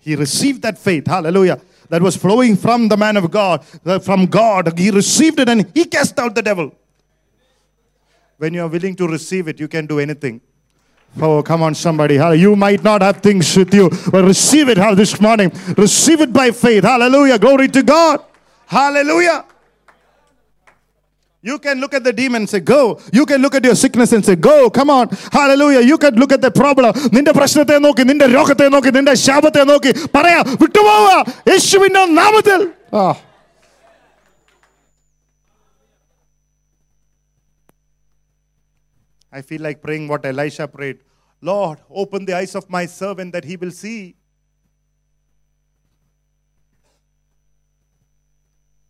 He 0.00 0.16
received 0.16 0.62
that 0.62 0.78
faith. 0.78 1.06
Hallelujah. 1.06 1.60
That 1.90 2.02
was 2.02 2.16
flowing 2.16 2.56
from 2.56 2.88
the 2.88 2.96
man 2.96 3.16
of 3.16 3.30
God, 3.30 3.64
from 4.02 4.26
God. 4.26 4.78
He 4.78 4.90
received 4.90 5.40
it 5.40 5.48
and 5.48 5.70
he 5.74 5.84
cast 5.84 6.18
out 6.18 6.34
the 6.34 6.42
devil. 6.42 6.72
When 8.36 8.54
you 8.54 8.62
are 8.62 8.68
willing 8.68 8.94
to 8.96 9.08
receive 9.08 9.48
it, 9.48 9.58
you 9.58 9.68
can 9.68 9.86
do 9.86 9.98
anything. 9.98 10.40
Oh, 11.20 11.42
come 11.42 11.62
on, 11.62 11.74
somebody. 11.74 12.14
You 12.38 12.54
might 12.54 12.84
not 12.84 13.02
have 13.02 13.16
things 13.18 13.56
with 13.56 13.72
you, 13.72 13.90
but 14.12 14.24
receive 14.24 14.68
it 14.68 14.76
this 14.96 15.20
morning. 15.20 15.50
Receive 15.76 16.20
it 16.20 16.32
by 16.32 16.50
faith. 16.50 16.84
Hallelujah. 16.84 17.38
Glory 17.38 17.68
to 17.68 17.82
God. 17.82 18.22
Hallelujah. 18.66 19.44
You 21.45 21.59
can 21.59 21.81
look 21.81 21.93
at 21.93 22.03
the 22.05 22.13
demon 22.13 22.43
and 22.43 22.49
say, 22.49 22.61
Go. 22.61 22.99
You 23.11 23.25
can 23.25 23.41
look 23.41 23.53
at 23.55 23.63
your 23.65 23.75
sickness 23.75 24.13
and 24.13 24.23
say, 24.23 24.35
Go. 24.35 24.69
Come 24.69 24.89
on. 24.89 25.09
Hallelujah. 25.31 25.81
You 25.81 25.97
can 25.97 26.15
look 26.15 26.31
at 26.31 26.41
the 26.45 26.51
problem. 26.61 26.93
നിന്റെ 27.15 27.33
പ്രശ്നത്തെ 27.39 27.77
നോക്കി 27.85 28.03
നിന്റെ 28.11 28.27
രോഗത്തെ 28.35 28.67
നോക്കി 28.75 28.91
നിന്റെ 28.97 29.15
ശാപത്തെ 29.25 29.63
നോക്കി 29.71 29.91
പറയാ 30.15 30.39
വിട്ടുപോവുക 30.61 31.11
യേശുവിന്റെ 31.51 32.03
നാമത്തിൽ 32.21 32.61
ആ 33.01 33.03
I 39.31 39.41
feel 39.41 39.61
like 39.61 39.81
praying 39.81 40.07
what 40.07 40.25
Elisha 40.25 40.67
prayed. 40.67 40.99
Lord, 41.41 41.79
open 41.89 42.25
the 42.25 42.35
eyes 42.35 42.53
of 42.55 42.69
my 42.69 42.85
servant 42.85 43.33
that 43.33 43.43
he 43.43 43.55
will 43.57 43.71
see. 43.71 44.15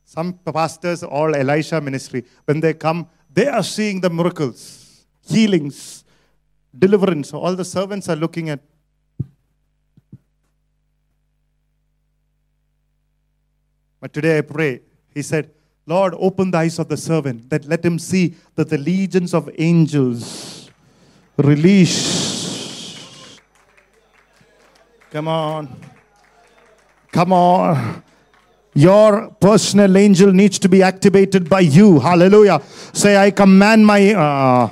Some 0.09 0.33
pastors, 0.33 1.03
all 1.03 1.37
Elisha 1.37 1.83
ministry, 1.83 2.25
when 2.47 2.61
they 2.61 2.73
come, 2.73 3.07
they 3.31 3.47
are 3.47 3.63
seeing 3.63 4.01
the 4.01 4.09
miracles, 4.09 5.05
healings, 5.21 6.03
deliverance. 6.77 7.35
All 7.35 7.55
the 7.55 7.63
servants 7.63 8.09
are 8.09 8.17
looking 8.17 8.49
at. 8.49 8.61
But 14.01 14.15
today 14.15 14.39
I 14.39 14.41
pray, 14.41 14.81
he 15.13 15.21
said, 15.21 15.51
Lord, 15.85 16.15
open 16.17 16.53
the 16.53 16.57
eyes 16.57 16.79
of 16.79 16.89
the 16.89 16.97
servant, 16.97 17.51
that 17.51 17.67
let 17.67 17.85
him 17.85 17.99
see 17.99 18.35
that 18.55 18.71
the 18.71 18.79
legions 18.79 19.35
of 19.35 19.51
angels 19.59 20.71
release. 21.37 23.39
Come 25.11 25.29
on. 25.29 25.79
Come 27.13 27.35
on. 27.35 28.03
Your 28.79 29.31
personal 29.41 29.97
angel 29.97 30.33
needs 30.33 30.57
to 30.61 30.68
be 30.68 30.85
activated 30.85 31.51
by 31.51 31.59
you. 31.59 31.99
Hallelujah. 31.99 32.62
Say, 32.93 33.16
I 33.16 33.33
command 33.33 33.85
my. 33.85 34.14
Uh, 34.14 34.70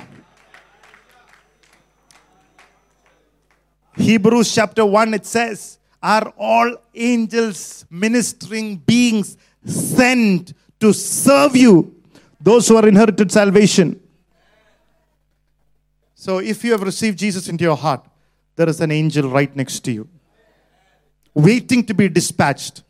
Hebrews 3.97 4.55
chapter 4.55 4.85
1, 4.85 5.13
it 5.13 5.25
says, 5.25 5.77
Are 6.01 6.31
all 6.37 6.77
angels 6.95 7.85
ministering 7.89 8.77
beings 8.77 9.35
sent 9.65 10.53
to 10.79 10.93
serve 10.93 11.57
you? 11.57 11.93
Those 12.39 12.69
who 12.69 12.77
are 12.77 12.87
inherited 12.87 13.29
salvation. 13.29 13.99
So 16.15 16.37
if 16.37 16.63
you 16.63 16.71
have 16.71 16.83
received 16.83 17.19
Jesus 17.19 17.49
into 17.49 17.65
your 17.65 17.75
heart, 17.75 18.05
there 18.55 18.69
is 18.69 18.79
an 18.79 18.93
angel 18.93 19.29
right 19.29 19.53
next 19.53 19.81
to 19.81 19.91
you, 19.91 20.07
waiting 21.33 21.83
to 21.83 21.93
be 21.93 22.07
dispatched. 22.07 22.83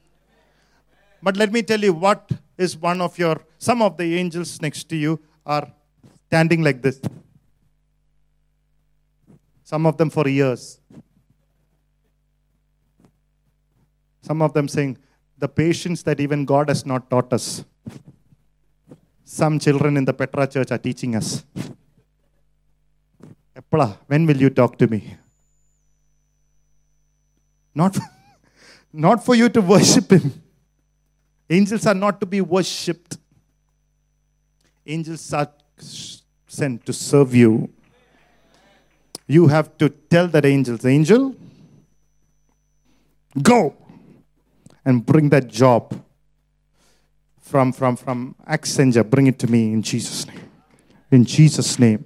But 1.21 1.37
let 1.37 1.51
me 1.51 1.61
tell 1.61 1.79
you 1.79 1.93
what 1.93 2.31
is 2.57 2.77
one 2.77 3.01
of 3.01 3.17
your, 3.17 3.41
some 3.57 3.81
of 3.81 3.97
the 3.97 4.17
angels 4.17 4.61
next 4.61 4.89
to 4.89 4.95
you 4.95 5.19
are 5.45 5.67
standing 6.27 6.61
like 6.61 6.81
this. 6.81 6.99
Some 9.63 9.85
of 9.85 9.97
them 9.97 10.09
for 10.09 10.27
years. 10.27 10.79
Some 14.21 14.41
of 14.41 14.53
them 14.53 14.67
saying, 14.67 14.97
the 15.37 15.47
patience 15.47 16.03
that 16.03 16.19
even 16.19 16.45
God 16.45 16.69
has 16.69 16.85
not 16.85 17.09
taught 17.09 17.31
us. 17.31 17.63
Some 19.23 19.59
children 19.59 19.97
in 19.97 20.05
the 20.05 20.13
Petra 20.13 20.47
church 20.47 20.71
are 20.71 20.77
teaching 20.77 21.15
us. 21.15 21.45
Epla, 23.55 23.97
when 24.07 24.25
will 24.25 24.37
you 24.37 24.49
talk 24.49 24.77
to 24.77 24.87
me? 24.87 25.15
Not, 27.75 27.97
not 28.93 29.23
for 29.23 29.35
you 29.35 29.49
to 29.49 29.61
worship 29.61 30.11
Him. 30.11 30.41
Angels 31.49 31.85
are 31.85 31.93
not 31.93 32.19
to 32.19 32.25
be 32.25 32.41
worshipped. 32.41 33.17
Angels 34.85 35.33
are 35.33 35.49
sent 36.47 36.85
to 36.85 36.93
serve 36.93 37.33
you. 37.33 37.69
You 39.27 39.47
have 39.47 39.77
to 39.77 39.89
tell 39.89 40.27
that 40.29 40.45
angels, 40.45 40.85
angel, 40.85 41.35
go 43.41 43.75
and 44.85 45.05
bring 45.05 45.29
that 45.29 45.47
job 45.49 45.93
from, 47.41 47.73
from, 47.73 47.95
from 47.95 48.35
Accenture. 48.47 49.09
Bring 49.09 49.27
it 49.27 49.39
to 49.39 49.47
me 49.47 49.73
in 49.73 49.81
Jesus' 49.81 50.25
name. 50.27 50.49
In 51.11 51.25
Jesus' 51.25 51.77
name. 51.79 52.05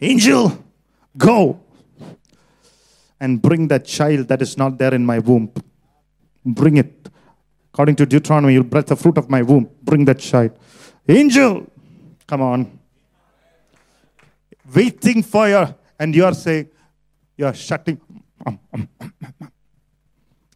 Angel, 0.00 0.62
go 1.16 1.60
and 3.20 3.40
bring 3.40 3.68
that 3.68 3.84
child 3.86 4.28
that 4.28 4.42
is 4.42 4.56
not 4.58 4.76
there 4.76 4.94
in 4.94 5.04
my 5.04 5.18
womb. 5.18 5.50
Bring 6.44 6.76
it. 6.76 7.03
According 7.74 7.96
to 7.96 8.06
Deuteronomy, 8.06 8.52
you'll 8.52 8.62
breath 8.62 8.86
the 8.86 8.94
fruit 8.94 9.18
of 9.18 9.28
my 9.28 9.42
womb. 9.42 9.68
Bring 9.82 10.04
that 10.04 10.20
child. 10.20 10.56
Angel, 11.08 11.66
come 12.24 12.40
on. 12.40 12.78
Waiting 14.72 15.24
for 15.24 15.48
you, 15.48 15.74
and 15.98 16.14
you 16.14 16.24
are 16.24 16.34
saying, 16.34 16.68
you 17.36 17.46
are 17.46 17.52
shutting. 17.52 18.00
Um, 18.46 18.60
um, 18.72 18.88
um, 19.00 19.50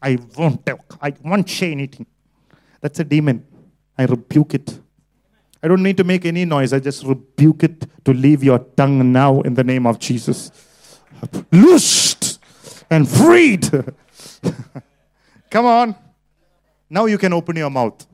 I 0.01 0.17
won't 0.37 0.65
talk. 0.65 0.97
I 1.01 1.13
won't 1.21 1.49
say 1.49 1.73
anything. 1.73 2.05
That's 2.79 3.01
a 3.01 3.03
demon. 3.03 3.45
I 3.97 4.05
rebuke 4.05 4.53
it. 4.53 4.79
I 5.61 5.67
don't 5.67 5.83
need 5.83 5.97
to 5.97 6.05
make 6.05 6.23
any 6.23 6.45
noise. 6.45 6.71
I 6.71 6.79
just 6.79 7.03
rebuke 7.03 7.63
it 7.63 7.85
to 8.05 8.13
leave 8.13 8.45
your 8.45 8.59
tongue 8.59 9.11
now 9.11 9.41
in 9.41 9.55
the 9.55 9.65
name 9.65 9.85
of 9.85 9.99
Jesus. 9.99 10.51
Loosed 11.51 12.39
and 12.89 13.09
freed. 13.09 13.69
Come 15.49 15.65
on. 15.65 16.08
Now 16.89 17.05
you 17.05 17.17
can 17.17 17.33
open 17.33 17.55
your 17.55 17.69
mouth. 17.69 18.05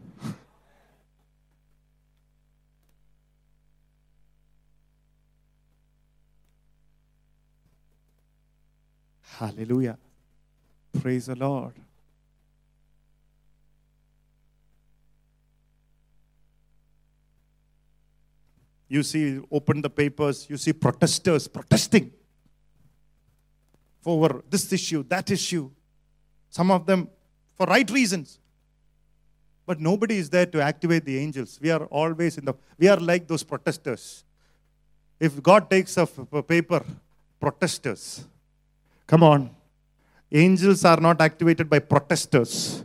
Hallelujah. 9.22 9.98
Praise 11.02 11.26
the 11.26 11.36
Lord. 11.36 11.74
You 18.88 19.04
see, 19.04 19.42
open 19.52 19.82
the 19.82 19.90
papers, 19.90 20.48
you 20.50 20.58
see 20.58 20.72
protesters 20.72 21.48
protesting 21.48 22.12
over 24.06 24.44
this 24.50 24.72
issue, 24.72 25.04
that 25.10 25.32
issue. 25.32 25.70
Some 26.50 26.72
of 26.72 26.86
them 26.86 27.10
for 27.58 27.66
right 27.66 27.90
reasons. 27.90 28.40
But 29.66 29.80
nobody 29.80 30.18
is 30.18 30.30
there 30.30 30.46
to 30.46 30.62
activate 30.62 31.06
the 31.06 31.18
angels. 31.18 31.60
We 31.62 31.72
are 31.72 31.86
always 31.86 32.38
in 32.38 32.46
the, 32.46 32.54
we 32.78 32.88
are 32.88 32.98
like 32.98 33.28
those 33.28 33.44
protesters. 33.44 34.24
If 35.20 35.42
God 35.42 35.70
takes 35.70 35.98
a 35.98 36.06
paper, 36.06 36.84
protesters. 37.40 38.26
Come 39.08 39.24
on. 39.24 39.50
Angels 40.32 40.84
are 40.84 41.00
not 41.00 41.22
activated 41.22 41.70
by 41.70 41.80
protesters. 41.80 42.84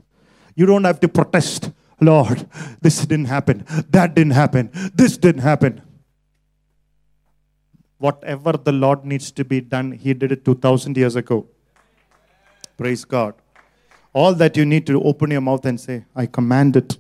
You 0.55 0.67
don't 0.67 0.85
have 0.85 1.01
to 1.01 1.09
protest. 1.09 1.71
Lord, 2.01 2.49
this 2.81 3.05
didn't 3.05 3.27
happen. 3.27 3.65
That 3.91 4.15
didn't 4.15 4.33
happen. 4.33 4.71
This 4.95 5.19
didn't 5.19 5.43
happen. 5.43 5.83
Whatever 7.99 8.53
the 8.53 8.73
Lord 8.73 9.05
needs 9.05 9.31
to 9.33 9.45
be 9.45 9.61
done, 9.61 9.93
He 9.93 10.15
did 10.15 10.33
it 10.33 10.45
2,000 10.45 10.97
years 10.97 11.17
ago. 11.17 11.47
Praise 12.79 13.05
God. 13.05 13.35
All 14.13 14.35
that 14.35 14.57
you 14.57 14.65
need 14.65 14.87
to 14.87 15.01
open 15.03 15.31
your 15.31 15.41
mouth 15.41 15.65
and 15.67 15.81
say, 15.81 16.05
I 16.17 16.27
command 16.27 16.77
it. 16.77 16.97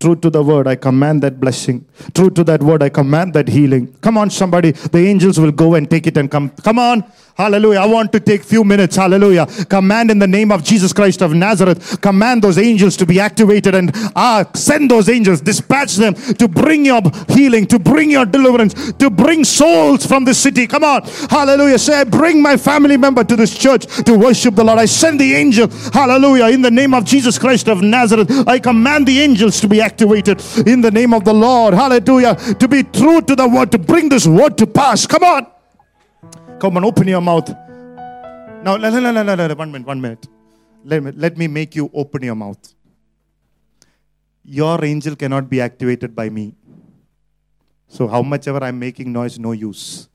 True 0.00 0.16
to 0.16 0.30
the 0.30 0.42
word, 0.42 0.66
I 0.66 0.76
command 0.76 1.22
that 1.22 1.38
blessing. 1.38 1.86
True 2.14 2.30
to 2.30 2.42
that 2.44 2.62
word, 2.62 2.82
I 2.82 2.88
command 2.88 3.34
that 3.34 3.48
healing. 3.48 3.94
Come 4.00 4.16
on, 4.16 4.30
somebody. 4.30 4.70
The 4.70 4.98
angels 4.98 5.38
will 5.38 5.52
go 5.52 5.74
and 5.74 5.90
take 5.90 6.06
it 6.06 6.16
and 6.16 6.30
come. 6.30 6.48
Come 6.50 6.78
on. 6.78 7.04
Hallelujah. 7.36 7.80
I 7.80 7.86
want 7.86 8.12
to 8.12 8.20
take 8.20 8.42
few 8.42 8.64
minutes. 8.64 8.96
Hallelujah. 8.96 9.46
Command 9.68 10.10
in 10.10 10.18
the 10.18 10.26
name 10.26 10.52
of 10.52 10.62
Jesus 10.62 10.92
Christ 10.92 11.22
of 11.22 11.32
Nazareth. 11.34 12.00
Command 12.00 12.42
those 12.42 12.58
angels 12.58 12.96
to 12.98 13.06
be 13.06 13.20
activated 13.20 13.74
and 13.74 13.92
ah, 14.16 14.44
send 14.54 14.90
those 14.90 15.08
angels, 15.08 15.40
dispatch 15.40 15.96
them 15.96 16.14
to 16.14 16.48
bring 16.48 16.84
your 16.84 17.00
healing, 17.28 17.66
to 17.66 17.78
bring 17.78 18.10
your 18.10 18.26
deliverance, 18.26 18.92
to 18.92 19.10
bring 19.10 19.44
souls 19.44 20.04
from 20.06 20.24
the 20.24 20.34
city. 20.34 20.66
Come 20.66 20.84
on. 20.84 21.02
Hallelujah. 21.30 21.78
Say, 21.78 22.00
I 22.00 22.04
bring 22.04 22.42
my 22.42 22.56
family 22.56 22.96
member 22.96 23.24
to 23.24 23.36
this 23.36 23.56
church 23.56 23.86
to 24.04 24.18
worship 24.18 24.54
the 24.54 24.64
Lord. 24.64 24.78
I 24.78 24.84
send 24.86 25.20
the 25.20 25.34
angel. 25.34 25.68
Hallelujah. 25.92 26.46
In 26.46 26.62
the 26.62 26.70
name 26.70 26.94
of 26.94 27.04
Jesus 27.04 27.38
Christ 27.38 27.68
of 27.68 27.82
Nazareth, 27.82 28.48
I 28.48 28.58
command 28.58 29.06
the 29.06 29.20
angels 29.20 29.60
to 29.60 29.68
be 29.68 29.80
activated 29.80 30.42
in 30.66 30.80
the 30.80 30.90
name 30.90 31.14
of 31.14 31.24
the 31.24 31.34
Lord. 31.34 31.74
Hallelujah. 31.74 32.34
To 32.34 32.68
be 32.68 32.82
true 32.82 33.20
to 33.22 33.36
the 33.36 33.48
word, 33.48 33.72
to 33.72 33.78
bring 33.78 34.08
this 34.08 34.26
word 34.26 34.58
to 34.58 34.66
pass. 34.66 35.06
Come 35.06 35.24
on. 35.24 35.59
Come 36.60 36.76
on, 36.76 36.84
open 36.84 37.08
your 37.08 37.22
mouth. 37.22 37.48
Now, 38.62 38.76
no, 38.76 38.90
no, 38.90 39.00
no, 39.00 39.22
no, 39.22 39.34
no, 39.34 39.54
one 39.54 39.72
minute, 39.72 39.86
one 39.86 39.98
minute. 39.98 40.28
Let 40.84 41.02
me, 41.02 41.12
let 41.12 41.38
me 41.38 41.48
make 41.48 41.74
you 41.74 41.90
open 41.94 42.22
your 42.22 42.34
mouth. 42.34 42.74
Your 44.44 44.84
angel 44.84 45.16
cannot 45.16 45.48
be 45.48 45.62
activated 45.62 46.14
by 46.14 46.28
me. 46.28 46.54
So, 47.88 48.06
how 48.06 48.20
much 48.20 48.46
ever 48.46 48.62
I'm 48.62 48.78
making 48.78 49.10
noise, 49.10 49.38
no 49.38 49.52
use. 49.52 50.08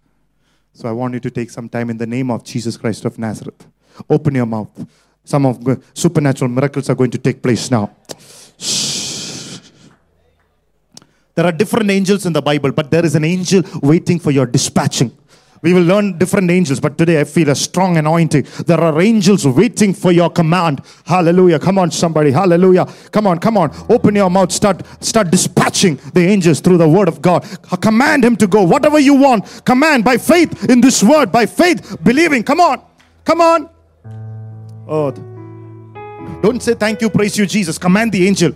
So, 0.72 0.88
I 0.88 0.92
want 0.92 1.16
you 1.16 1.20
to 1.20 1.32
take 1.32 1.50
some 1.50 1.68
time 1.68 1.90
in 1.90 1.98
the 1.98 2.06
name 2.06 2.30
of 2.30 2.44
Jesus 2.44 2.78
Christ 2.78 3.06
of 3.06 3.18
Nazareth. 3.18 3.66
Open 4.08 4.36
your 4.36 4.46
mouth. 4.46 4.70
Some 5.24 5.48
of 5.48 5.58
supernatural 5.96 6.52
miracles 6.52 6.88
are 6.92 6.96
going 6.96 7.12
to 7.12 7.18
take 7.18 7.42
place 7.42 7.72
now. 7.72 7.90
There 11.34 11.46
are 11.46 11.52
different 11.52 11.90
angels 11.90 12.26
in 12.28 12.34
the 12.34 12.42
Bible, 12.42 12.72
but 12.72 12.92
there 12.92 13.04
is 13.04 13.16
an 13.16 13.26
angel 13.26 13.64
waiting 13.82 14.20
for 14.20 14.30
your 14.30 14.46
dispatching. 14.46 15.12
We 15.62 15.74
will 15.74 15.84
learn 15.84 16.18
different 16.18 16.52
angels, 16.52 16.80
but 16.80 16.98
today 16.98 17.20
I 17.20 17.24
feel 17.24 17.50
a 17.50 17.56
strong 17.56 17.98
anointing. 17.98 18.46
There 18.66 18.80
are 18.80 19.02
angels 19.02 19.48
waiting 19.48 19.94
for 19.94 20.12
your 20.12 20.30
command. 20.30 20.82
Hallelujah. 21.06 21.60
Come 21.60 21.78
on, 21.78 21.92
somebody. 21.92 22.32
Hallelujah. 22.32 22.86
Come 23.12 23.28
on, 23.28 23.40
come 23.40 23.58
on. 23.58 23.72
Open 23.90 24.16
your 24.16 24.30
mouth. 24.30 24.52
Start, 24.52 24.82
start 25.04 25.32
dispatching 25.32 25.96
the 26.14 26.22
angels 26.22 26.60
through 26.60 26.78
the 26.78 26.88
word 26.88 27.08
of 27.08 27.22
God. 27.22 27.46
Uh, 27.72 27.76
command 27.78 28.24
him 28.24 28.36
to 28.38 28.48
go. 28.48 28.64
Whatever 28.64 29.00
you 29.00 29.16
want. 29.16 29.66
Command 29.66 30.04
by 30.04 30.18
faith 30.18 30.70
in 30.70 30.82
this 30.82 31.02
word, 31.02 31.32
by 31.32 31.46
faith, 31.46 31.98
believing. 32.04 32.44
Come 32.44 32.60
on. 32.60 32.82
Come 33.24 33.42
on. 33.42 33.70
Oh. 34.88 35.12
Don't 36.42 36.62
say 36.62 36.76
thank 36.76 37.02
you, 37.02 37.10
praise 37.10 37.38
you, 37.38 37.46
Jesus. 37.46 37.78
Command 37.78 38.12
the 38.12 38.28
angel. 38.28 38.52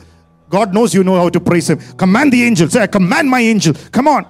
God 0.50 0.74
knows 0.74 0.94
you 0.94 1.04
know 1.04 1.16
how 1.16 1.30
to 1.30 1.40
praise 1.40 1.70
him. 1.70 1.80
Command 1.96 2.34
the 2.34 2.44
angel. 2.44 2.70
Say, 2.70 2.82
I 2.82 2.88
command 2.88 3.30
my 3.30 3.40
angel. 3.40 3.74
Come 3.92 4.08
on. 4.08 4.28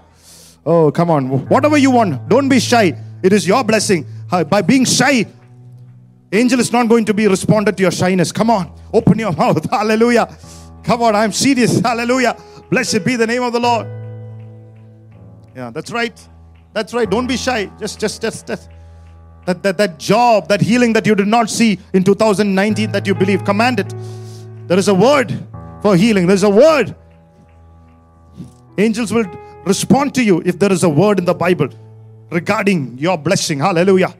Oh, 0.69 0.91
come 0.91 1.09
on. 1.09 1.47
Whatever 1.47 1.79
you 1.79 1.89
want, 1.89 2.29
don't 2.29 2.47
be 2.47 2.59
shy. 2.59 2.95
It 3.23 3.33
is 3.33 3.47
your 3.47 3.63
blessing. 3.63 4.05
By 4.29 4.61
being 4.61 4.85
shy, 4.85 5.25
angel 6.31 6.59
is 6.59 6.71
not 6.71 6.87
going 6.87 7.05
to 7.05 7.13
be 7.13 7.27
responded 7.27 7.75
to 7.77 7.81
your 7.81 7.91
shyness. 7.91 8.31
Come 8.31 8.51
on, 8.51 8.71
open 8.93 9.17
your 9.17 9.31
mouth. 9.41 9.67
Hallelujah. 9.67 10.27
Come 10.83 11.01
on, 11.01 11.15
I'm 11.15 11.31
serious. 11.31 11.79
Hallelujah. 11.79 12.37
Blessed 12.69 13.03
be 13.03 13.15
the 13.15 13.25
name 13.25 13.41
of 13.41 13.51
the 13.51 13.59
Lord. 13.59 13.87
Yeah, 15.55 15.71
that's 15.71 15.89
right. 15.89 16.15
That's 16.71 16.93
right. 16.93 17.09
Don't 17.09 17.25
be 17.25 17.35
shy. 17.35 17.65
Just, 17.79 17.99
just, 17.99 18.21
just, 18.21 18.45
just. 18.45 18.69
That, 19.47 19.63
that, 19.63 19.75
that 19.79 19.97
job, 19.97 20.49
that 20.49 20.61
healing 20.61 20.93
that 20.93 21.07
you 21.07 21.15
did 21.15 21.27
not 21.27 21.49
see 21.49 21.79
in 21.93 22.03
2019 22.03 22.91
that 22.91 23.07
you 23.07 23.15
believe, 23.15 23.43
command 23.43 23.79
it. 23.79 23.91
There 24.67 24.77
is 24.77 24.87
a 24.87 24.93
word 24.93 25.35
for 25.81 25.95
healing. 25.95 26.27
There's 26.27 26.43
a 26.43 26.49
word. 26.49 26.95
Angels 28.77 29.11
will 29.11 29.25
respond 29.65 30.13
to 30.15 30.23
you 30.23 30.41
if 30.45 30.57
there 30.57 30.71
is 30.71 30.83
a 30.83 30.89
word 30.89 31.19
in 31.19 31.25
the 31.25 31.33
Bible 31.33 31.69
regarding 32.31 32.97
your 32.97 33.17
blessing. 33.17 33.59
Hallelujah. 33.59 34.13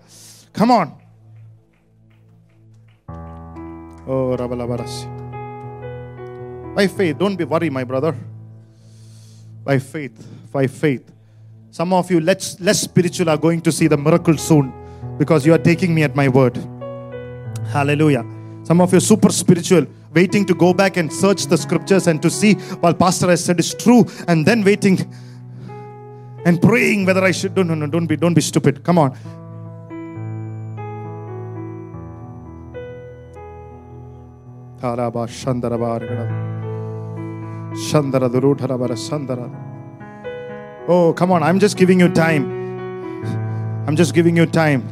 Come 0.54 0.72
on. 0.72 0.94
Oh, 4.08 4.36
Rabalabaras. 4.38 5.06
By 6.76 6.88
faith, 6.88 7.18
don't 7.18 7.36
be 7.36 7.44
worried, 7.44 7.72
my 7.72 7.84
brother. 7.84 8.16
By 9.64 9.80
faith, 9.80 10.26
by 10.52 10.68
faith. 10.68 11.12
Some 11.72 11.94
of 11.94 12.10
you 12.10 12.20
less, 12.20 12.60
less 12.60 12.82
spiritual 12.82 13.30
are 13.30 13.38
going 13.38 13.62
to 13.62 13.72
see 13.72 13.88
the 13.88 13.98
miracle 13.98 14.38
soon 14.38 14.74
because 15.18 15.46
you 15.46 15.54
are 15.54 15.60
taking 15.60 15.94
me 15.94 16.04
at 16.04 16.16
my 16.16 16.28
word. 16.28 16.58
Hallelujah. 17.68 18.26
Some 18.64 18.82
of 18.82 18.92
you 18.94 19.00
super 19.00 19.32
spiritual, 19.32 19.86
waiting 20.14 20.46
to 20.46 20.56
go 20.56 20.74
back 20.74 20.98
and 20.98 21.12
search 21.14 21.46
the 21.46 21.58
scriptures 21.58 22.08
and 22.08 22.22
to 22.22 22.30
see 22.30 22.54
what 22.82 22.98
Pastor 22.98 23.30
has 23.30 23.44
said 23.44 23.60
is 23.60 23.74
true, 23.74 24.06
and 24.28 24.46
then 24.46 24.64
waiting 24.64 24.98
and 26.50 26.60
praying 26.60 27.06
whether 27.06 27.24
I 27.24 27.32
should. 27.32 27.56
No, 27.56 27.62
no, 27.64 27.76
no, 27.76 27.88
don't 27.88 28.08
be, 28.08 28.16
don't 28.18 28.34
be 28.34 28.41
stupid. 28.41 28.84
Come 28.84 28.97
on. 28.97 29.16
Shandara 34.82 35.78
Sandara. 38.97 39.47
Oh, 40.88 41.14
come 41.14 41.32
on. 41.32 41.43
I'm 41.43 41.60
just 41.60 41.78
giving 41.78 42.00
you 42.00 42.10
time. 42.10 42.45
I'm 43.88 43.95
just 43.95 44.16
giving 44.16 44.36
you 44.36 44.47
time. 44.47 44.84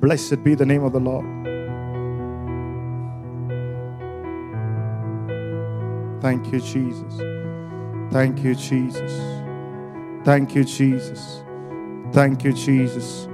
Blessed 0.00 0.44
be 0.44 0.54
the 0.54 0.66
name 0.66 0.84
of 0.84 0.92
the 0.92 1.00
Lord. 1.00 1.24
Thank 6.20 6.52
you, 6.52 6.60
Jesus. 6.60 7.20
Thank 8.12 8.44
you, 8.44 8.54
Jesus. 8.54 9.37
Thank 10.24 10.54
you, 10.54 10.64
Jesus. 10.64 11.42
Thank 12.12 12.44
you, 12.44 12.52
Jesus. 12.52 13.28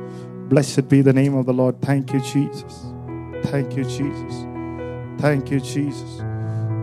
Blessed 0.49 0.89
be 0.89 1.01
the 1.01 1.12
name 1.12 1.35
of 1.35 1.47
the 1.47 1.53
Lord. 1.53 1.80
Thank 1.80 2.12
you, 2.12 2.20
Jesus. 2.20 2.87
Thank 3.45 3.76
you, 3.76 3.85
Jesus. 3.85 4.47
Thank 5.18 5.51
you, 5.51 5.61
Jesus. 5.61 6.22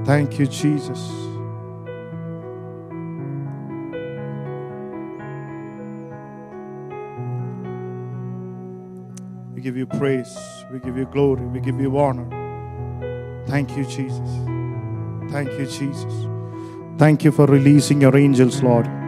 Thank 0.05 0.39
you, 0.39 0.47
Jesus. 0.47 1.11
We 9.53 9.61
give 9.61 9.77
you 9.77 9.85
praise. 9.85 10.35
We 10.71 10.79
give 10.79 10.97
you 10.97 11.05
glory. 11.05 11.45
We 11.45 11.59
give 11.59 11.79
you 11.79 11.97
honor. 11.99 12.27
Thank 13.47 13.77
you, 13.77 13.85
Jesus. 13.85 14.29
Thank 15.31 15.51
you, 15.59 15.65
Jesus. 15.65 16.27
Thank 16.97 17.23
you 17.23 17.31
for 17.31 17.45
releasing 17.45 18.01
your 18.01 18.17
angels, 18.17 18.63
Lord. 18.63 19.00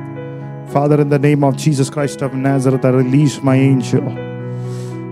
Father, 0.69 0.99
in 1.01 1.09
the 1.09 1.19
name 1.19 1.43
of 1.43 1.55
Jesus 1.55 1.89
Christ 1.89 2.21
of 2.21 2.33
Nazareth, 2.33 2.85
I 2.85 2.89
release 2.89 3.41
my 3.41 3.55
angel 3.55 4.01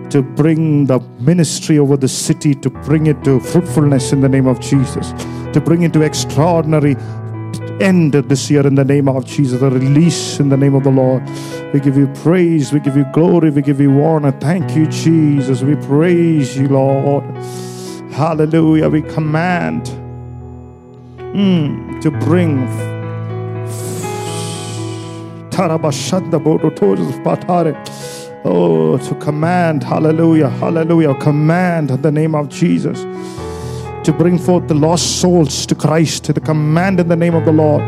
to 0.10 0.22
bring 0.22 0.88
the 0.88 0.99
ministry 1.20 1.80
over 1.80 1.95
the 1.95 2.08
city, 2.08 2.54
to 2.56 2.70
bring 2.70 3.08
it 3.08 3.24
to 3.24 3.39
fruitfulness 3.39 4.12
in 4.12 4.22
the 4.22 4.30
name 4.30 4.45
of 4.45 4.60
Jesus, 4.60 5.14
to 5.54 5.62
bring 5.64 5.84
it 5.84 5.93
to 5.93 6.02
extraordinary 6.02 6.95
end 7.80 8.14
this 8.14 8.49
year 8.49 8.66
in 8.68 8.76
the 8.76 8.84
name 8.84 9.08
of 9.08 9.26
Jesus, 9.26 9.62
a 9.62 9.70
release 9.70 10.39
in 10.39 10.49
the 10.49 10.58
name 10.58 10.76
of 10.76 10.84
the 10.84 10.91
Lord. 10.91 11.24
We 11.74 11.80
give 11.80 11.97
you 11.97 12.08
praise, 12.08 12.74
we 12.74 12.80
give 12.80 12.97
you 12.97 13.06
glory, 13.14 13.49
we 13.49 13.62
give 13.62 13.80
you 13.80 14.04
honor. 14.04 14.32
Thank 14.32 14.76
you, 14.76 14.86
Jesus. 14.88 15.62
We 15.62 15.76
praise 15.76 16.58
you, 16.58 16.68
Lord. 16.68 17.24
Hallelujah. 18.12 18.89
We 18.89 19.02
command 19.02 19.86
mm, 21.34 22.02
to 22.02 22.12
bring. 22.12 22.91
Oh, 28.43 28.97
to 28.97 29.16
command, 29.16 29.84
hallelujah, 29.84 30.49
hallelujah, 30.49 31.14
command 31.16 31.91
in 31.91 32.02
the 32.02 32.12
name 32.12 32.34
of 32.34 32.49
Jesus 32.49 33.04
to 34.04 34.12
bring 34.12 34.39
forth 34.39 34.68
the 34.68 34.74
lost 34.74 35.22
souls 35.22 35.66
to 35.68 35.76
Christ, 35.76 36.24
to 36.26 36.34
the 36.34 36.41
command 36.41 36.99
in 36.99 37.08
the 37.08 37.16
name 37.16 37.36
of 37.36 37.45
the 37.45 37.52
Lord. 37.52 37.84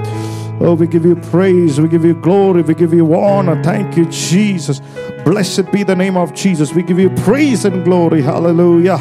Oh, 0.61 0.76
we 0.76 0.86
give 0.86 1.05
you 1.05 1.16
praise, 1.16 1.82
we 1.82 1.88
give 1.88 2.05
you 2.05 2.14
glory, 2.14 2.61
we 2.61 2.76
give 2.76 2.93
you 2.93 3.16
honor. 3.16 3.61
Thank 3.64 3.97
you, 3.97 4.05
Jesus. 4.05 4.80
Blessed 5.26 5.72
be 5.72 5.82
the 5.84 5.95
name 5.95 6.16
of 6.16 6.34
Jesus. 6.36 6.72
We 6.74 6.84
give 6.84 6.99
you 6.99 7.09
praise 7.09 7.66
and 7.66 7.84
glory. 7.84 8.22
Hallelujah. 8.22 8.99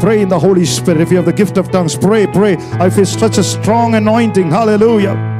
Pray 0.00 0.22
in 0.22 0.28
the 0.28 0.38
Holy 0.38 0.64
Spirit. 0.64 1.00
If 1.00 1.10
you 1.10 1.16
have 1.16 1.26
the 1.26 1.32
gift 1.32 1.58
of 1.58 1.72
tongues, 1.72 1.96
pray, 1.96 2.28
pray. 2.28 2.56
I 2.78 2.88
feel 2.88 3.06
such 3.06 3.38
a 3.38 3.42
strong 3.42 3.96
anointing. 3.96 4.50
Hallelujah. 4.50 5.35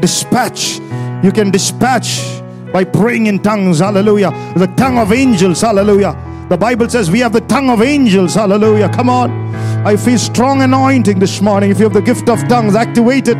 Dispatch. 0.00 0.78
You 1.22 1.32
can 1.32 1.50
dispatch 1.50 2.42
by 2.72 2.84
praying 2.84 3.26
in 3.26 3.40
tongues. 3.40 3.78
Hallelujah. 3.78 4.30
The 4.56 4.66
tongue 4.76 4.98
of 4.98 5.12
angels. 5.12 5.60
Hallelujah. 5.60 6.16
The 6.48 6.56
Bible 6.56 6.88
says 6.88 7.10
we 7.10 7.20
have 7.20 7.32
the 7.32 7.40
tongue 7.40 7.70
of 7.70 7.82
angels. 7.82 8.34
Hallelujah. 8.34 8.88
Come 8.88 9.10
on. 9.10 9.30
I 9.86 9.96
feel 9.96 10.18
strong 10.18 10.62
anointing 10.62 11.18
this 11.18 11.40
morning. 11.40 11.70
If 11.70 11.78
you 11.78 11.84
have 11.84 11.92
the 11.92 12.02
gift 12.02 12.28
of 12.28 12.46
tongues, 12.48 12.74
activate 12.74 13.28
it. 13.28 13.38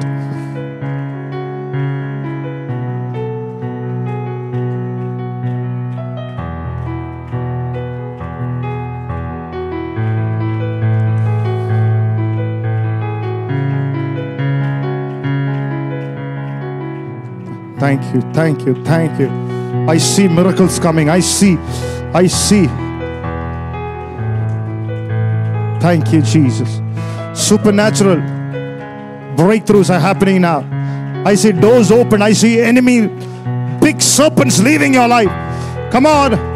Thank 17.85 18.01
you, 18.13 18.21
thank 18.33 18.65
you, 18.65 18.73
thank 18.85 19.19
you. 19.19 19.29
I 19.87 19.97
see 19.97 20.27
miracles 20.27 20.79
coming. 20.79 21.09
I 21.09 21.19
see, 21.19 21.57
I 22.13 22.27
see. 22.27 22.67
Thank 25.79 26.13
you, 26.13 26.21
Jesus. 26.21 26.79
Supernatural 27.33 28.17
breakthroughs 29.35 29.89
are 29.89 29.99
happening 29.99 30.41
now. 30.41 30.59
I 31.25 31.35
see 31.35 31.51
doors 31.51 31.91
open. 31.91 32.21
I 32.21 32.33
see 32.33 32.59
enemy, 32.61 33.07
big 33.79 34.01
serpents 34.01 34.59
leaving 34.59 34.93
your 34.93 35.07
life. 35.07 35.33
Come 35.91 36.05
on. 36.05 36.51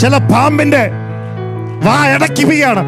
ചില 0.00 0.16
പാമ്പിന്റെ 0.32 0.82
വാ 1.86 1.96
അടയ്ക്കുകയാണ് 2.14 2.82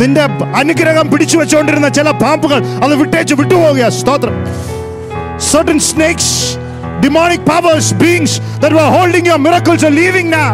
നിന്റെ 0.00 0.24
അനുഗ്രഹം 0.60 1.06
പിടിച്ചു 1.12 1.36
വെച്ചുകൊണ്ടിരുന്ന 1.40 1.88
ചില 1.98 2.10
പാമ്പുകൾ 2.22 2.60
അത് 2.84 2.94
വിട്ടേച്ച് 3.02 3.36
വിട്ടുപോവുക 3.42 3.90
സ്തോത്രം 4.00 4.36
certain 5.50 5.80
snakes 5.90 6.28
demonic 7.02 7.42
powers 7.50 7.88
beings 8.02 8.32
that 8.62 8.72
were 8.78 8.90
holding 8.96 9.24
your 9.30 9.38
miracles 9.38 9.82
are 9.88 9.94
leaving 9.98 10.28
now 10.30 10.50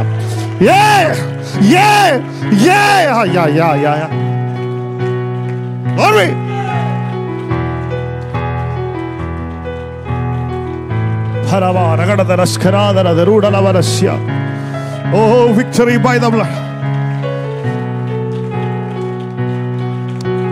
yeah 0.61 1.15
yeah 1.75 2.09
yeah 2.67 3.15
Ah, 3.19 3.25
yeah 3.37 3.49
yeah 3.59 3.73
yeah 3.85 3.95
yeah 4.03 4.11
glory 5.97 6.31
Harava, 11.51 11.97
ragadada, 11.97 12.37
raskarada, 12.37 13.03
daruda, 13.05 13.49
lavarasya. 13.57 14.15
Oh, 15.15 15.53
victory 15.53 15.99
by 15.99 16.19
the 16.19 16.29
blood. 16.29 16.68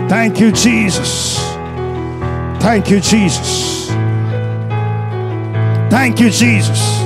Thank 0.08 0.40
you, 0.40 0.50
Jesus. 0.52 1.36
Thank 2.62 2.90
you, 2.90 2.98
Jesus. 2.98 3.88
Thank 5.90 6.18
you, 6.18 6.30
Jesus. 6.30 6.98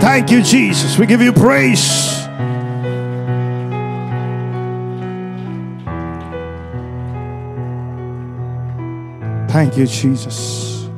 Thank 0.00 0.30
you, 0.30 0.42
Jesus. 0.42 0.98
We 0.98 1.06
give 1.06 1.22
you 1.22 1.32
praise. 1.32 2.18
Thank 9.50 9.76
you, 9.76 9.86
Jesus. 9.86 10.88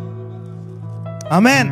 Amen. 1.30 1.68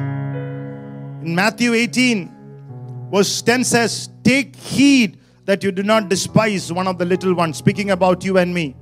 In 1.23 1.35
Matthew 1.35 1.75
18, 1.75 3.09
verse 3.13 3.43
10 3.43 3.65
says, 3.65 4.09
Take 4.23 4.55
heed 4.55 5.19
that 5.45 5.65
you 5.65 5.73
do 5.73 5.83
not 5.83 6.09
despise 6.09 6.73
one 6.73 6.87
of 6.87 6.99
the 6.99 7.05
little 7.05 7.35
ones, 7.35 7.57
speaking 7.57 7.91
about 7.91 8.25
you 8.25 8.39
and 8.39 8.55
me. 8.55 8.77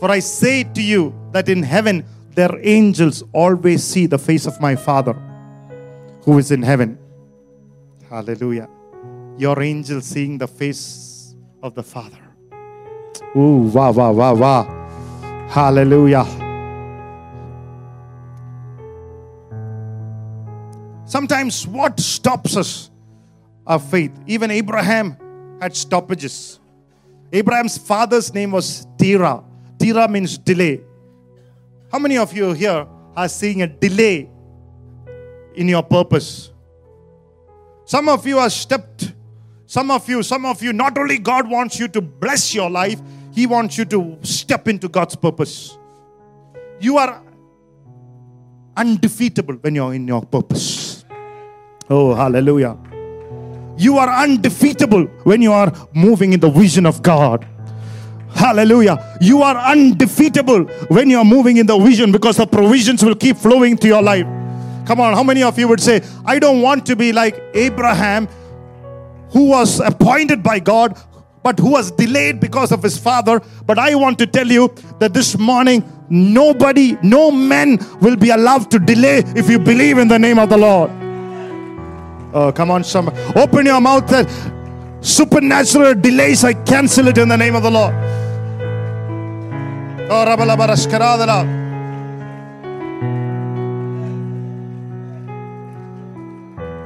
For 0.00 0.10
I 0.10 0.20
say 0.20 0.64
to 0.64 0.82
you 0.82 1.14
that 1.32 1.50
in 1.50 1.62
heaven 1.62 2.04
their 2.34 2.58
angels 2.66 3.22
always 3.34 3.84
see 3.84 4.06
the 4.06 4.18
face 4.18 4.46
of 4.46 4.58
my 4.58 4.74
Father 4.74 5.12
who 6.22 6.38
is 6.38 6.50
in 6.50 6.62
heaven. 6.62 6.98
Hallelujah. 8.08 8.68
Your 9.36 9.60
angel 9.60 10.00
seeing 10.00 10.38
the 10.38 10.48
face 10.48 11.34
of 11.62 11.74
the 11.74 11.82
Father. 11.82 12.18
Ooh, 13.36 13.70
wow, 13.74 13.92
wow, 13.92 14.12
wow, 14.12 14.34
wow. 14.34 15.48
Hallelujah. 15.50 16.24
Sometimes 21.04 21.66
what 21.66 22.00
stops 22.00 22.56
us? 22.56 22.90
Our 23.66 23.78
faith. 23.78 24.12
Even 24.26 24.50
Abraham 24.50 25.16
had 25.60 25.76
stoppages. 25.76 26.58
Abraham's 27.32 27.76
father's 27.76 28.32
name 28.32 28.52
was 28.52 28.86
Terah. 28.96 29.44
Terah 29.80 30.08
means 30.08 30.36
delay. 30.36 30.82
How 31.90 31.98
many 31.98 32.18
of 32.18 32.32
you 32.32 32.52
here 32.52 32.86
are 33.16 33.28
seeing 33.28 33.62
a 33.62 33.66
delay 33.66 34.28
in 35.54 35.68
your 35.68 35.82
purpose? 35.82 36.52
Some 37.86 38.08
of 38.08 38.26
you 38.26 38.38
are 38.38 38.50
stepped. 38.50 39.14
Some 39.66 39.90
of 39.90 40.08
you, 40.08 40.22
some 40.22 40.44
of 40.44 40.62
you, 40.62 40.72
not 40.72 40.98
only 40.98 41.18
God 41.18 41.48
wants 41.48 41.78
you 41.78 41.88
to 41.88 42.00
bless 42.00 42.54
your 42.54 42.68
life, 42.68 43.00
He 43.32 43.46
wants 43.46 43.78
you 43.78 43.84
to 43.86 44.18
step 44.22 44.68
into 44.68 44.88
God's 44.88 45.16
purpose. 45.16 45.78
You 46.80 46.98
are 46.98 47.22
undefeatable 48.76 49.54
when 49.54 49.74
you're 49.74 49.94
in 49.94 50.06
your 50.06 50.22
purpose. 50.22 51.04
Oh, 51.88 52.14
hallelujah. 52.14 52.76
You 53.76 53.96
are 53.98 54.08
undefeatable 54.24 55.06
when 55.24 55.40
you 55.40 55.52
are 55.52 55.72
moving 55.94 56.32
in 56.32 56.40
the 56.40 56.50
vision 56.50 56.84
of 56.84 57.02
God. 57.02 57.46
Hallelujah. 58.34 59.16
You 59.20 59.42
are 59.42 59.56
undefeatable 59.56 60.64
when 60.88 61.10
you 61.10 61.18
are 61.18 61.24
moving 61.24 61.58
in 61.58 61.66
the 61.66 61.78
vision 61.78 62.12
because 62.12 62.36
the 62.36 62.46
provisions 62.46 63.04
will 63.04 63.14
keep 63.14 63.36
flowing 63.36 63.76
to 63.78 63.86
your 63.86 64.02
life. 64.02 64.26
Come 64.86 65.00
on, 65.00 65.14
how 65.14 65.22
many 65.22 65.42
of 65.42 65.58
you 65.58 65.68
would 65.68 65.80
say, 65.80 66.02
I 66.24 66.38
don't 66.38 66.62
want 66.62 66.86
to 66.86 66.96
be 66.96 67.12
like 67.12 67.40
Abraham, 67.54 68.26
who 69.30 69.48
was 69.48 69.78
appointed 69.80 70.42
by 70.42 70.58
God, 70.58 70.98
but 71.42 71.58
who 71.58 71.70
was 71.70 71.90
delayed 71.90 72.40
because 72.40 72.72
of 72.72 72.82
his 72.82 72.98
father? 72.98 73.40
But 73.66 73.78
I 73.78 73.94
want 73.94 74.18
to 74.18 74.26
tell 74.26 74.46
you 74.46 74.74
that 74.98 75.14
this 75.14 75.38
morning, 75.38 75.84
nobody, 76.08 76.96
no 77.02 77.30
man 77.30 77.78
will 78.00 78.16
be 78.16 78.30
allowed 78.30 78.70
to 78.72 78.78
delay 78.78 79.22
if 79.36 79.48
you 79.48 79.58
believe 79.58 79.98
in 79.98 80.08
the 80.08 80.18
name 80.18 80.38
of 80.38 80.48
the 80.48 80.56
Lord. 80.56 80.90
Oh, 82.32 82.52
come 82.52 82.70
on, 82.70 82.84
some 82.84 83.08
open 83.36 83.66
your 83.66 83.80
mouth 83.80 84.06
that 84.08 84.28
supernatural 85.00 85.94
delays, 85.94 86.44
I 86.44 86.54
cancel 86.54 87.08
it 87.08 87.18
in 87.18 87.28
the 87.28 87.36
name 87.36 87.54
of 87.54 87.62
the 87.62 87.70
Lord. 87.70 87.94
Oh. 90.12 90.24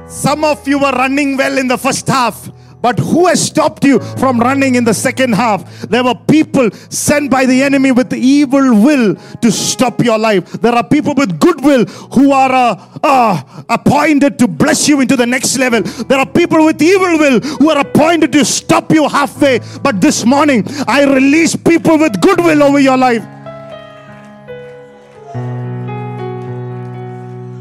Some 0.07 0.43
of 0.43 0.67
you 0.67 0.79
were 0.79 0.91
running 0.91 1.35
well 1.35 1.57
in 1.57 1.67
the 1.67 1.77
first 1.77 2.07
half, 2.07 2.49
but 2.85 2.99
who 2.99 3.25
has 3.25 3.43
stopped 3.43 3.83
you 3.83 3.99
from 4.21 4.39
running 4.39 4.75
in 4.75 4.83
the 4.83 4.93
second 4.93 5.33
half? 5.33 5.65
There 5.89 6.03
were 6.03 6.13
people 6.13 6.69
sent 6.91 7.31
by 7.31 7.47
the 7.47 7.63
enemy 7.63 7.91
with 7.91 8.13
evil 8.13 8.79
will 8.79 9.15
to 9.41 9.51
stop 9.51 10.03
your 10.03 10.19
life. 10.19 10.51
There 10.61 10.71
are 10.71 10.87
people 10.87 11.15
with 11.15 11.39
goodwill 11.39 11.85
who 12.13 12.31
are 12.31 12.51
uh, 12.51 12.87
uh, 13.01 13.41
appointed 13.69 14.37
to 14.37 14.47
bless 14.47 14.87
you 14.87 15.01
into 15.01 15.15
the 15.15 15.25
next 15.25 15.57
level. 15.57 15.81
There 15.81 16.19
are 16.19 16.27
people 16.27 16.63
with 16.63 16.79
evil 16.79 17.17
will 17.17 17.39
who 17.39 17.71
are 17.71 17.79
appointed 17.79 18.31
to 18.33 18.45
stop 18.45 18.91
you 18.91 19.09
halfway. 19.09 19.61
But 19.81 19.99
this 19.99 20.23
morning, 20.23 20.63
I 20.87 21.05
release 21.05 21.55
people 21.55 21.97
with 21.97 22.21
goodwill 22.21 22.61
over 22.61 22.79
your 22.79 22.97
life. 22.97 23.23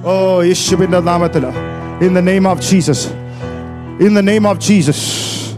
Oh, 0.04 0.40
in 0.40 2.12
the 2.12 2.22
name 2.22 2.46
of 2.46 2.60
Jesus. 2.60 3.23
In 4.00 4.14
the 4.14 4.22
name 4.22 4.44
of 4.44 4.58
Jesus. 4.58 5.56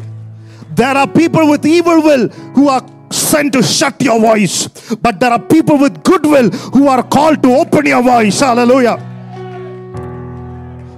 There 0.74 0.94
are 0.94 1.06
people 1.06 1.48
with 1.48 1.64
evil 1.64 2.02
will 2.02 2.28
who 2.28 2.68
are 2.68 2.86
sent 3.10 3.54
to 3.54 3.62
shut 3.62 4.00
your 4.02 4.20
voice, 4.20 4.68
but 4.96 5.20
there 5.20 5.30
are 5.30 5.38
people 5.38 5.78
with 5.78 6.04
goodwill 6.04 6.50
who 6.50 6.86
are 6.88 7.02
called 7.02 7.42
to 7.44 7.54
open 7.54 7.86
your 7.86 8.02
voice. 8.02 8.40
Hallelujah. 8.40 9.02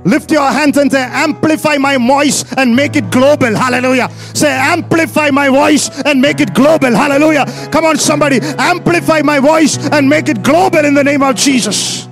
Lift 0.05 0.33
your 0.33 0.51
hands 0.51 0.79
and 0.79 0.91
say, 0.91 1.03
Amplify 1.03 1.77
my 1.77 1.97
voice 1.97 2.45
and 2.57 2.75
make 2.75 2.97
it 2.97 3.11
global. 3.11 3.55
Hallelujah. 3.55 4.09
Say, 4.35 4.51
Amplify 4.51 5.31
my 5.31 5.49
voice 5.49 5.91
and 6.03 6.21
make 6.21 6.41
it 6.41 6.55
global. 6.55 6.91
Hallelujah. 6.91 7.45
Come 7.71 7.85
on, 7.85 7.99
somebody. 7.99 8.41
Amplify 8.41 9.21
my 9.23 9.39
voice 9.39 9.77
and 9.93 10.09
make 10.09 10.29
it 10.29 10.43
global 10.43 10.85
in 10.85 10.95
the 10.95 11.05
name 11.05 11.23
of 11.23 11.37
Jesus. 11.37 12.08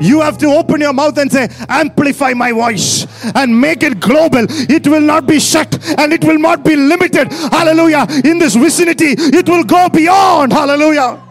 You 0.00 0.20
have 0.20 0.38
to 0.38 0.46
open 0.46 0.80
your 0.80 0.92
mouth 0.92 1.16
and 1.18 1.30
say, 1.30 1.48
Amplify 1.68 2.34
my 2.34 2.52
voice 2.52 3.06
and 3.34 3.58
make 3.58 3.82
it 3.82 4.00
global. 4.00 4.46
It 4.48 4.86
will 4.86 5.00
not 5.00 5.26
be 5.26 5.40
shut 5.40 5.72
and 5.98 6.12
it 6.12 6.24
will 6.24 6.38
not 6.38 6.64
be 6.64 6.76
limited. 6.76 7.32
Hallelujah. 7.32 8.06
In 8.24 8.38
this 8.38 8.54
vicinity, 8.54 9.14
it 9.16 9.48
will 9.48 9.64
go 9.64 9.88
beyond. 9.88 10.52
Hallelujah. 10.52 11.22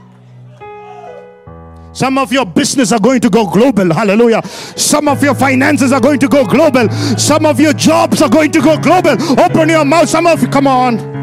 Some 1.94 2.18
of 2.18 2.34
your 2.34 2.46
business 2.46 2.92
are 2.92 3.00
going 3.00 3.22
to 3.22 3.30
go 3.30 3.50
global. 3.50 3.94
Hallelujah. 3.94 4.46
Some 4.46 5.08
of 5.08 5.24
your 5.24 5.34
finances 5.34 5.94
are 5.94 6.02
going 6.02 6.20
to 6.20 6.28
go 6.28 6.46
global. 6.46 6.90
Some 7.18 7.46
of 7.46 7.58
your 7.58 7.72
jobs 7.72 8.22
are 8.22 8.30
going 8.30 8.52
to 8.52 8.62
go 8.62 8.78
global. 8.78 9.16
Open 9.40 9.70
your 9.70 9.86
mouth. 9.86 10.10
Some 10.10 10.28
of 10.28 10.42
you, 10.42 10.50
come 10.50 10.68
on. 10.68 11.15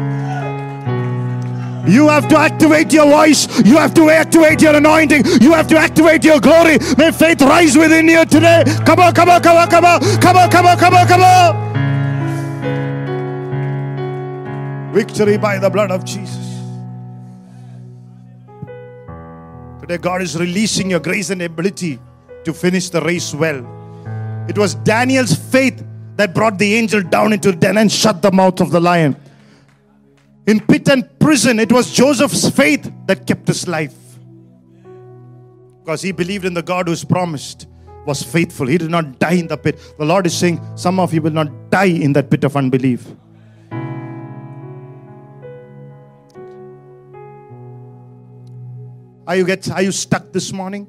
You 1.85 2.07
have 2.07 2.29
to 2.29 2.37
activate 2.37 2.93
your 2.93 3.09
voice. 3.09 3.47
You 3.65 3.77
have 3.77 3.93
to 3.95 4.09
activate 4.09 4.61
your 4.61 4.75
anointing. 4.75 5.25
You 5.41 5.51
have 5.51 5.67
to 5.67 5.77
activate 5.77 6.23
your 6.23 6.39
glory. 6.39 6.77
May 6.97 7.11
faith 7.11 7.41
rise 7.41 7.77
within 7.77 8.07
you 8.07 8.23
today. 8.25 8.63
Come 8.85 8.99
on, 8.99 9.13
come 9.13 9.29
on, 9.29 9.41
come 9.41 9.57
on, 9.57 9.69
come 9.69 9.85
on, 9.85 9.99
come 10.21 10.37
on, 10.37 10.49
come 10.49 10.65
on, 10.65 10.77
come 10.77 10.93
on, 10.93 11.07
come 11.07 11.21
on. 11.21 11.73
Victory 14.93 15.37
by 15.37 15.57
the 15.57 15.69
blood 15.69 15.91
of 15.91 16.05
Jesus. 16.05 16.37
Today, 19.81 19.97
God 19.97 20.21
is 20.21 20.37
releasing 20.39 20.89
your 20.91 21.01
grace 21.01 21.29
and 21.31 21.41
ability 21.41 21.99
to 22.45 22.53
finish 22.53 22.89
the 22.89 23.01
race 23.01 23.33
well. 23.33 23.65
It 24.47 24.57
was 24.57 24.75
Daniel's 24.75 25.35
faith 25.35 25.83
that 26.15 26.33
brought 26.33 26.57
the 26.57 26.75
angel 26.75 27.01
down 27.01 27.33
into 27.33 27.51
the 27.51 27.57
den 27.57 27.77
and 27.77 27.91
shut 27.91 28.21
the 28.21 28.31
mouth 28.31 28.61
of 28.61 28.71
the 28.71 28.79
lion. 28.79 29.17
In 30.45 30.59
pit 30.59 30.89
and 30.89 31.07
prison, 31.19 31.59
it 31.59 31.71
was 31.71 31.91
Joseph's 31.91 32.49
faith 32.49 32.91
that 33.07 33.25
kept 33.25 33.47
his 33.47 33.67
life. 33.67 33.95
Because 35.79 36.01
he 36.01 36.11
believed 36.11 36.45
in 36.45 36.53
the 36.53 36.61
God 36.61 36.87
who's 36.87 37.03
promised, 37.03 37.67
was 38.05 38.21
faithful. 38.21 38.67
He 38.67 38.77
did 38.77 38.89
not 38.89 39.19
die 39.19 39.33
in 39.33 39.47
the 39.47 39.57
pit. 39.57 39.79
The 39.97 40.05
Lord 40.05 40.25
is 40.25 40.37
saying, 40.37 40.59
Some 40.75 40.99
of 40.99 41.13
you 41.13 41.21
will 41.21 41.31
not 41.31 41.69
die 41.69 41.85
in 41.85 42.13
that 42.13 42.29
pit 42.29 42.43
of 42.43 42.57
unbelief. 42.57 43.05
Are 49.25 49.37
you 49.37 49.45
get 49.45 49.71
are 49.71 49.81
you 49.81 49.93
stuck 49.93 50.33
this 50.33 50.51
morning 50.51 50.85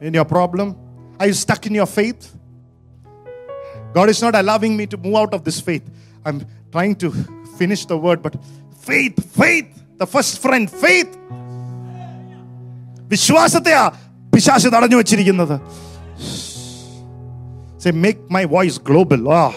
in 0.00 0.14
your 0.14 0.24
problem? 0.24 0.74
Are 1.18 1.26
you 1.26 1.34
stuck 1.34 1.66
in 1.66 1.74
your 1.74 1.86
faith? 1.86 2.34
God 3.92 4.08
is 4.08 4.22
not 4.22 4.34
allowing 4.34 4.76
me 4.76 4.86
to 4.86 4.96
move 4.96 5.16
out 5.16 5.34
of 5.34 5.44
this 5.44 5.60
faith. 5.60 5.82
I'm 6.24 6.46
trying 6.72 6.96
to 6.96 7.12
finish 7.59 7.85
the 7.85 7.97
word, 7.97 8.21
but 8.21 8.35
faith, 8.87 9.15
faith, 9.35 9.69
the 9.97 10.07
first 10.15 10.41
friend, 10.41 10.65
faith. 10.85 11.11
വിശ്വാസത്തെയാ 13.13 13.81
പിശാശ് 14.33 14.69
തടഞ്ഞു 14.75 14.97
വെച്ചിരിക്കുന്നത് 15.01 15.57
Say, 17.83 17.91
make 18.05 18.21
my 18.35 18.45
voice 18.53 18.75
global. 18.87 19.21
Ah. 19.39 19.53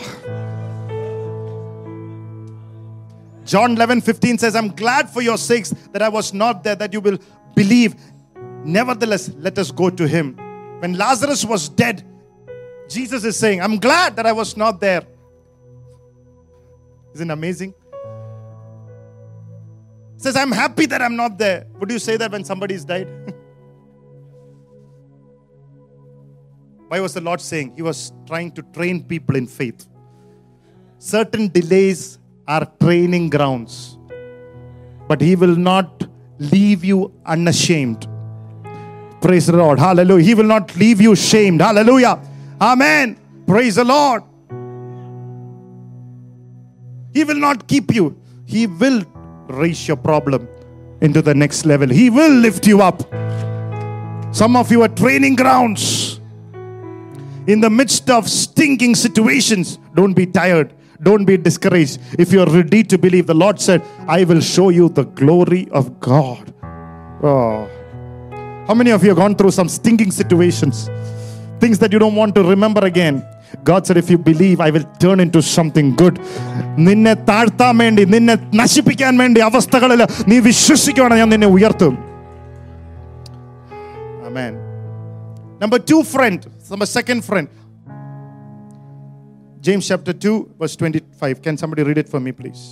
John 3.50 3.70
11 3.76 4.02
15 4.02 4.36
says, 4.42 4.54
I'm 4.54 4.68
glad 4.80 5.08
for 5.08 5.22
your 5.22 5.38
sakes 5.38 5.70
that 5.92 6.02
I 6.02 6.10
was 6.10 6.34
not 6.34 6.62
there, 6.64 6.76
that 6.76 6.92
you 6.92 7.00
will 7.00 7.18
believe. 7.54 7.94
Nevertheless, 8.64 9.24
let 9.46 9.56
us 9.62 9.70
go 9.70 9.88
to 9.88 10.06
him. 10.06 10.26
When 10.80 10.98
Lazarus 10.98 11.42
was 11.52 11.70
dead, 11.70 12.04
Jesus 12.96 13.24
is 13.24 13.36
saying, 13.36 13.62
I'm 13.62 13.78
glad 13.78 14.16
that 14.16 14.26
I 14.26 14.32
was 14.32 14.58
not 14.58 14.78
there. 14.78 15.04
Isn't 17.14 17.30
it 17.30 17.32
amazing? 17.32 17.72
Says, 20.23 20.35
I'm 20.37 20.51
happy 20.51 20.85
that 20.85 21.01
I'm 21.01 21.15
not 21.15 21.37
there. 21.37 21.67
Would 21.79 21.91
you 21.91 21.99
say 21.99 22.17
that 22.17 22.31
when 22.31 22.43
somebody's 22.45 22.85
died? 22.85 23.07
Why 26.87 26.99
was 27.01 27.13
the 27.13 27.21
Lord 27.21 27.41
saying? 27.41 27.73
He 27.75 27.81
was 27.81 28.13
trying 28.25 28.51
to 28.53 28.61
train 28.61 29.03
people 29.03 29.35
in 29.35 29.47
faith. 29.47 29.85
Certain 30.97 31.49
delays 31.49 32.19
are 32.47 32.65
training 32.79 33.29
grounds, 33.29 33.97
but 35.07 35.19
He 35.19 35.35
will 35.35 35.55
not 35.55 36.07
leave 36.39 36.85
you 36.85 37.11
unashamed. 37.25 38.07
Praise 39.21 39.47
the 39.47 39.57
Lord. 39.57 39.79
Hallelujah. 39.79 40.23
He 40.23 40.35
will 40.35 40.45
not 40.45 40.75
leave 40.75 41.01
you 41.01 41.15
shamed. 41.15 41.61
Hallelujah. 41.61 42.21
Amen. 42.61 43.17
Praise 43.45 43.75
the 43.75 43.83
Lord. 43.83 44.23
He 47.13 47.23
will 47.23 47.39
not 47.39 47.67
keep 47.67 47.93
you. 47.93 48.19
He 48.45 48.67
will 48.67 49.03
raise 49.47 49.87
your 49.87 49.97
problem 49.97 50.47
into 51.01 51.21
the 51.21 51.33
next 51.33 51.65
level. 51.65 51.89
He 51.89 52.09
will 52.09 52.31
lift 52.31 52.65
you 52.67 52.81
up. 52.81 53.01
Some 54.33 54.55
of 54.55 54.71
you 54.71 54.81
are 54.81 54.87
training 54.87 55.35
grounds. 55.35 56.19
In 57.45 57.59
the 57.59 57.69
midst 57.69 58.09
of 58.09 58.29
stinking 58.29 58.95
situations, 58.95 59.77
don't 59.93 60.13
be 60.13 60.25
tired. 60.25 60.73
Don't 61.01 61.25
be 61.25 61.35
discouraged. 61.35 61.99
If 62.17 62.31
you're 62.31 62.45
ready 62.45 62.83
to 62.85 62.97
believe, 62.97 63.27
the 63.27 63.33
Lord 63.33 63.59
said, 63.59 63.83
I 64.07 64.23
will 64.23 64.39
show 64.39 64.69
you 64.69 64.87
the 64.87 65.03
glory 65.03 65.67
of 65.71 65.99
God. 65.99 66.53
Oh. 67.21 67.69
How 68.67 68.73
many 68.73 68.91
of 68.91 69.03
you 69.03 69.09
have 69.09 69.17
gone 69.17 69.35
through 69.35 69.51
some 69.51 69.67
stinking 69.67 70.11
situations? 70.11 70.89
things 71.63 71.79
that 71.79 71.93
you 71.93 71.99
don't 72.03 72.15
want 72.15 72.35
to 72.35 72.43
remember 72.43 72.81
again. 72.85 73.25
God 73.64 73.86
said, 73.86 73.96
if 73.96 74.10
you 74.10 74.18
believe, 74.18 74.60
I 74.60 74.70
will 74.70 74.84
turn 75.04 75.20
into 75.20 75.40
something 75.56 75.88
good. 76.02 76.16
നിന്നെ 76.86 77.14
താഴ്ത്താൻ 77.30 77.74
വേണ്ടി 77.82 78.02
നിന്നെ 78.14 78.34
നശിപ്പിക്കാൻ 78.60 79.14
വേണ്ടി 79.22 79.40
അവസ്ഥകളിൽ 79.48 80.00
നീ 80.30 80.38
വിശ്വസിക്കുകയാണ് 80.50 81.16
ഞാൻ 81.22 81.30
നിന്നെ 81.36 81.50
ഉയർത്തും 81.56 81.96
Amen. 84.28 84.54
Number 85.62 85.78
two 85.90 86.00
friend, 86.14 86.40
number 86.72 86.86
second 86.98 87.20
friend. 87.28 87.46
James 89.66 89.84
chapter 89.90 90.12
2, 90.12 90.54
verse 90.58 90.76
25. 90.76 91.42
Can 91.42 91.56
somebody 91.56 91.82
read 91.82 91.98
it 91.98 92.08
for 92.08 92.20
me, 92.20 92.32
please? 92.32 92.62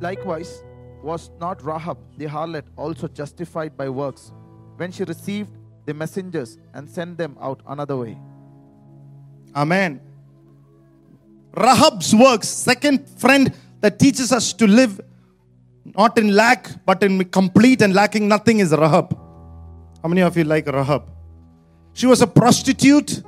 Likewise, 0.00 0.62
was 1.02 1.30
not 1.40 1.62
Rahab 1.64 1.98
the 2.16 2.26
harlot 2.26 2.64
also 2.76 3.08
justified 3.08 3.76
by 3.76 3.88
works 3.88 4.32
when 4.76 4.90
she 4.90 5.04
received 5.04 5.50
the 5.89 5.93
messengers 5.93 6.57
and 6.75 6.87
sent 6.87 7.17
them 7.17 7.35
out 7.41 7.61
another 7.67 7.97
way? 7.97 8.15
Amen. 9.55 9.99
Rahab's 11.53 12.13
works, 12.15 12.47
second 12.47 13.09
friend 13.23 13.51
that 13.81 13.97
teaches 13.97 14.31
us 14.31 14.53
to 14.53 14.67
live 14.67 15.01
not 15.97 16.19
in 16.19 16.35
lack 16.35 16.69
but 16.85 17.01
in 17.01 17.23
complete 17.25 17.81
and 17.81 17.93
lacking 17.95 18.27
nothing 18.27 18.59
is 18.59 18.71
Rahab. 18.71 19.17
How 20.03 20.09
many 20.09 20.21
of 20.21 20.37
you 20.37 20.43
like 20.43 20.67
Rahab? 20.67 21.09
She 21.93 22.05
was 22.05 22.21
a 22.21 22.27
prostitute 22.27 23.23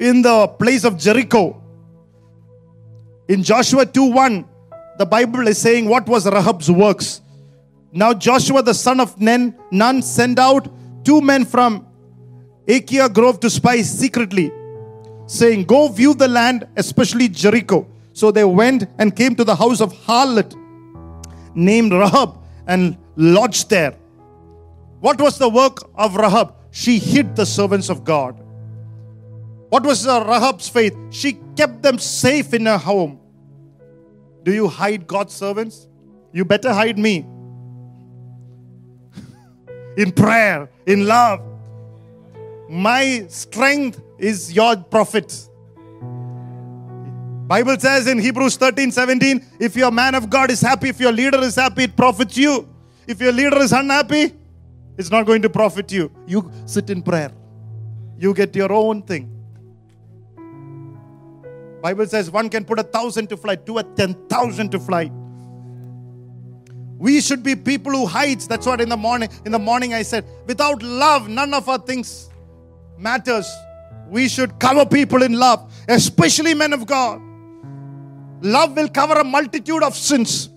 in 0.00 0.22
the 0.22 0.48
place 0.48 0.84
of 0.84 0.98
Jericho. 0.98 1.62
In 3.28 3.42
Joshua 3.42 3.86
2 3.86 4.10
1, 4.10 4.44
the 4.98 5.06
Bible 5.06 5.46
is 5.46 5.58
saying 5.58 5.88
what 5.88 6.08
was 6.08 6.26
Rahab's 6.26 6.70
works. 6.70 7.22
Now 7.92 8.12
Joshua 8.12 8.62
the 8.62 8.74
son 8.74 8.98
of 8.98 9.18
Nun, 9.20 9.54
Nun 9.70 10.02
sent 10.02 10.40
out 10.40 10.68
two 11.04 11.20
men 11.20 11.44
from 11.44 11.86
Acacia 12.66 13.08
Grove 13.08 13.40
to 13.40 13.50
spy 13.50 13.82
secretly 13.82 14.50
saying, 15.26 15.64
Go 15.64 15.88
view 15.88 16.14
the 16.14 16.28
land, 16.28 16.66
especially 16.76 17.28
Jericho. 17.28 17.86
So 18.12 18.30
they 18.30 18.44
went 18.44 18.86
and 18.98 19.14
came 19.14 19.34
to 19.36 19.44
the 19.44 19.56
house 19.56 19.80
of 19.80 19.92
harlot 19.92 20.54
named 21.54 21.92
Rahab 21.92 22.38
and 22.66 22.96
lodged 23.16 23.70
there. 23.70 23.92
What 25.00 25.20
was 25.20 25.38
the 25.38 25.48
work 25.48 25.78
of 25.94 26.16
Rahab? 26.16 26.54
She 26.70 26.98
hid 26.98 27.36
the 27.36 27.44
servants 27.44 27.88
of 27.88 28.04
God. 28.04 28.40
What 29.68 29.84
was 29.84 30.06
uh, 30.06 30.24
Rahab's 30.24 30.68
faith? 30.68 30.96
She 31.10 31.38
kept 31.56 31.82
them 31.82 31.98
safe 31.98 32.54
in 32.54 32.66
her 32.66 32.78
home. 32.78 33.20
Do 34.44 34.52
you 34.52 34.68
hide 34.68 35.06
God's 35.06 35.34
servants? 35.34 35.88
You 36.32 36.44
better 36.44 36.72
hide 36.72 36.98
me. 36.98 37.26
In 39.96 40.12
prayer, 40.12 40.68
in 40.86 41.06
love. 41.06 41.40
My 42.68 43.26
strength 43.28 44.00
is 44.18 44.52
your 44.52 44.76
prophet. 44.76 45.48
Bible 47.46 47.78
says 47.78 48.06
in 48.06 48.18
Hebrews 48.18 48.56
13, 48.56 48.90
17, 48.90 49.44
if 49.60 49.76
your 49.76 49.90
man 49.90 50.14
of 50.14 50.30
God 50.30 50.50
is 50.50 50.60
happy, 50.60 50.88
if 50.88 50.98
your 50.98 51.12
leader 51.12 51.38
is 51.40 51.56
happy, 51.56 51.84
it 51.84 51.96
profits 51.96 52.36
you. 52.38 52.66
If 53.06 53.20
your 53.20 53.32
leader 53.32 53.58
is 53.58 53.72
unhappy, 53.72 54.32
it's 54.96 55.10
not 55.10 55.26
going 55.26 55.42
to 55.42 55.50
profit 55.50 55.92
you. 55.92 56.10
You 56.26 56.50
sit 56.64 56.88
in 56.88 57.02
prayer. 57.02 57.30
You 58.18 58.32
get 58.32 58.56
your 58.56 58.72
own 58.72 59.02
thing. 59.02 59.30
Bible 61.82 62.06
says 62.06 62.30
one 62.30 62.48
can 62.48 62.64
put 62.64 62.78
a 62.78 62.82
thousand 62.82 63.28
to 63.28 63.36
flight, 63.36 63.66
two 63.66 63.78
at 63.78 63.94
ten 63.94 64.14
thousand 64.26 64.70
to 64.70 64.80
flight. 64.80 65.12
We 66.98 67.20
should 67.20 67.42
be 67.42 67.56
people 67.56 67.92
who 67.92 68.06
hides. 68.06 68.46
That's 68.46 68.66
what 68.66 68.80
in 68.80 68.88
the 68.88 68.96
morning, 68.96 69.28
in 69.44 69.52
the 69.52 69.58
morning 69.58 69.94
I 69.94 70.02
said, 70.02 70.24
without 70.46 70.82
love, 70.82 71.28
none 71.28 71.52
of 71.52 71.68
our 71.68 71.78
things 71.78 72.30
matters. 72.98 73.50
We 74.08 74.28
should 74.28 74.58
cover 74.58 74.86
people 74.86 75.22
in 75.22 75.32
love, 75.32 75.72
especially 75.88 76.54
men 76.54 76.72
of 76.72 76.86
God. 76.86 77.20
Love 78.42 78.76
will 78.76 78.88
cover 78.88 79.14
a 79.14 79.24
multitude 79.24 79.82
of 79.82 79.96
sins. 79.96 80.50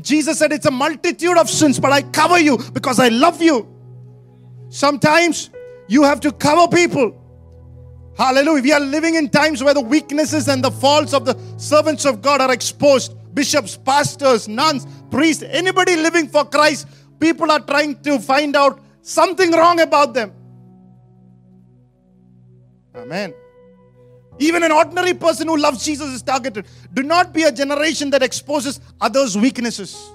Jesus 0.00 0.38
said, 0.38 0.52
It's 0.52 0.66
a 0.66 0.70
multitude 0.70 1.36
of 1.36 1.50
sins, 1.50 1.78
but 1.78 1.92
I 1.92 2.02
cover 2.02 2.38
you 2.38 2.58
because 2.72 2.98
I 2.98 3.08
love 3.08 3.42
you. 3.42 3.68
Sometimes 4.70 5.50
you 5.88 6.02
have 6.02 6.20
to 6.20 6.32
cover 6.32 6.74
people. 6.74 7.14
Hallelujah. 8.16 8.62
We 8.62 8.72
are 8.72 8.80
living 8.80 9.14
in 9.14 9.28
times 9.28 9.62
where 9.62 9.74
the 9.74 9.80
weaknesses 9.80 10.48
and 10.48 10.62
the 10.62 10.70
faults 10.70 11.14
of 11.14 11.24
the 11.24 11.38
servants 11.56 12.04
of 12.04 12.20
God 12.20 12.40
are 12.40 12.52
exposed. 12.52 13.14
Bishops, 13.34 13.76
pastors, 13.76 14.48
nuns, 14.48 14.86
priests, 15.10 15.42
anybody 15.42 15.96
living 15.96 16.28
for 16.28 16.44
Christ, 16.44 16.88
people 17.18 17.50
are 17.50 17.60
trying 17.60 18.00
to 18.02 18.18
find 18.18 18.56
out 18.56 18.80
something 19.02 19.52
wrong 19.52 19.80
about 19.80 20.14
them. 20.14 20.32
Amen. 22.94 23.34
Even 24.38 24.62
an 24.62 24.72
ordinary 24.72 25.14
person 25.14 25.48
who 25.48 25.56
loves 25.56 25.84
Jesus 25.84 26.12
is 26.12 26.22
targeted. 26.22 26.66
Do 26.94 27.02
not 27.02 27.32
be 27.32 27.42
a 27.44 27.52
generation 27.52 28.10
that 28.10 28.22
exposes 28.22 28.80
others' 29.00 29.36
weaknesses. 29.36 30.10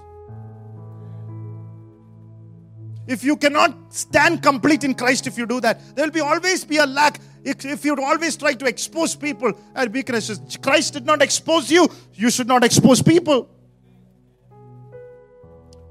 If 3.06 3.24
you 3.24 3.36
cannot 3.36 3.94
stand 3.94 4.42
complete 4.42 4.86
in 4.86 4.94
Christ, 4.96 5.28
if 5.28 5.38
you 5.38 5.46
do 5.46 5.60
that, 5.60 5.82
there 5.96 6.06
will 6.06 6.14
be 6.14 6.22
always 6.22 6.64
be 6.64 6.78
a 6.78 6.86
lack. 6.86 7.20
If, 7.44 7.66
if 7.66 7.84
you 7.84 7.98
always 8.02 8.38
try 8.38 8.54
to 8.54 8.66
expose 8.66 9.14
people 9.14 9.52
and 9.76 9.94
weaknesses, 9.94 10.40
Christ 10.62 10.94
did 10.94 11.06
not 11.06 11.22
expose 11.22 11.70
you, 11.70 11.90
you 12.14 12.30
should 12.32 12.48
not 12.48 12.64
expose 12.64 13.02
people. 13.02 13.50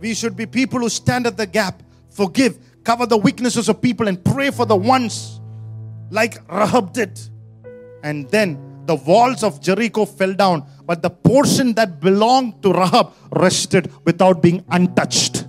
We 0.02 0.14
should 0.14 0.36
be 0.36 0.46
people 0.46 0.80
who 0.80 0.88
stand 0.88 1.28
at 1.28 1.36
the 1.36 1.46
gap, 1.46 1.80
forgive, 2.10 2.58
cover 2.82 3.06
the 3.06 3.16
weaknesses 3.16 3.68
of 3.68 3.80
people, 3.80 4.08
and 4.08 4.22
pray 4.24 4.50
for 4.50 4.66
the 4.66 4.74
ones 4.74 5.40
like 6.10 6.38
Rahab 6.50 6.92
did. 6.92 7.20
And 8.02 8.28
then 8.28 8.82
the 8.86 8.96
walls 8.96 9.44
of 9.44 9.60
Jericho 9.60 10.04
fell 10.04 10.34
down, 10.34 10.66
but 10.86 11.02
the 11.02 11.10
portion 11.10 11.74
that 11.74 12.00
belonged 12.00 12.64
to 12.64 12.72
Rahab 12.72 13.12
rested 13.30 13.92
without 14.04 14.42
being 14.42 14.64
untouched. 14.72 15.46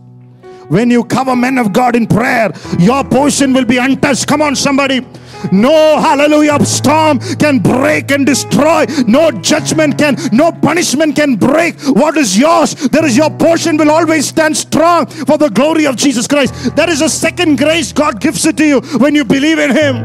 When 0.68 0.91
you 0.91 1.04
cover 1.04 1.36
men 1.36 1.58
of 1.58 1.74
God 1.74 1.95
in 1.95 2.06
prayer, 2.06 2.51
your 2.78 3.04
portion 3.04 3.54
will 3.54 3.66
be 3.66 3.78
untouched. 3.78 4.28
Come 4.28 4.43
on, 4.43 4.56
somebody. 4.56 5.04
No 5.51 5.99
hallelujah 5.99 6.63
storm 6.65 7.19
can 7.19 7.59
break 7.59 8.11
and 8.11 8.25
destroy. 8.25 8.85
No 9.07 9.31
judgment 9.31 9.97
can, 9.97 10.15
no 10.31 10.51
punishment 10.51 11.15
can 11.15 11.35
break 11.35 11.79
what 11.81 12.17
is 12.17 12.37
yours. 12.37 12.73
There 12.75 13.05
is 13.05 13.17
your 13.17 13.29
portion 13.29 13.77
will 13.77 13.91
always 13.91 14.27
stand 14.27 14.55
strong 14.55 15.05
for 15.05 15.37
the 15.37 15.49
glory 15.49 15.85
of 15.85 15.95
Jesus 15.95 16.27
Christ. 16.27 16.75
That 16.75 16.89
is 16.89 17.01
a 17.01 17.09
second 17.09 17.57
grace 17.57 17.91
God 17.91 18.19
gives 18.19 18.45
it 18.45 18.57
to 18.57 18.65
you 18.65 18.81
when 18.99 19.15
you 19.15 19.25
believe 19.25 19.59
in 19.59 19.71
Him. 19.71 19.95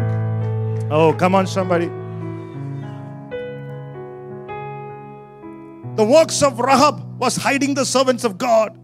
Oh, 0.90 1.12
come 1.12 1.34
on, 1.34 1.46
somebody. 1.46 1.86
The 5.96 6.04
works 6.04 6.42
of 6.42 6.60
Rahab 6.60 7.18
was 7.18 7.36
hiding 7.36 7.74
the 7.74 7.84
servants 7.84 8.24
of 8.24 8.38
God. 8.38 8.78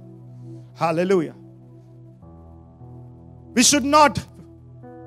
Hallelujah. 0.74 1.36
We 3.54 3.62
should 3.62 3.84
not, 3.84 4.18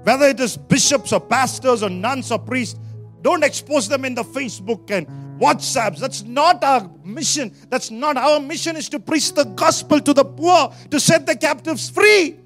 whether 0.07 0.27
it 0.27 0.39
is 0.39 0.55
bishops 0.55 1.11
or 1.11 1.19
pastors 1.19 1.83
or 1.83 1.89
nuns 1.89 2.31
or 2.31 2.39
priests, 2.39 2.79
don't 3.21 3.43
expose 3.43 3.89
them 3.89 4.05
in 4.05 4.15
the 4.15 4.23
Facebook 4.23 4.89
and 4.89 5.05
WhatsApps. 5.37 5.99
That's 5.99 6.23
not 6.23 6.63
our 6.63 6.89
mission. 7.03 7.53
That's 7.67 7.91
not 7.91 8.15
our 8.15 8.39
mission 8.39 8.77
is 8.77 8.87
to 8.87 8.99
preach 8.99 9.33
the 9.33 9.43
gospel 9.43 9.99
to 9.99 10.13
the 10.13 10.23
poor, 10.23 10.71
to 10.91 10.97
set 10.97 11.25
the 11.25 11.35
captives 11.35 11.89
free. 11.89 12.37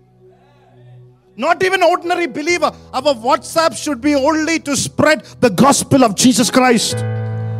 Not 1.35 1.63
even 1.63 1.83
ordinary 1.83 2.25
believer. 2.25 2.71
Our 2.91 3.13
WhatsApp 3.13 3.77
should 3.77 4.01
be 4.01 4.15
only 4.15 4.57
to 4.61 4.75
spread 4.75 5.23
the 5.39 5.51
gospel 5.51 6.03
of 6.03 6.15
Jesus 6.15 6.49
Christ. 6.49 6.95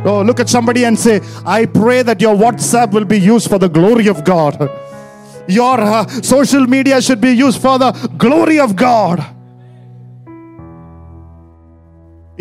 Oh, 0.04 0.24
look 0.26 0.40
at 0.40 0.48
somebody 0.48 0.84
and 0.84 0.98
say, 0.98 1.20
I 1.46 1.64
pray 1.64 2.02
that 2.02 2.20
your 2.20 2.34
WhatsApp 2.34 2.90
will 2.90 3.04
be 3.04 3.20
used 3.20 3.48
for 3.48 3.60
the 3.60 3.68
glory 3.68 4.08
of 4.08 4.24
God. 4.24 4.68
Your 5.46 5.80
uh, 5.80 6.08
social 6.08 6.66
media 6.66 7.00
should 7.00 7.20
be 7.20 7.30
used 7.30 7.62
for 7.62 7.78
the 7.78 7.92
glory 8.18 8.58
of 8.58 8.74
God. 8.74 9.24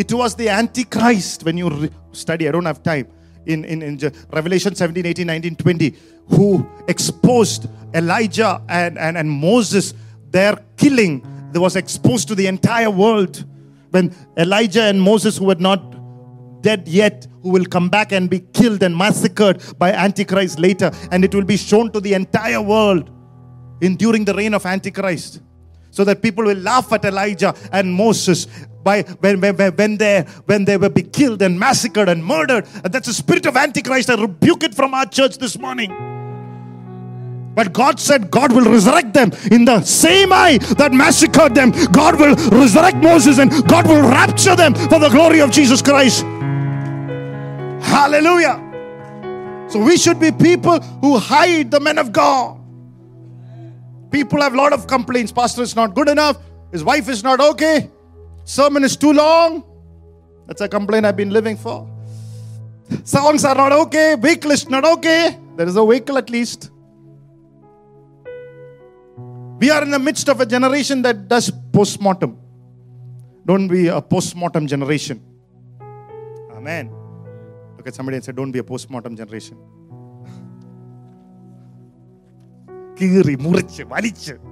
It 0.01 0.11
was 0.11 0.33
the 0.33 0.49
Antichrist 0.49 1.43
when 1.43 1.57
you 1.57 1.69
re- 1.69 1.89
study, 2.11 2.47
I 2.47 2.51
don't 2.51 2.65
have 2.65 2.81
time, 2.81 3.07
in, 3.45 3.63
in, 3.65 3.83
in 3.83 3.99
Revelation 4.33 4.73
17, 4.73 5.05
18, 5.05 5.27
19, 5.27 5.55
20, 5.57 5.95
who 6.29 6.67
exposed 6.87 7.67
Elijah 7.93 8.59
and, 8.67 8.97
and, 8.97 9.15
and 9.15 9.29
Moses, 9.29 9.93
their 10.31 10.57
killing 10.75 11.21
that 11.51 11.61
was 11.61 11.75
exposed 11.75 12.27
to 12.29 12.33
the 12.33 12.47
entire 12.47 12.89
world. 12.89 13.45
When 13.91 14.11
Elijah 14.37 14.81
and 14.81 14.99
Moses, 14.99 15.37
who 15.37 15.45
were 15.45 15.61
not 15.69 16.61
dead 16.63 16.87
yet, 16.87 17.27
who 17.43 17.49
will 17.49 17.65
come 17.65 17.87
back 17.87 18.11
and 18.11 18.27
be 18.27 18.39
killed 18.39 18.81
and 18.81 18.97
massacred 18.97 19.61
by 19.77 19.91
Antichrist 19.91 20.57
later, 20.57 20.89
and 21.11 21.23
it 21.23 21.35
will 21.35 21.45
be 21.45 21.57
shown 21.57 21.91
to 21.91 21.99
the 21.99 22.15
entire 22.15 22.61
world 22.61 23.11
in 23.81 23.97
during 23.97 24.25
the 24.25 24.33
reign 24.33 24.55
of 24.55 24.65
Antichrist. 24.65 25.41
So 25.91 26.05
that 26.05 26.23
people 26.23 26.45
will 26.45 26.57
laugh 26.57 26.91
at 26.93 27.03
Elijah 27.03 27.53
and 27.71 27.93
Moses 27.93 28.47
by 28.83 29.03
when, 29.19 29.39
when, 29.41 29.55
when 29.55 29.97
they 29.97 30.21
when 30.45 30.65
they 30.65 30.77
will 30.77 30.89
be 30.89 31.03
killed 31.03 31.41
and 31.41 31.59
massacred 31.59 32.09
and 32.09 32.23
murdered. 32.25 32.65
And 32.83 32.93
that's 32.93 33.07
the 33.07 33.13
spirit 33.13 33.45
of 33.45 33.55
Antichrist. 33.55 34.09
I 34.09 34.15
rebuke 34.15 34.63
it 34.63 34.75
from 34.75 34.93
our 34.93 35.05
church 35.05 35.37
this 35.37 35.57
morning. 35.57 35.91
But 37.53 37.73
God 37.73 37.99
said 37.99 38.31
God 38.31 38.53
will 38.53 38.65
resurrect 38.65 39.13
them 39.13 39.31
in 39.51 39.65
the 39.65 39.81
same 39.81 40.31
eye 40.31 40.57
that 40.77 40.93
massacred 40.93 41.53
them. 41.53 41.71
God 41.91 42.19
will 42.19 42.35
resurrect 42.57 42.97
Moses 42.97 43.39
and 43.39 43.51
God 43.67 43.87
will 43.87 44.01
rapture 44.01 44.55
them 44.55 44.73
for 44.73 44.99
the 44.99 45.09
glory 45.09 45.41
of 45.41 45.51
Jesus 45.51 45.81
Christ. 45.81 46.23
Hallelujah. 47.83 48.67
So 49.69 49.79
we 49.79 49.97
should 49.97 50.19
be 50.19 50.31
people 50.31 50.79
who 50.79 51.17
hide 51.17 51.71
the 51.71 51.79
men 51.79 51.97
of 51.97 52.11
God. 52.11 52.59
People 54.11 54.41
have 54.41 54.53
a 54.53 54.57
lot 54.57 54.73
of 54.73 54.87
complaints. 54.87 55.31
Pastor 55.31 55.61
is 55.61 55.75
not 55.75 55.93
good 55.93 56.09
enough. 56.09 56.37
His 56.71 56.83
wife 56.83 57.09
is 57.09 57.23
not 57.23 57.39
okay. 57.39 57.89
Sermon 58.50 58.84
is 58.84 58.96
too 58.96 59.12
long. 59.12 59.64
That's 60.46 60.60
a 60.60 60.68
complaint 60.68 61.06
I've 61.06 61.16
been 61.16 61.30
living 61.30 61.56
for. 61.56 61.88
Songs 63.04 63.44
are 63.44 63.54
not 63.54 63.72
okay. 63.72 64.16
Vehicle 64.16 64.52
is 64.52 64.68
not 64.68 64.84
okay. 64.84 65.36
There 65.56 65.66
is 65.66 65.76
a 65.76 65.84
vehicle 65.84 66.18
at 66.18 66.30
least. 66.30 66.70
We 69.58 69.70
are 69.70 69.82
in 69.82 69.90
the 69.90 69.98
midst 69.98 70.28
of 70.28 70.40
a 70.40 70.46
generation 70.46 71.02
that 71.02 71.28
does 71.28 71.50
post-mortem. 71.72 72.38
Don't 73.46 73.68
be 73.68 73.88
a 73.88 74.00
post-mortem 74.02 74.66
generation. 74.66 75.22
Amen. 76.52 76.90
Look 77.76 77.86
at 77.86 77.94
somebody 77.94 78.16
and 78.16 78.24
say, 78.24 78.32
Don't 78.32 78.50
be 78.50 78.58
a 78.58 78.64
post-mortem 78.64 79.16
generation. 79.16 79.56
കീറി 83.00 83.34
മുറിച്ച് 83.34 83.82
വലിച്ച് 83.82 84.34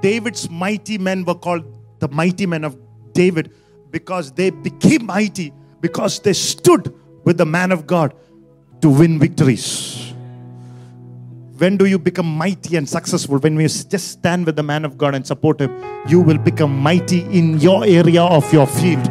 David's 0.00 0.48
mighty 0.50 0.98
men 0.98 1.24
were 1.24 1.34
called 1.34 1.64
the 1.98 2.08
mighty 2.08 2.46
men 2.46 2.64
of 2.64 2.76
David 3.12 3.52
because 3.90 4.32
they 4.32 4.50
became 4.50 5.06
mighty 5.06 5.52
because 5.80 6.20
they 6.20 6.32
stood 6.32 6.94
with 7.24 7.38
the 7.38 7.46
man 7.46 7.72
of 7.72 7.86
God 7.86 8.14
to 8.80 8.88
win 8.88 9.18
victories. 9.18 10.14
When 11.58 11.76
do 11.76 11.86
you 11.86 11.98
become 11.98 12.26
mighty 12.26 12.76
and 12.76 12.88
successful? 12.88 13.38
When 13.38 13.58
you 13.58 13.68
just 13.68 14.12
stand 14.12 14.46
with 14.46 14.54
the 14.54 14.62
man 14.62 14.84
of 14.84 14.96
God 14.96 15.16
and 15.16 15.26
support 15.26 15.60
him, 15.60 15.74
you 16.06 16.20
will 16.20 16.38
become 16.38 16.78
mighty 16.78 17.22
in 17.36 17.58
your 17.58 17.84
area 17.84 18.22
of 18.22 18.52
your 18.52 18.66
field. 18.66 19.04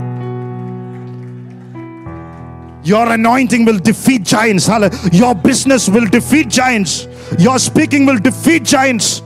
Your 2.86 3.12
anointing 3.12 3.66
will 3.66 3.80
defeat 3.80 4.24
giants. 4.24 4.70
Your 5.12 5.36
business 5.36 5.90
will 5.90 6.06
defeat 6.06 6.48
giants. 6.48 7.06
Your 7.38 7.60
speaking 7.60 8.06
will 8.06 8.18
defeat 8.18 8.64
giants. 8.64 9.22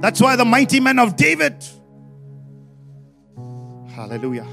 That's 0.00 0.20
why 0.20 0.36
the 0.36 0.44
mighty 0.44 0.80
men 0.80 0.98
of 0.98 1.16
David. 1.16 1.64
Hallelujah. 3.88 4.46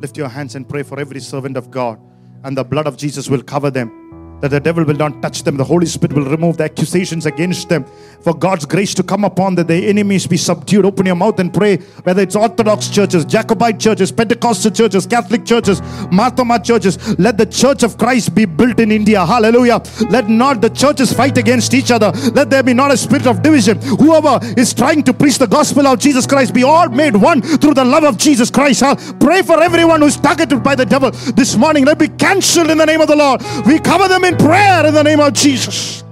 Lift 0.00 0.16
your 0.16 0.28
hands 0.28 0.54
and 0.54 0.68
pray 0.68 0.82
for 0.82 1.00
every 1.00 1.20
servant 1.20 1.56
of 1.56 1.70
God, 1.70 1.98
and 2.44 2.56
the 2.56 2.64
blood 2.64 2.86
of 2.86 2.96
Jesus 2.96 3.28
will 3.28 3.42
cover 3.42 3.70
them. 3.70 4.03
That 4.40 4.50
the 4.50 4.60
devil 4.60 4.84
will 4.84 4.94
not 4.94 5.22
touch 5.22 5.42
them. 5.42 5.56
The 5.56 5.64
Holy 5.64 5.86
Spirit 5.86 6.14
will 6.14 6.26
remove 6.26 6.58
the 6.58 6.64
accusations 6.64 7.24
against 7.26 7.68
them. 7.68 7.86
For 8.20 8.34
God's 8.34 8.66
grace 8.66 8.94
to 8.94 9.02
come 9.02 9.24
upon 9.24 9.54
that 9.54 9.68
their 9.68 9.88
enemies 9.88 10.26
be 10.26 10.36
subdued. 10.36 10.84
Open 10.84 11.06
your 11.06 11.14
mouth 11.14 11.38
and 11.38 11.52
pray. 11.52 11.76
Whether 12.04 12.22
it's 12.22 12.36
Orthodox 12.36 12.88
churches, 12.88 13.24
Jacobite 13.24 13.78
churches, 13.78 14.12
Pentecostal 14.12 14.70
churches, 14.70 15.06
Catholic 15.06 15.44
churches, 15.44 15.80
Marthoma 16.10 16.62
churches, 16.62 17.18
let 17.18 17.38
the 17.38 17.46
church 17.46 17.82
of 17.82 17.96
Christ 17.96 18.34
be 18.34 18.44
built 18.44 18.80
in 18.80 18.90
India. 18.90 19.24
Hallelujah. 19.24 19.82
Let 20.10 20.28
not 20.28 20.60
the 20.60 20.70
churches 20.70 21.12
fight 21.12 21.38
against 21.38 21.74
each 21.74 21.90
other. 21.90 22.10
Let 22.32 22.50
there 22.50 22.62
be 22.62 22.74
not 22.74 22.90
a 22.90 22.96
spirit 22.96 23.26
of 23.26 23.42
division. 23.42 23.80
Whoever 23.80 24.40
is 24.58 24.74
trying 24.74 25.02
to 25.04 25.14
preach 25.14 25.38
the 25.38 25.46
gospel 25.46 25.86
of 25.86 25.98
Jesus 25.98 26.26
Christ 26.26 26.54
be 26.54 26.64
all 26.64 26.88
made 26.88 27.16
one 27.16 27.40
through 27.42 27.74
the 27.74 27.84
love 27.84 28.04
of 28.04 28.16
Jesus 28.18 28.50
Christ. 28.50 28.80
Huh? 28.80 28.96
Pray 29.20 29.42
for 29.42 29.62
everyone 29.62 30.00
who's 30.00 30.16
targeted 30.16 30.62
by 30.62 30.74
the 30.74 30.86
devil 30.86 31.10
this 31.10 31.56
morning. 31.56 31.84
Let 31.84 31.98
be 31.98 32.08
cancelled 32.08 32.70
in 32.70 32.78
the 32.78 32.86
name 32.86 33.00
of 33.00 33.08
the 33.08 33.16
Lord. 33.16 33.42
We 33.66 33.78
cover 33.78 34.08
them 34.08 34.23
in 34.24 34.36
prayer 34.36 34.86
in 34.86 34.94
the 34.94 35.02
name 35.02 35.20
of 35.20 35.32
Jesus. 35.32 36.02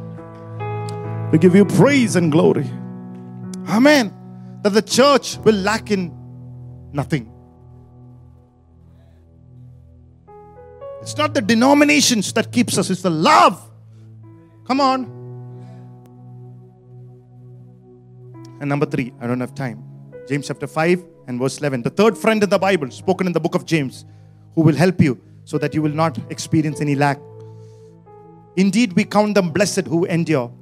We 1.33 1.39
give 1.39 1.55
you 1.55 1.65
praise 1.65 2.17
and 2.17 2.31
glory. 2.31 2.71
Amen. 3.69 4.13
That 4.63 4.71
the 4.71 4.83
church 4.83 5.39
will 5.39 5.55
lack 5.55 5.91
in 5.91 6.15
nothing. 6.93 7.33
It's 11.01 11.17
not 11.17 11.35
the 11.35 11.41
denominations 11.41 12.33
that 12.35 12.53
keeps 12.53 12.79
us, 12.79 12.91
it's 12.91 13.03
the 13.03 13.11
love. 13.11 13.61
Come 14.67 14.81
on. 14.81 15.23
And 18.61 18.69
number 18.69 18.87
three, 18.87 19.13
I 19.21 19.27
don't 19.27 19.41
have 19.41 19.55
time. 19.55 19.83
James 20.29 20.47
chapter 20.47 20.69
5 20.69 21.05
and 21.27 21.41
verse 21.41 21.59
11. 21.59 21.83
The 21.83 21.91
third 21.91 22.17
friend 22.17 22.43
in 22.43 22.49
the 22.49 22.59
Bible, 22.59 22.91
spoken 22.93 23.27
in 23.27 23.33
the 23.33 23.41
book 23.41 23.57
of 23.57 23.67
James, 23.67 24.05
who 24.55 24.63
will 24.63 24.77
help 24.77 25.01
you 25.01 25.21
so 25.45 25.59
that 25.59 25.75
you 25.75 25.83
will 25.83 25.91
not 25.91 26.17
experience 26.31 26.81
any 26.81 26.95
lack. 26.95 27.19
Indeed, 28.57 28.93
we 28.93 29.05
count 29.05 29.35
them 29.35 29.51
blessed 29.51 29.87
who 29.87 30.05
endure. 30.05 30.53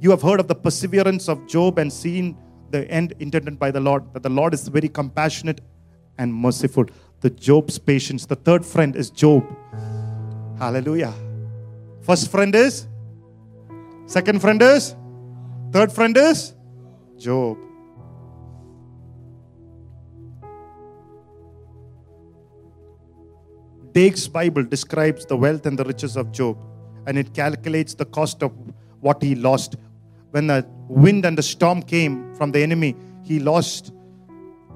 You 0.00 0.10
have 0.10 0.22
heard 0.22 0.40
of 0.40 0.48
the 0.48 0.54
perseverance 0.54 1.28
of 1.28 1.46
Job 1.46 1.78
and 1.78 1.92
seen 1.92 2.36
the 2.70 2.88
end 2.88 3.14
intended 3.18 3.58
by 3.58 3.70
the 3.70 3.80
Lord, 3.80 4.04
that 4.14 4.22
the 4.22 4.28
Lord 4.28 4.54
is 4.54 4.68
very 4.68 4.88
compassionate 4.88 5.60
and 6.18 6.32
merciful. 6.32 6.84
The 7.20 7.30
Job's 7.30 7.78
patience. 7.78 8.24
The 8.24 8.36
third 8.36 8.64
friend 8.64 8.94
is 8.94 9.10
Job. 9.10 9.44
Hallelujah. 10.58 11.12
First 12.02 12.30
friend 12.30 12.54
is? 12.54 12.86
Second 14.06 14.40
friend 14.40 14.62
is? 14.62 14.94
Third 15.72 15.92
friend 15.92 16.16
is? 16.16 16.54
Job. 17.18 17.58
Dake's 23.92 24.28
Bible 24.28 24.62
describes 24.62 25.26
the 25.26 25.36
wealth 25.36 25.66
and 25.66 25.76
the 25.76 25.84
riches 25.84 26.16
of 26.16 26.30
Job 26.30 26.56
and 27.10 27.18
it 27.18 27.34
calculates 27.34 27.94
the 27.94 28.04
cost 28.16 28.42
of 28.44 28.52
what 29.00 29.20
he 29.20 29.34
lost. 29.34 29.74
When 30.30 30.46
the 30.46 30.64
wind 30.88 31.24
and 31.24 31.36
the 31.36 31.42
storm 31.42 31.82
came 31.82 32.32
from 32.36 32.52
the 32.52 32.62
enemy, 32.62 32.94
he 33.24 33.40
lost 33.40 33.92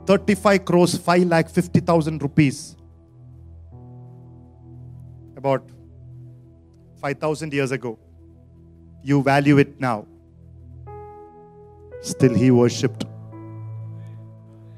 35 0.06 0.64
crores, 0.64 0.96
5 0.98 1.28
lakh 1.28 1.48
50,000 1.48 2.20
rupees. 2.20 2.74
About 5.36 5.62
5,000 7.00 7.52
years 7.52 7.70
ago. 7.70 7.96
You 9.04 9.22
value 9.22 9.58
it 9.58 9.80
now. 9.80 10.06
Still, 12.00 12.34
he 12.34 12.50
worshipped. 12.50 13.04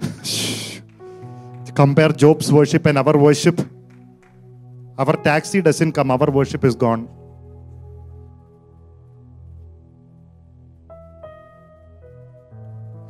Compare 1.74 2.10
Job's 2.10 2.52
worship 2.52 2.84
and 2.84 2.98
our 2.98 3.16
worship. 3.16 3.58
Our 4.98 5.16
taxi 5.16 5.62
doesn't 5.62 5.92
come, 5.92 6.10
our 6.10 6.30
worship 6.30 6.62
is 6.64 6.74
gone. 6.74 7.08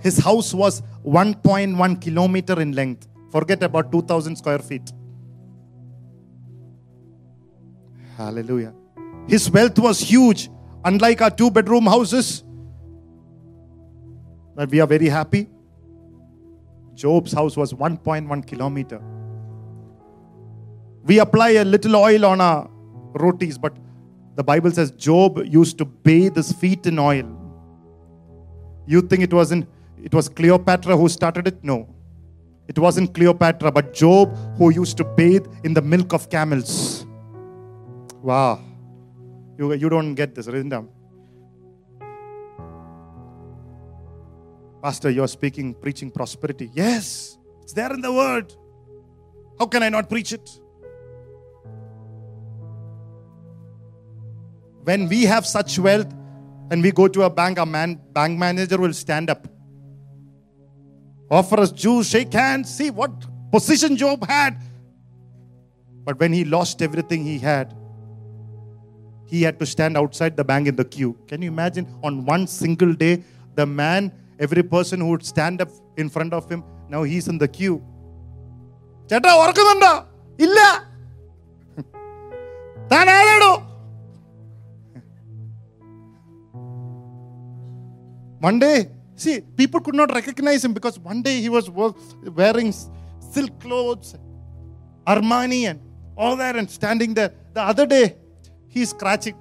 His 0.06 0.18
house 0.18 0.54
was 0.54 0.82
1.1 1.04 2.00
kilometer 2.00 2.60
in 2.60 2.70
length. 2.70 3.08
Forget 3.32 3.64
about 3.64 3.90
2000 3.90 4.36
square 4.36 4.60
feet. 4.60 4.92
Hallelujah. 8.16 8.72
His 9.26 9.50
wealth 9.50 9.80
was 9.80 9.98
huge, 9.98 10.48
unlike 10.84 11.22
our 11.22 11.30
two 11.30 11.50
bedroom 11.50 11.86
houses. 11.86 12.44
But 14.54 14.70
we 14.70 14.78
are 14.78 14.86
very 14.86 15.08
happy. 15.08 15.48
Job's 16.94 17.32
house 17.32 17.56
was 17.56 17.72
1.1 17.72 18.46
kilometer. 18.46 19.02
We 21.02 21.18
apply 21.18 21.50
a 21.50 21.64
little 21.64 21.96
oil 21.96 22.26
on 22.26 22.40
our 22.40 22.70
rotis, 23.14 23.58
but 23.58 23.76
the 24.36 24.44
Bible 24.44 24.70
says 24.70 24.92
Job 24.92 25.42
used 25.44 25.78
to 25.78 25.84
bathe 25.84 26.36
his 26.36 26.52
feet 26.52 26.86
in 26.86 27.00
oil. 27.00 27.28
You 28.86 29.00
think 29.02 29.24
it 29.24 29.32
wasn't 29.34 29.66
it 30.06 30.14
was 30.14 30.28
Cleopatra 30.28 30.96
who 30.96 31.08
started 31.08 31.48
it? 31.48 31.64
No. 31.64 31.92
It 32.68 32.78
wasn't 32.78 33.12
Cleopatra, 33.12 33.72
but 33.72 33.92
Job 33.92 34.36
who 34.56 34.70
used 34.70 34.96
to 34.98 35.04
bathe 35.04 35.46
in 35.64 35.74
the 35.74 35.82
milk 35.82 36.12
of 36.12 36.30
camels. 36.30 37.04
Wow. 38.22 38.60
You, 39.58 39.72
you 39.74 39.88
don't 39.88 40.14
get 40.14 40.36
this, 40.36 40.46
isn't? 40.46 40.88
Pastor, 44.80 45.10
you're 45.10 45.26
speaking, 45.26 45.74
preaching 45.74 46.12
prosperity. 46.12 46.70
Yes, 46.72 47.36
it's 47.62 47.72
there 47.72 47.92
in 47.92 48.00
the 48.00 48.12
word. 48.12 48.54
How 49.58 49.66
can 49.66 49.82
I 49.82 49.88
not 49.88 50.08
preach 50.08 50.32
it? 50.32 50.48
When 54.84 55.08
we 55.08 55.24
have 55.24 55.44
such 55.44 55.80
wealth 55.80 56.14
and 56.70 56.80
we 56.80 56.92
go 56.92 57.08
to 57.08 57.22
a 57.24 57.30
bank, 57.30 57.58
a 57.58 57.66
man, 57.66 58.00
bank 58.12 58.38
manager 58.38 58.78
will 58.78 58.92
stand 58.92 59.30
up 59.30 59.48
offer 61.29 61.59
us 61.59 61.71
juice, 61.71 62.09
shake 62.09 62.33
hands, 62.33 62.73
see 62.73 62.89
what 62.89 63.11
position 63.51 63.95
Job 63.97 64.25
had. 64.27 64.57
But 66.05 66.19
when 66.19 66.33
he 66.33 66.43
lost 66.45 66.81
everything 66.81 67.23
he 67.23 67.37
had, 67.39 67.75
he 69.27 69.43
had 69.43 69.59
to 69.59 69.65
stand 69.65 69.97
outside 69.97 70.35
the 70.35 70.43
bank 70.43 70.67
in 70.67 70.75
the 70.75 70.83
queue. 70.83 71.17
Can 71.27 71.41
you 71.41 71.49
imagine? 71.49 71.87
On 72.03 72.25
one 72.25 72.47
single 72.47 72.93
day, 72.93 73.23
the 73.55 73.65
man 73.65 74.11
every 74.39 74.63
person 74.63 74.99
who 74.99 75.09
would 75.13 75.25
stand 75.25 75.61
up 75.61 75.69
in 75.97 76.09
front 76.09 76.33
of 76.33 76.49
him, 76.49 76.63
now 76.89 77.03
he's 77.03 77.27
in 77.33 77.37
the 77.37 77.47
queue. 77.59 77.77
ചേട്ടാ 79.09 79.31
ഓർക്കുന്നുണ്ടോ 79.43 79.93
ഇല്ല 80.45 80.59
താൻ 82.93 83.07
ആരാടോ 83.17 83.53
One 88.49 88.57
day, 88.63 88.77
see, 89.16 89.40
people 89.40 89.80
could 89.80 89.94
not 89.94 90.14
recognize 90.14 90.64
him 90.64 90.72
because 90.72 90.98
one 90.98 91.22
day 91.22 91.40
he 91.40 91.48
was 91.48 91.68
wearing 91.70 92.72
silk 93.18 93.58
clothes, 93.58 94.14
Armani, 95.06 95.68
and 95.70 95.80
all 96.16 96.36
that, 96.36 96.56
and 96.56 96.70
standing 96.70 97.14
there. 97.14 97.32
The 97.52 97.62
other 97.62 97.86
day, 97.86 98.16
he's 98.68 98.90
scratching 98.90 99.34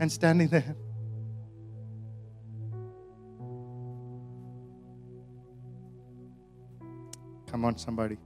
and 0.00 0.12
standing 0.12 0.48
there. 0.48 0.76
Come 7.50 7.64
on, 7.64 7.78
somebody. 7.78 8.18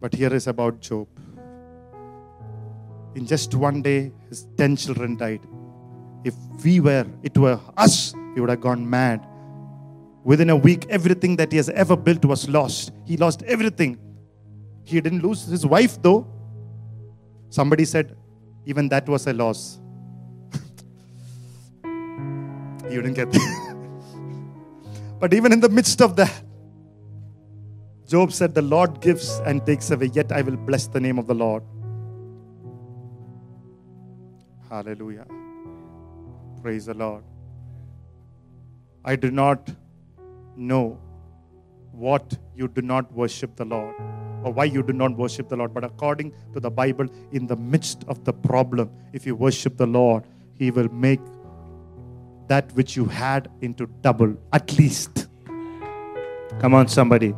But 0.00 0.14
here 0.14 0.32
is 0.32 0.46
about 0.46 0.80
Job. 0.80 1.08
In 3.14 3.26
just 3.26 3.54
one 3.54 3.82
day, 3.82 4.12
his 4.28 4.46
10 4.56 4.76
children 4.76 5.16
died. 5.16 5.40
If 6.24 6.34
we 6.64 6.80
were, 6.80 7.06
it 7.22 7.36
were 7.36 7.60
us, 7.76 8.14
we 8.34 8.40
would 8.40 8.50
have 8.50 8.60
gone 8.60 8.88
mad. 8.88 9.24
Within 10.24 10.48
a 10.48 10.56
week, 10.56 10.86
everything 10.88 11.36
that 11.36 11.52
he 11.52 11.58
has 11.58 11.68
ever 11.68 11.96
built 11.96 12.24
was 12.24 12.48
lost. 12.48 12.92
He 13.04 13.18
lost 13.18 13.42
everything. 13.42 13.98
He 14.82 15.00
didn't 15.00 15.22
lose 15.22 15.44
his 15.46 15.66
wife, 15.66 16.00
though. 16.00 16.26
Somebody 17.50 17.84
said, 17.84 18.16
even 18.64 18.88
that 18.88 19.06
was 19.06 19.26
a 19.26 19.34
loss. 19.34 19.78
you 21.84 23.02
didn't 23.02 23.14
get 23.14 23.30
that. 23.30 23.76
but 25.20 25.34
even 25.34 25.52
in 25.52 25.60
the 25.60 25.68
midst 25.68 26.00
of 26.00 26.16
that, 26.16 26.32
Job 28.06 28.32
said, 28.32 28.54
The 28.54 28.62
Lord 28.62 29.00
gives 29.00 29.40
and 29.40 29.64
takes 29.66 29.90
away, 29.90 30.10
yet 30.12 30.32
I 30.32 30.42
will 30.42 30.56
bless 30.56 30.86
the 30.86 31.00
name 31.00 31.18
of 31.18 31.26
the 31.26 31.34
Lord. 31.34 31.62
Hallelujah. 34.68 35.26
Praise 36.64 36.86
the 36.86 36.94
Lord. 36.94 37.22
I 39.04 39.16
do 39.16 39.30
not 39.30 39.70
know 40.56 40.98
what 41.92 42.38
you 42.56 42.68
do 42.68 42.80
not 42.80 43.12
worship 43.12 43.54
the 43.54 43.66
Lord 43.66 43.94
or 44.42 44.50
why 44.50 44.64
you 44.64 44.82
do 44.82 44.94
not 44.94 45.14
worship 45.14 45.50
the 45.50 45.56
Lord. 45.56 45.74
But 45.74 45.84
according 45.84 46.32
to 46.54 46.60
the 46.60 46.70
Bible, 46.70 47.06
in 47.32 47.46
the 47.46 47.56
midst 47.56 48.04
of 48.08 48.24
the 48.24 48.32
problem, 48.32 48.90
if 49.12 49.26
you 49.26 49.36
worship 49.36 49.76
the 49.76 49.84
Lord, 49.84 50.24
He 50.54 50.70
will 50.70 50.88
make 50.88 51.20
that 52.46 52.72
which 52.72 52.96
you 52.96 53.04
had 53.04 53.50
into 53.60 53.86
double, 54.00 54.34
at 54.54 54.78
least. 54.78 55.28
Come 56.60 56.72
on, 56.72 56.88
somebody. 56.88 57.34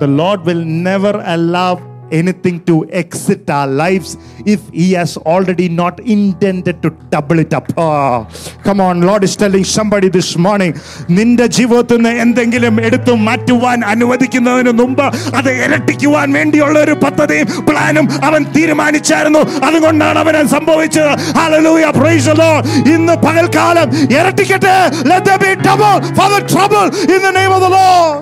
The 0.00 0.06
Lord 0.06 0.46
will 0.46 0.64
never 0.64 1.22
allow 1.26 1.74
anything 2.11 2.59
to 2.61 2.73
exit 2.91 3.49
our 3.49 3.67
lives 3.81 4.09
if 4.45 4.61
He 4.71 4.91
has 4.91 5.11
already 5.25 5.67
not 5.71 5.99
intended 6.05 6.81
to 6.83 6.89
double 7.09 7.39
it 7.39 7.53
up. 7.53 7.67
Ah, 7.77 8.17
come 8.65 8.81
on, 8.81 9.01
Lord 9.01 9.23
is 9.23 9.35
telling 9.35 9.63
somebody 9.75 10.09
this 10.09 10.29
morning 10.37 10.71
നിന്റെ 11.09 11.45
ജീവിതത്തിൽ 11.57 11.97
നിന്ന് 11.97 12.11
എന്തെങ്കിലും 12.23 12.75
എടുത്തു 12.87 13.13
മാറ്റുവാൻ 13.27 13.79
അനുവദിക്കുന്നതിന് 13.93 14.73
മുമ്പ് 14.81 15.05
അത് 15.39 15.49
ഇരട്ടിക്കുവാൻ 15.59 16.27
വേണ്ടിയുള്ള 16.37 16.77
ഒരു 16.85 16.95
പദ്ധതിയും 17.05 17.47
പ്ലാനും 17.69 18.07
അവൻ 18.29 18.41
തീരുമാനിച്ചായിരുന്നു 18.57 19.43
അതുകൊണ്ടാണ് 19.69 20.19
അവൻ 20.23 20.37
അത് 20.41 20.51
സംഭവിച്ചത് 20.57 21.09
Hallelujah, 21.39 21.93
praise 22.01 22.25
the 22.25 22.37
Lord. 22.43 22.61
ഇന്ന് 22.95 23.15
പകൽക്കാലം 23.25 23.87
ഇരട്ടിക്കട്ടെ 24.17 24.75
let 25.11 25.23
there 25.29 25.39
be 25.39 25.53
double 25.69 25.97
for 26.19 26.29
the 26.35 26.41
trouble 26.53 26.85
in 27.15 27.21
the 27.27 27.33
name 27.39 27.51
of 27.51 27.63
the 27.67 27.71
Lord 27.77 28.19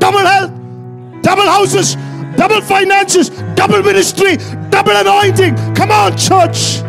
double 0.00 0.26
health, 0.26 0.52
double 1.29 1.43
houses, 1.43 1.95
double 2.35 2.59
finances, 2.59 3.29
double 3.53 3.83
ministry, 3.83 4.37
double 4.71 4.93
anointing. 4.93 5.55
Come 5.75 5.91
on, 5.91 6.17
church. 6.17 6.81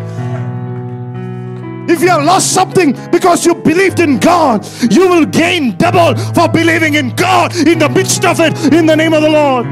If 1.91 2.01
you 2.01 2.09
have 2.09 2.25
lost 2.25 2.55
something 2.55 2.97
because 3.11 3.45
you 3.45 3.55
believed 3.55 4.01
in 4.01 4.19
God, 4.19 4.67
you 4.91 5.11
will 5.11 5.27
gain 5.27 5.77
double 5.77 6.17
for 6.33 6.49
believing 6.49 6.95
in 6.95 7.15
God 7.17 7.55
in 7.55 7.79
the 7.79 7.91
midst 7.91 8.25
of 8.25 8.41
it 8.41 8.73
in 8.73 8.87
the 8.87 8.97
name 8.97 9.13
of 9.13 9.21
the 9.21 9.29
Lord. 9.29 9.67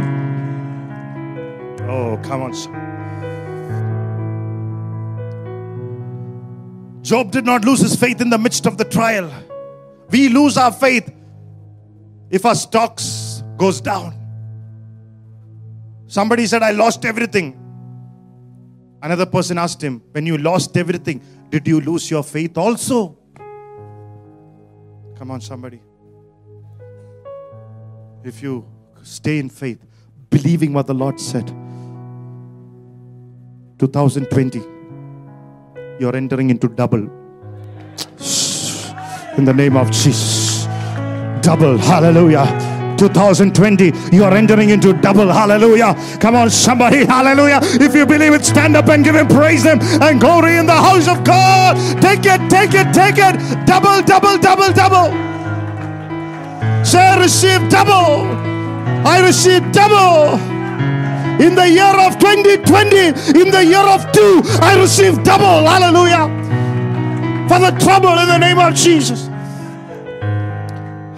Oh, 1.88 2.20
come 2.22 2.42
on. 2.42 2.52
Job 7.02 7.30
did 7.30 7.46
not 7.46 7.64
lose 7.64 7.80
his 7.80 7.96
faith 7.96 8.20
in 8.20 8.28
the 8.28 8.36
midst 8.36 8.66
of 8.66 8.76
the 8.76 8.84
trial. 8.84 9.32
We 10.10 10.28
lose 10.28 10.58
our 10.58 10.72
faith 10.72 11.10
if 12.28 12.44
our 12.44 12.54
stocks 12.54 13.42
goes 13.56 13.80
down 13.80 14.17
somebody 16.08 16.46
said 16.46 16.62
i 16.62 16.72
lost 16.72 17.04
everything. 17.04 17.54
Another 19.00 19.26
person 19.26 19.58
asked 19.58 19.80
him 19.80 20.02
when 20.10 20.26
you 20.26 20.36
lost 20.38 20.76
everything 20.76 21.20
did 21.50 21.66
you 21.66 21.80
lose 21.80 22.10
your 22.10 22.22
faith 22.22 22.58
also? 22.58 23.16
Come 25.16 25.30
on 25.30 25.40
somebody. 25.40 25.80
If 28.24 28.42
you 28.42 28.66
stay 29.02 29.38
in 29.38 29.48
faith 29.48 29.84
believing 30.28 30.72
what 30.74 30.86
the 30.86 30.92
lord 30.92 31.18
said 31.18 31.46
2020 33.78 34.58
you're 35.98 36.14
entering 36.14 36.50
into 36.50 36.68
double. 36.68 37.08
In 39.38 39.44
the 39.44 39.54
name 39.54 39.76
of 39.76 39.90
jesus. 39.90 40.66
Double. 41.40 41.78
Hallelujah 41.78 42.67
2020 42.98 43.92
you 44.12 44.24
are 44.24 44.34
entering 44.34 44.70
into 44.70 44.92
double 44.92 45.28
hallelujah. 45.28 45.94
Come 46.20 46.34
on 46.34 46.50
somebody 46.50 47.04
hallelujah. 47.04 47.60
If 47.62 47.94
you 47.94 48.04
believe 48.04 48.34
it 48.34 48.44
stand 48.44 48.76
up 48.76 48.88
and 48.88 49.04
give 49.04 49.14
him 49.14 49.28
praise 49.28 49.62
him 49.62 49.78
and 49.80 50.20
glory 50.20 50.56
in 50.56 50.66
the 50.66 50.72
house 50.72 51.08
of 51.08 51.24
god. 51.24 51.76
Take 52.02 52.26
it 52.26 52.50
take 52.50 52.74
it 52.74 52.92
take 52.92 53.18
it. 53.18 53.66
Double 53.66 54.02
double 54.02 54.36
double 54.38 54.72
double. 54.72 55.08
Say 56.84 57.18
receive 57.18 57.68
double. 57.68 58.26
I 59.06 59.20
receive 59.24 59.62
double. 59.72 60.38
In 61.40 61.54
the 61.54 61.68
year 61.68 61.94
of 62.06 62.18
2020 62.18 63.38
in 63.38 63.50
the 63.52 63.64
year 63.64 63.86
of 63.86 64.10
two 64.10 64.42
i 64.60 64.76
receive 64.76 65.22
double 65.22 65.62
hallelujah. 65.70 66.26
For 67.48 67.60
the 67.60 67.70
trouble 67.78 68.18
in 68.18 68.26
the 68.26 68.38
name 68.38 68.58
of 68.58 68.74
jesus 68.74 69.28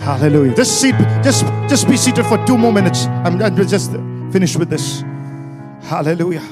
Hallelujah. 0.01 0.55
Just 0.55 0.81
seat, 0.81 0.95
just 1.23 1.45
just 1.69 1.87
be 1.87 1.97
seated 1.97 2.25
for 2.25 2.45
two 2.47 2.57
more 2.57 2.73
minutes. 2.73 3.05
I'm, 3.25 3.41
I'm 3.43 3.55
just 3.55 3.93
finished 4.33 4.57
with 4.57 4.71
this. 4.71 5.03
Hallelujah. 5.83 6.43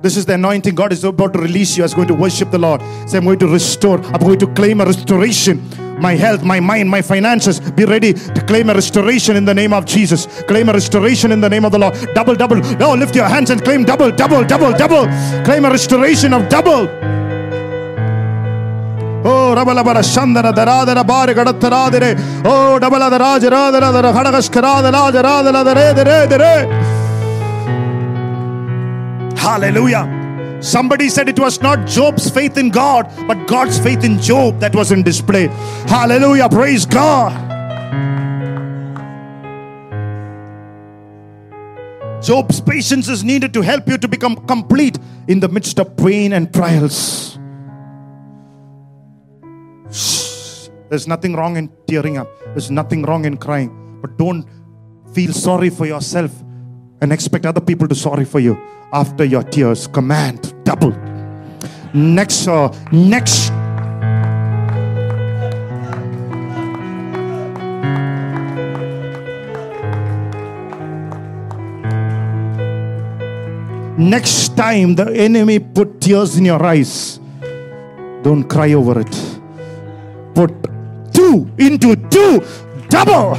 This 0.00 0.16
is 0.16 0.24
the 0.24 0.34
anointing 0.34 0.74
God 0.74 0.92
is 0.92 1.04
about 1.04 1.32
to 1.34 1.40
release 1.40 1.76
you 1.76 1.84
as 1.84 1.92
going 1.92 2.08
to 2.08 2.14
worship 2.14 2.50
the 2.50 2.58
Lord. 2.58 2.80
Say, 3.06 3.18
I'm 3.18 3.24
going 3.24 3.38
to 3.40 3.48
restore, 3.48 4.00
I'm 4.00 4.20
going 4.20 4.38
to 4.38 4.46
claim 4.54 4.80
a 4.80 4.84
restoration. 4.84 5.68
My 6.00 6.14
health, 6.14 6.44
my 6.44 6.60
mind, 6.60 6.88
my 6.88 7.02
finances. 7.02 7.58
Be 7.58 7.84
ready 7.84 8.12
to 8.14 8.44
claim 8.46 8.70
a 8.70 8.74
restoration 8.74 9.36
in 9.36 9.44
the 9.44 9.54
name 9.54 9.72
of 9.72 9.84
Jesus. 9.84 10.26
Claim 10.44 10.68
a 10.68 10.72
restoration 10.72 11.32
in 11.32 11.40
the 11.40 11.48
name 11.48 11.64
of 11.64 11.72
the 11.72 11.78
Lord. 11.78 11.94
Double, 12.14 12.36
double. 12.36 12.56
No, 12.76 12.94
lift 12.94 13.16
your 13.16 13.26
hands 13.26 13.50
and 13.50 13.62
claim 13.64 13.84
double, 13.84 14.12
double, 14.12 14.44
double, 14.44 14.72
double. 14.72 15.06
Claim 15.44 15.64
a 15.64 15.70
restoration 15.70 16.32
of 16.32 16.48
double. 16.48 16.86
Oh, 19.30 19.54
Gadatarade. 21.34 22.16
Oh, 22.44 22.78
Dabala 22.80 23.10
the 23.10 23.18
Raja 23.18 23.50
Radha, 23.50 23.80
the 23.80 24.12
Hadagaskara, 24.12 24.82
the 24.82 24.90
Raja 24.90 25.22
Radha, 25.22 25.52
the 25.64 25.74
Re, 25.74 25.92
the 25.92 26.04
Re, 26.04 26.26
the 26.26 26.38
Re. 26.38 26.66
Hallelujah. 29.36 30.06
Somebody 30.60 31.08
said 31.08 31.28
it 31.28 31.38
was 31.38 31.60
not 31.60 31.86
Job's 31.86 32.30
faith 32.30 32.56
in 32.56 32.70
God, 32.70 33.06
but 33.26 33.46
God's 33.46 33.78
faith 33.78 34.02
in 34.02 34.18
Job 34.20 34.58
that 34.60 34.74
was 34.74 34.90
in 34.90 35.02
display. 35.02 35.48
Hallelujah. 35.86 36.48
Praise 36.48 36.86
God. 36.86 37.32
Job's 42.22 42.60
patience 42.60 43.08
is 43.08 43.22
needed 43.22 43.52
to 43.54 43.62
help 43.62 43.86
you 43.88 43.98
to 43.98 44.08
become 44.08 44.34
complete 44.46 44.98
in 45.28 45.38
the 45.40 45.48
midst 45.48 45.78
of 45.78 45.96
pain 45.96 46.32
and 46.32 46.52
trials. 46.52 47.38
There's 50.88 51.06
nothing 51.06 51.34
wrong 51.34 51.56
in 51.56 51.70
tearing 51.86 52.16
up. 52.16 52.28
There's 52.54 52.70
nothing 52.70 53.02
wrong 53.02 53.24
in 53.26 53.36
crying. 53.36 53.98
But 54.00 54.16
don't 54.16 54.46
feel 55.12 55.32
sorry 55.32 55.70
for 55.70 55.86
yourself 55.86 56.32
and 57.00 57.12
expect 57.12 57.44
other 57.44 57.60
people 57.60 57.86
to 57.88 57.94
sorry 57.94 58.24
for 58.24 58.40
you 58.40 58.58
after 58.92 59.24
your 59.24 59.42
tears. 59.42 59.86
Command 59.86 60.54
double. 60.64 60.92
Next, 61.92 62.48
uh, 62.48 62.72
next. 62.90 63.52
Next 73.98 74.56
time 74.56 74.94
the 74.94 75.12
enemy 75.12 75.58
put 75.58 76.00
tears 76.00 76.38
in 76.38 76.44
your 76.44 76.64
eyes, 76.64 77.18
don't 78.22 78.44
cry 78.44 78.72
over 78.72 79.00
it. 79.00 79.40
Put 80.34 80.54
two 81.28 81.50
into 81.58 81.94
two, 82.08 82.42
double. 82.88 83.34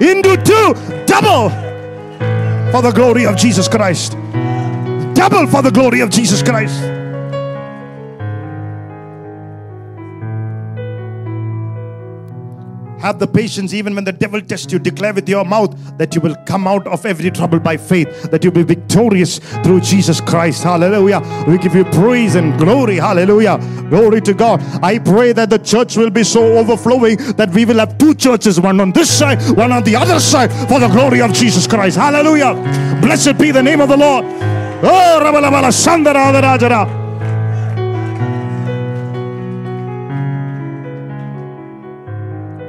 Into 0.00 0.36
two, 0.42 0.74
double 1.06 1.50
for 2.70 2.82
the 2.82 2.92
glory 2.94 3.26
of 3.26 3.36
Jesus 3.36 3.68
Christ. 3.68 4.12
Double 5.14 5.46
for 5.46 5.62
the 5.62 5.70
glory 5.72 6.00
of 6.00 6.10
Jesus 6.10 6.42
Christ. 6.42 7.03
Have 13.04 13.18
the 13.18 13.26
patience 13.26 13.74
even 13.74 13.94
when 13.94 14.04
the 14.04 14.12
devil 14.12 14.40
tests 14.40 14.72
you. 14.72 14.78
Declare 14.78 15.12
with 15.12 15.28
your 15.28 15.44
mouth 15.44 15.76
that 15.98 16.14
you 16.14 16.22
will 16.22 16.34
come 16.46 16.66
out 16.66 16.86
of 16.86 17.04
every 17.04 17.30
trouble 17.30 17.60
by 17.60 17.76
faith, 17.76 18.30
that 18.30 18.42
you'll 18.42 18.54
be 18.54 18.62
victorious 18.62 19.40
through 19.62 19.82
Jesus 19.82 20.22
Christ. 20.22 20.64
Hallelujah. 20.64 21.20
We 21.46 21.58
give 21.58 21.74
you 21.74 21.84
praise 21.84 22.34
and 22.34 22.58
glory. 22.58 22.96
Hallelujah. 22.96 23.58
Glory 23.90 24.22
to 24.22 24.32
God. 24.32 24.62
I 24.82 24.98
pray 24.98 25.32
that 25.34 25.50
the 25.50 25.58
church 25.58 25.98
will 25.98 26.08
be 26.08 26.24
so 26.24 26.56
overflowing 26.56 27.18
that 27.36 27.50
we 27.50 27.66
will 27.66 27.78
have 27.78 27.98
two 27.98 28.14
churches, 28.14 28.58
one 28.58 28.80
on 28.80 28.90
this 28.92 29.10
side, 29.10 29.38
one 29.54 29.70
on 29.70 29.84
the 29.84 29.96
other 29.96 30.18
side, 30.18 30.50
for 30.66 30.80
the 30.80 30.88
glory 30.88 31.20
of 31.20 31.34
Jesus 31.34 31.66
Christ. 31.66 31.98
Hallelujah. 31.98 32.54
Blessed 33.02 33.36
be 33.36 33.50
the 33.50 33.62
name 33.62 33.82
of 33.82 33.90
the 33.90 33.98
Lord. 33.98 34.24
Oh, 34.82 35.20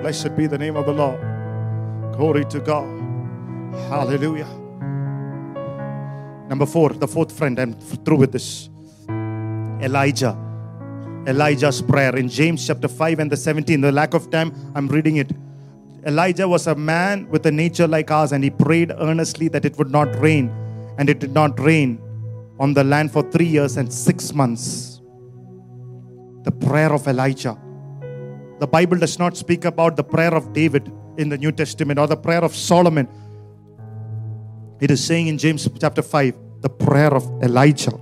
Blessed 0.06 0.38
be 0.38 0.46
the 0.46 0.60
name 0.60 0.76
of 0.76 0.86
the 0.86 0.94
Lord. 0.94 1.20
Glory 2.16 2.46
to 2.46 2.60
God. 2.60 2.86
Hallelujah. 3.90 4.46
Number 6.48 6.68
four, 6.68 6.90
the 6.90 7.08
fourth 7.08 7.32
friend, 7.32 7.58
I'm 7.58 7.74
through 7.74 8.18
with 8.18 8.32
this. 8.32 8.70
Elijah. 9.82 10.38
Elijah's 11.26 11.82
prayer 11.82 12.16
in 12.16 12.30
James 12.30 12.68
chapter 12.68 12.88
5 12.88 13.18
and 13.18 13.32
the 13.32 13.36
17. 13.36 13.82
The 13.82 13.92
lack 13.92 14.14
of 14.14 14.30
time, 14.30 14.54
I'm 14.76 14.88
reading 14.90 15.16
it. 15.16 15.32
Elijah 16.06 16.48
was 16.48 16.68
a 16.68 16.76
man 16.76 17.28
with 17.32 17.44
a 17.48 17.52
nature 17.52 17.88
like 17.88 18.12
ours, 18.12 18.32
and 18.32 18.44
he 18.44 18.52
prayed 18.52 18.92
earnestly 19.00 19.48
that 19.48 19.66
it 19.66 19.76
would 19.80 19.90
not 19.90 20.16
rain. 20.20 20.54
And 21.00 21.10
it 21.10 21.18
did 21.18 21.34
not 21.34 21.60
rain 21.60 22.00
on 22.60 22.76
the 22.76 22.84
land 22.84 23.12
for 23.12 23.24
three 23.32 23.48
years 23.48 23.76
and 23.76 23.92
six 23.92 24.36
months. 24.36 25.02
The 26.44 26.52
prayer 26.52 26.94
of 26.94 27.08
Elijah. 27.08 27.58
The 28.59 28.67
Bible 28.67 28.99
does 28.99 29.19
not 29.19 29.37
speak 29.37 29.65
about 29.65 29.97
the 29.97 30.05
prayer 30.05 30.35
of 30.35 30.53
David 30.53 30.93
in 31.17 31.29
the 31.29 31.39
New 31.39 31.53
Testament 31.53 31.99
or 31.99 32.07
the 32.07 32.17
prayer 32.17 32.45
of 32.45 32.55
Solomon. 32.55 33.09
It 34.81 34.91
is 34.91 35.03
saying 35.03 35.29
in 35.29 35.39
James 35.39 35.69
chapter 35.81 36.03
5 36.03 36.35
the 36.61 36.69
prayer 36.69 37.13
of 37.15 37.25
Elijah. 37.43 37.99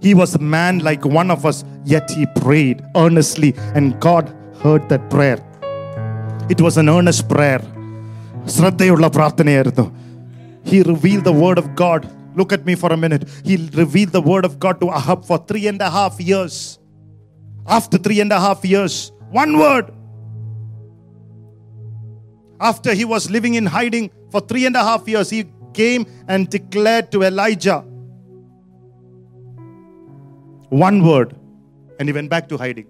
He 0.00 0.14
was 0.14 0.34
a 0.34 0.38
man 0.38 0.80
like 0.80 1.04
one 1.04 1.30
of 1.30 1.46
us, 1.46 1.64
yet 1.84 2.10
he 2.10 2.26
prayed 2.36 2.82
earnestly, 2.96 3.54
and 3.76 3.98
God 4.00 4.34
heard 4.62 4.88
that 4.88 5.08
prayer. 5.10 5.38
It 6.50 6.60
was 6.60 6.76
an 6.76 6.88
earnest 6.88 7.28
prayer. 7.34 7.62
ശ്രദ്ധയുള്ള 8.54 9.08
പ്രാർത്ഥനയായിരുന്നു 9.08 9.86
He 10.70 10.78
revealed 10.90 11.24
the 11.28 11.36
word 11.44 11.58
of 11.62 11.66
God. 11.82 12.02
Look 12.38 12.50
at 12.56 12.62
me 12.68 12.74
for 12.82 12.90
a 12.92 12.96
minute. 13.04 13.24
He 13.48 13.54
revealed 13.80 14.12
the 14.16 14.22
word 14.30 14.44
of 14.48 14.52
God 14.64 14.76
to 14.82 14.88
Ahab 14.98 15.20
for 15.28 15.38
three 15.48 15.66
and 15.70 15.80
a 15.88 15.90
half 15.96 16.14
years. 16.30 16.54
After 17.78 17.96
three 18.04 18.20
and 18.24 18.32
a 18.32 18.40
half 18.44 18.60
years, 18.74 18.94
one 19.29 19.57
word. 19.57 19.93
After 22.59 22.93
he 22.93 23.05
was 23.05 23.29
living 23.29 23.53
in 23.53 23.65
hiding 23.65 24.09
for 24.31 24.41
three 24.41 24.65
and 24.65 24.75
a 24.75 24.83
half 24.83 25.07
years, 25.07 25.29
he 25.29 25.45
came 25.73 26.05
and 26.27 26.49
declared 26.49 27.11
to 27.11 27.23
Elijah 27.23 27.83
one 30.69 31.03
word, 31.03 31.35
and 31.99 32.09
he 32.09 32.13
went 32.13 32.29
back 32.29 32.49
to 32.49 32.57
hiding. 32.57 32.87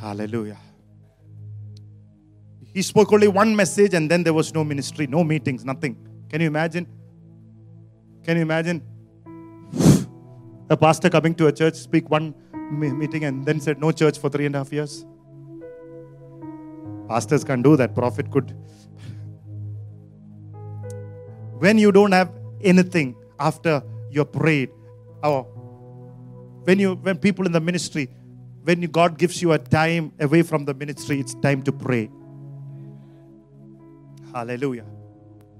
Hallelujah. 0.00 0.58
He 2.74 2.82
spoke 2.82 3.12
only 3.12 3.28
one 3.28 3.54
message, 3.54 3.94
and 3.94 4.10
then 4.10 4.22
there 4.22 4.32
was 4.34 4.54
no 4.54 4.64
ministry, 4.64 5.06
no 5.06 5.24
meetings, 5.24 5.64
nothing. 5.64 5.96
Can 6.28 6.40
you 6.40 6.46
imagine? 6.46 6.86
Can 8.24 8.36
you 8.36 8.42
imagine? 8.42 8.82
A 10.70 10.76
pastor 10.76 11.10
coming 11.10 11.34
to 11.34 11.48
a 11.48 11.52
church, 11.52 11.74
speak 11.74 12.08
one 12.08 12.34
meeting, 12.72 13.24
and 13.24 13.44
then 13.44 13.60
said, 13.60 13.80
No 13.80 13.92
church 13.92 14.18
for 14.18 14.28
three 14.28 14.46
and 14.46 14.54
a 14.54 14.58
half 14.58 14.72
years. 14.72 15.04
Pastors 17.08 17.44
can't 17.44 17.62
do 17.62 17.76
that, 17.76 17.94
prophet 17.94 18.30
could. 18.30 18.54
When 21.58 21.78
you 21.78 21.92
don't 21.92 22.12
have 22.12 22.30
anything 22.60 23.14
after 23.38 23.82
you 24.10 24.24
prayed, 24.24 24.70
or 25.22 25.44
when 26.64 26.78
you 26.78 26.94
when 26.94 27.18
people 27.18 27.46
in 27.46 27.52
the 27.52 27.60
ministry, 27.60 28.08
when 28.64 28.80
God 28.82 29.18
gives 29.18 29.40
you 29.42 29.52
a 29.52 29.58
time 29.58 30.12
away 30.18 30.42
from 30.42 30.64
the 30.64 30.74
ministry, 30.74 31.20
it's 31.20 31.34
time 31.34 31.62
to 31.64 31.72
pray. 31.72 32.10
Hallelujah. 34.32 34.86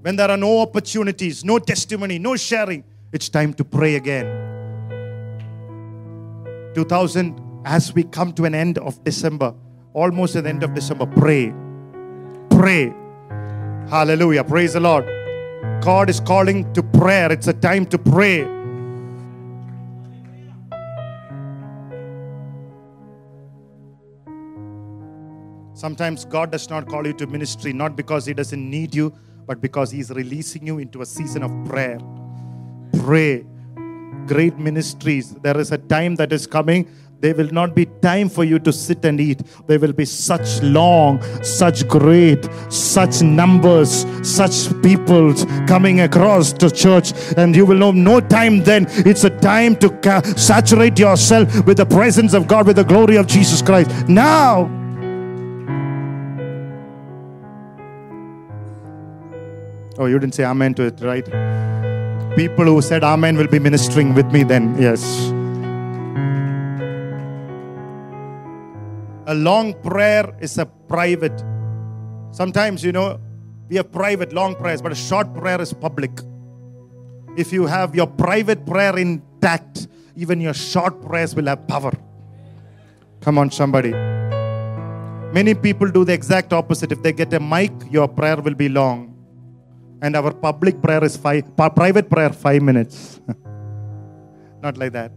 When 0.01 0.15
there 0.15 0.29
are 0.29 0.37
no 0.37 0.59
opportunities, 0.59 1.45
no 1.45 1.59
testimony, 1.59 2.19
no 2.19 2.35
sharing, 2.35 2.83
it's 3.11 3.29
time 3.29 3.53
to 3.53 3.63
pray 3.63 3.95
again. 3.95 4.42
2000, 6.73 7.39
as 7.65 7.93
we 7.93 8.03
come 8.03 8.33
to 8.33 8.45
an 8.45 8.55
end 8.55 8.77
of 8.79 9.03
December, 9.03 9.53
almost 9.93 10.35
at 10.35 10.43
the 10.43 10.49
end 10.49 10.63
of 10.63 10.73
December, 10.73 11.05
pray. 11.05 11.53
Pray. 12.49 12.93
Hallelujah. 13.89 14.43
Praise 14.43 14.73
the 14.73 14.79
Lord. 14.79 15.05
God 15.81 16.09
is 16.09 16.19
calling 16.19 16.71
to 16.73 16.83
prayer. 16.83 17.31
It's 17.31 17.47
a 17.47 17.53
time 17.53 17.85
to 17.87 17.97
pray. 17.97 18.43
Sometimes 25.73 26.23
God 26.23 26.51
does 26.51 26.69
not 26.69 26.87
call 26.87 27.05
you 27.05 27.13
to 27.13 27.27
ministry, 27.27 27.73
not 27.73 27.97
because 27.97 28.25
He 28.25 28.33
doesn't 28.33 28.69
need 28.69 28.95
you, 28.95 29.13
but 29.45 29.59
because 29.59 29.91
He's 29.91 30.11
releasing 30.11 30.65
you 30.65 30.79
into 30.79 31.01
a 31.01 31.05
season 31.05 31.43
of 31.43 31.51
prayer. 31.65 31.99
Pray. 32.99 33.45
Great 34.27 34.57
ministries. 34.57 35.33
There 35.35 35.57
is 35.59 35.71
a 35.71 35.77
time 35.77 36.15
that 36.15 36.31
is 36.31 36.47
coming. 36.47 36.87
There 37.19 37.33
will 37.33 37.51
not 37.51 37.73
be 37.73 37.85
time 38.01 38.27
for 38.27 38.43
you 38.43 38.59
to 38.59 38.73
sit 38.73 39.05
and 39.05 39.17
eat. 39.21 39.41
There 39.67 39.79
will 39.79 39.93
be 39.93 40.03
such 40.03 40.61
long, 40.61 41.21
such 41.41 41.87
great, 41.87 42.49
such 42.69 43.21
numbers, 43.21 44.05
such 44.23 44.69
people 44.81 45.33
coming 45.65 46.01
across 46.01 46.51
the 46.51 46.69
church, 46.69 47.13
and 47.37 47.55
you 47.55 47.65
will 47.65 47.77
know 47.77 47.91
no 47.91 48.19
time 48.19 48.61
then. 48.65 48.87
It's 48.89 49.23
a 49.23 49.29
time 49.29 49.77
to 49.77 49.89
ca- 50.01 50.21
saturate 50.35 50.99
yourself 50.99 51.65
with 51.65 51.77
the 51.77 51.85
presence 51.85 52.33
of 52.33 52.45
God, 52.45 52.67
with 52.67 52.75
the 52.75 52.83
glory 52.83 53.15
of 53.15 53.27
Jesus 53.27 53.61
Christ. 53.61 53.89
Now, 54.09 54.69
Oh, 59.95 60.07
you 60.07 60.17
didn't 60.17 60.33
say 60.33 60.43
amen 60.43 60.73
to 60.73 60.83
it, 60.87 60.99
right? 61.01 61.82
People 62.35 62.65
who 62.65 62.81
said 62.81 63.03
amen 63.03 63.37
will 63.37 63.47
be 63.47 63.59
ministering 63.59 64.15
with 64.15 64.25
me 64.31 64.41
then, 64.41 64.75
yes. 64.81 65.29
A 69.27 69.35
long 69.35 69.75
prayer 69.83 70.35
is 70.41 70.57
a 70.57 70.65
private. 70.65 71.43
Sometimes, 72.31 72.83
you 72.83 72.91
know, 72.91 73.19
we 73.69 73.75
have 73.75 73.91
private 73.91 74.33
long 74.33 74.55
prayers, 74.55 74.81
but 74.81 74.91
a 74.91 74.95
short 74.95 75.31
prayer 75.35 75.61
is 75.61 75.73
public. 75.73 76.09
If 77.37 77.53
you 77.53 77.67
have 77.67 77.93
your 77.93 78.07
private 78.07 78.65
prayer 78.65 78.97
intact, 78.97 79.87
even 80.15 80.41
your 80.41 80.55
short 80.55 81.03
prayers 81.03 81.35
will 81.35 81.45
have 81.45 81.67
power. 81.67 81.93
Come 83.21 83.37
on, 83.37 83.51
somebody. 83.51 83.91
Many 85.33 85.53
people 85.53 85.87
do 85.87 86.03
the 86.03 86.13
exact 86.13 86.51
opposite. 86.51 86.91
If 86.91 87.03
they 87.03 87.13
get 87.13 87.31
a 87.33 87.39
mic, 87.39 87.71
your 87.91 88.07
prayer 88.07 88.41
will 88.41 88.55
be 88.55 88.69
long 88.69 89.12
and 90.03 90.17
our 90.19 90.33
public 90.33 90.81
prayer 90.83 91.01
is 91.07 91.15
five 91.15 91.47
private 91.55 92.09
prayer 92.09 92.31
five 92.45 92.61
minutes. 92.61 93.21
Not 94.61 94.77
like 94.77 94.91
that. 94.91 95.15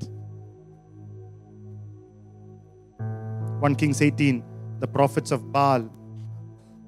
1 3.58 3.74
kings 3.80 4.00
18 4.00 4.44
the 4.80 4.86
prophets 4.86 5.30
of 5.34 5.50
baal 5.52 5.82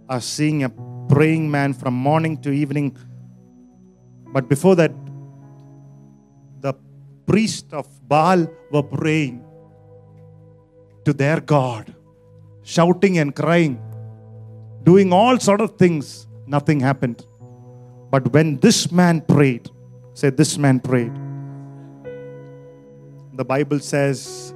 are 0.08 0.20
seeing 0.20 0.62
a 0.64 0.70
praying 1.12 1.50
man 1.50 1.72
from 1.72 1.94
morning 1.94 2.36
to 2.46 2.50
evening. 2.52 2.96
But 4.34 4.48
before 4.48 4.76
that 4.76 4.92
the 6.60 6.74
priests 7.26 7.72
of 7.72 7.86
baal 8.06 8.46
were 8.70 8.86
praying 8.96 9.36
to 11.06 11.12
their 11.22 11.40
god 11.40 11.94
shouting 12.62 13.18
and 13.18 13.34
crying 13.34 13.74
doing 14.84 15.12
all 15.12 15.40
sort 15.48 15.62
of 15.66 15.76
things. 15.82 16.26
Nothing 16.46 16.80
happened 16.80 17.27
but 18.10 18.32
when 18.32 18.58
this 18.58 18.90
man 18.90 19.20
prayed, 19.20 19.70
say, 20.14 20.30
this 20.30 20.56
man 20.58 20.80
prayed, 20.80 21.12
the 23.34 23.44
Bible 23.44 23.78
says 23.78 24.54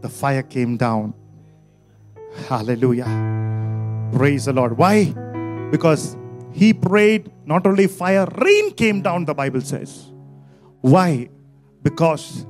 the 0.00 0.08
fire 0.08 0.42
came 0.42 0.76
down. 0.76 1.14
Hallelujah. 2.48 4.10
Praise 4.12 4.44
the 4.44 4.52
Lord. 4.52 4.76
Why? 4.76 5.06
Because 5.70 6.16
he 6.52 6.72
prayed, 6.72 7.32
not 7.46 7.66
only 7.66 7.86
fire, 7.86 8.26
rain 8.36 8.72
came 8.74 9.00
down, 9.02 9.24
the 9.24 9.34
Bible 9.34 9.60
says. 9.60 10.06
Why? 10.80 11.30
Because 11.82 12.46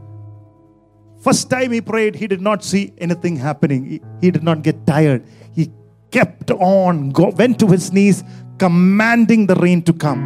first 1.20 1.48
time 1.48 1.72
he 1.72 1.80
prayed, 1.80 2.16
he 2.16 2.26
did 2.26 2.40
not 2.40 2.64
see 2.64 2.92
anything 2.98 3.36
happening. 3.36 3.84
He, 3.84 4.00
he 4.20 4.30
did 4.30 4.42
not 4.42 4.62
get 4.62 4.86
tired. 4.86 5.24
He 5.54 5.70
kept 6.10 6.50
on, 6.50 7.10
go, 7.10 7.30
went 7.30 7.58
to 7.60 7.68
his 7.68 7.92
knees, 7.92 8.24
commanding 8.62 9.44
the 9.44 9.56
rain 9.56 9.82
to 9.82 9.92
come. 9.92 10.22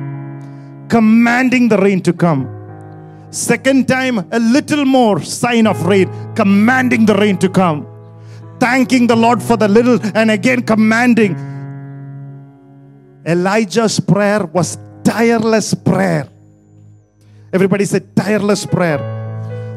Commanding 0.91 1.71
the 1.71 1.79
rain 1.79 2.03
to 2.03 2.13
come. 2.13 2.45
Second 3.31 3.89
time, 3.89 4.19
a 4.31 4.39
little 4.39 4.85
more 4.85 5.23
sign 5.23 5.67
of 5.67 5.87
rain, 5.87 6.07
commanding 6.35 7.07
the 7.07 7.15
rain 7.15 7.39
to 7.39 7.49
come. 7.49 7.87
Thanking 8.61 9.07
the 9.07 9.17
Lord 9.17 9.43
for 9.43 9.57
the 9.57 9.69
little, 9.69 9.99
and 10.15 10.31
again 10.31 10.65
commanding. 10.65 11.33
Elijah's 13.25 14.01
prayer 14.01 14.45
was 14.45 14.77
tireless 15.03 15.73
prayer. 15.73 16.29
Everybody 17.55 17.87
said 17.87 18.15
tireless 18.15 18.67
prayer. 18.67 19.01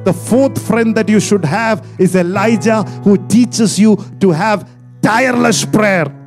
The 0.04 0.12
fourth 0.12 0.60
friend 0.68 0.94
that 0.96 1.08
you 1.08 1.22
should 1.22 1.46
have 1.46 1.88
is 1.98 2.14
Elijah, 2.14 2.84
who 3.08 3.16
teaches 3.30 3.80
you 3.80 3.96
to 4.20 4.32
have 4.32 4.68
tireless 5.02 5.64
prayer. 5.64 6.19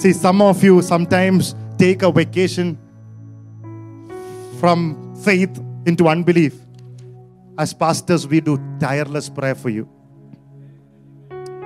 See, 0.00 0.14
some 0.14 0.40
of 0.40 0.64
you 0.64 0.80
sometimes 0.80 1.54
take 1.76 2.00
a 2.00 2.10
vacation 2.10 2.78
from 4.58 5.14
faith 5.22 5.62
into 5.84 6.08
unbelief. 6.08 6.54
As 7.58 7.74
pastors, 7.74 8.26
we 8.26 8.40
do 8.40 8.58
tireless 8.80 9.28
prayer 9.28 9.54
for 9.54 9.68
you. 9.68 9.86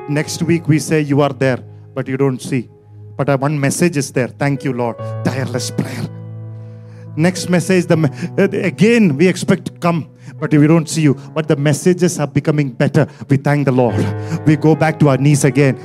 Next 0.08 0.42
week, 0.42 0.66
we 0.66 0.80
say, 0.80 1.00
You 1.02 1.20
are 1.20 1.32
there, 1.32 1.58
but 1.94 2.08
you 2.08 2.16
don't 2.16 2.42
see. 2.42 2.68
But 3.16 3.28
uh, 3.28 3.38
one 3.38 3.60
message 3.60 3.96
is 3.96 4.10
there. 4.10 4.26
Thank 4.26 4.64
you, 4.64 4.72
Lord. 4.72 4.98
Tireless 5.24 5.70
prayer. 5.70 6.08
Next 7.14 7.48
message, 7.48 7.86
the 7.86 7.96
uh, 8.36 8.66
again 8.66 9.16
we 9.16 9.28
expect 9.28 9.66
to 9.66 9.72
come, 9.74 10.10
but 10.40 10.52
we 10.52 10.66
don't 10.66 10.88
see 10.88 11.02
you. 11.02 11.14
But 11.14 11.46
the 11.46 11.54
messages 11.54 12.18
are 12.18 12.26
becoming 12.26 12.72
better. 12.72 13.06
We 13.28 13.36
thank 13.36 13.66
the 13.66 13.70
Lord. 13.70 13.94
We 14.44 14.56
go 14.56 14.74
back 14.74 14.98
to 14.98 15.10
our 15.10 15.18
knees 15.18 15.44
again. 15.44 15.78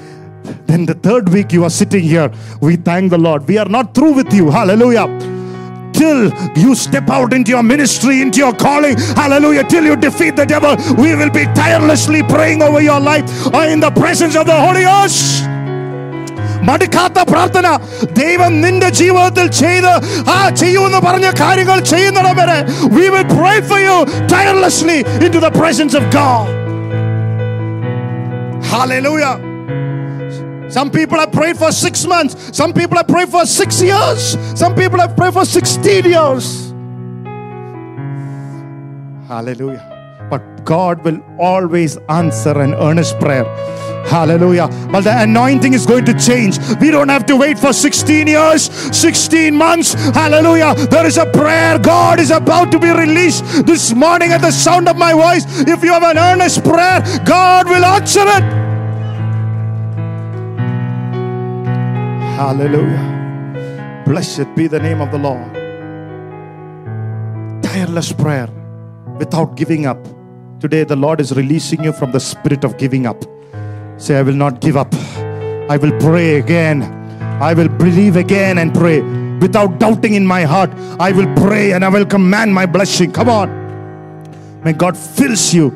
Then 0.66 0.86
the 0.86 0.94
third 0.94 1.28
week 1.28 1.52
you 1.52 1.62
are 1.64 1.70
sitting 1.70 2.02
here. 2.02 2.30
We 2.60 2.76
thank 2.76 3.10
the 3.10 3.18
Lord. 3.18 3.46
We 3.48 3.58
are 3.58 3.68
not 3.68 3.94
through 3.94 4.12
with 4.12 4.32
you. 4.32 4.50
Hallelujah 4.50 5.06
till 5.94 6.32
you 6.56 6.74
step 6.74 7.08
out 7.08 7.32
into 7.32 7.50
your 7.50 7.62
ministry, 7.62 8.20
into 8.20 8.38
your 8.38 8.52
calling. 8.52 8.96
Hallelujah. 9.22 9.64
Till 9.64 9.84
you 9.84 9.96
defeat 9.96 10.36
the 10.36 10.44
devil, 10.44 10.76
we 11.02 11.14
will 11.14 11.30
be 11.30 11.44
tirelessly 11.54 12.22
praying 12.24 12.62
over 12.62 12.80
your 12.80 13.00
life 13.00 13.24
in 13.72 13.80
the 13.80 13.90
presence 13.90 14.36
of 14.36 14.46
the 14.46 14.58
Holy 14.66 14.82
Ghost. 14.82 15.48
മടുക്കാത്ത 16.68 17.22
പ്രാർത്ഥന 17.30 17.66
ദൈവം 18.18 18.52
നിന്റെ 18.64 18.88
ജീവിതത്തിൽ 19.00 19.46
ചെയ്ത് 19.58 19.90
ആ 20.34 20.38
ചെയ്യുമെന്ന് 20.60 21.00
പറഞ്ഞ 21.06 21.28
കാര്യങ്ങൾ 21.40 21.78
ചെയ്യുന്നിടം 21.92 22.36
വരെ 22.40 22.58
we 22.98 23.06
will 23.14 23.28
pray 23.38 23.56
for 23.70 23.80
you 23.86 23.96
tirelessly 24.34 24.98
into 25.26 25.40
the 25.46 25.52
presence 25.60 25.96
of 26.00 26.06
God 26.18 26.46
hallelujah 28.72 29.34
some 30.69 30.91
people 30.91 31.17
have 31.17 31.31
prayed 31.31 31.57
for 31.57 31.71
six 31.71 32.05
months. 32.05 32.55
Some 32.55 32.73
people 32.73 32.97
have 32.97 33.07
prayed 33.07 33.29
for 33.29 33.45
six 33.45 33.81
years. 33.81 34.37
Some 34.57 34.75
people 34.75 34.99
have 34.99 35.17
prayed 35.17 35.33
for 35.33 35.45
16 35.45 36.05
years. 36.05 36.69
Hallelujah. 39.27 40.27
But 40.29 40.63
God 40.65 41.03
will 41.03 41.23
always 41.39 41.97
answer 42.07 42.59
an 42.61 42.75
earnest 42.75 43.19
prayer. 43.19 43.45
Hallelujah. 44.05 44.67
But 44.91 45.01
the 45.01 45.21
anointing 45.21 45.73
is 45.73 45.85
going 45.85 46.05
to 46.05 46.13
change. 46.13 46.57
We 46.79 46.91
don't 46.91 47.09
have 47.09 47.25
to 47.27 47.35
wait 47.35 47.57
for 47.57 47.73
16 47.73 48.27
years, 48.27 48.63
16 48.95 49.55
months. 49.55 49.93
Hallelujah. 49.93 50.73
There 50.87 51.05
is 51.05 51.17
a 51.17 51.25
prayer. 51.25 51.79
God 51.79 52.19
is 52.19 52.31
about 52.31 52.71
to 52.71 52.79
be 52.79 52.91
released 52.91 53.65
this 53.65 53.93
morning 53.93 54.31
at 54.31 54.41
the 54.41 54.51
sound 54.51 54.87
of 54.87 54.97
my 54.97 55.13
voice. 55.13 55.45
If 55.61 55.83
you 55.83 55.93
have 55.93 56.03
an 56.03 56.17
earnest 56.17 56.63
prayer, 56.63 57.01
God 57.25 57.67
will 57.67 57.85
answer 57.85 58.23
it. 58.25 58.68
Hallelujah. 62.39 64.03
Blessed 64.05 64.55
be 64.55 64.67
the 64.67 64.79
name 64.79 65.01
of 65.01 65.11
the 65.11 65.17
Lord. 65.17 65.53
Tireless 67.61 68.13
prayer 68.13 68.47
without 69.17 69.57
giving 69.57 69.85
up. 69.85 70.01
Today, 70.61 70.85
the 70.85 70.95
Lord 70.95 71.19
is 71.19 71.35
releasing 71.35 71.83
you 71.83 71.91
from 71.91 72.13
the 72.13 72.19
spirit 72.21 72.63
of 72.63 72.77
giving 72.77 73.05
up. 73.05 73.25
Say, 73.97 74.15
I 74.15 74.21
will 74.21 74.35
not 74.35 74.61
give 74.61 74.77
up. 74.77 74.87
I 75.69 75.75
will 75.75 75.91
pray 75.99 76.37
again. 76.37 76.83
I 77.41 77.53
will 77.53 77.67
believe 77.67 78.15
again 78.15 78.57
and 78.57 78.73
pray 78.73 79.01
without 79.41 79.77
doubting 79.77 80.13
in 80.13 80.25
my 80.25 80.43
heart. 80.43 80.71
I 80.97 81.11
will 81.11 81.27
pray 81.35 81.73
and 81.73 81.83
I 81.83 81.89
will 81.89 82.05
command 82.05 82.53
my 82.53 82.65
blessing. 82.65 83.11
Come 83.11 83.27
on. 83.27 83.49
May 84.63 84.71
God 84.71 84.95
fills 84.95 85.53
you 85.53 85.71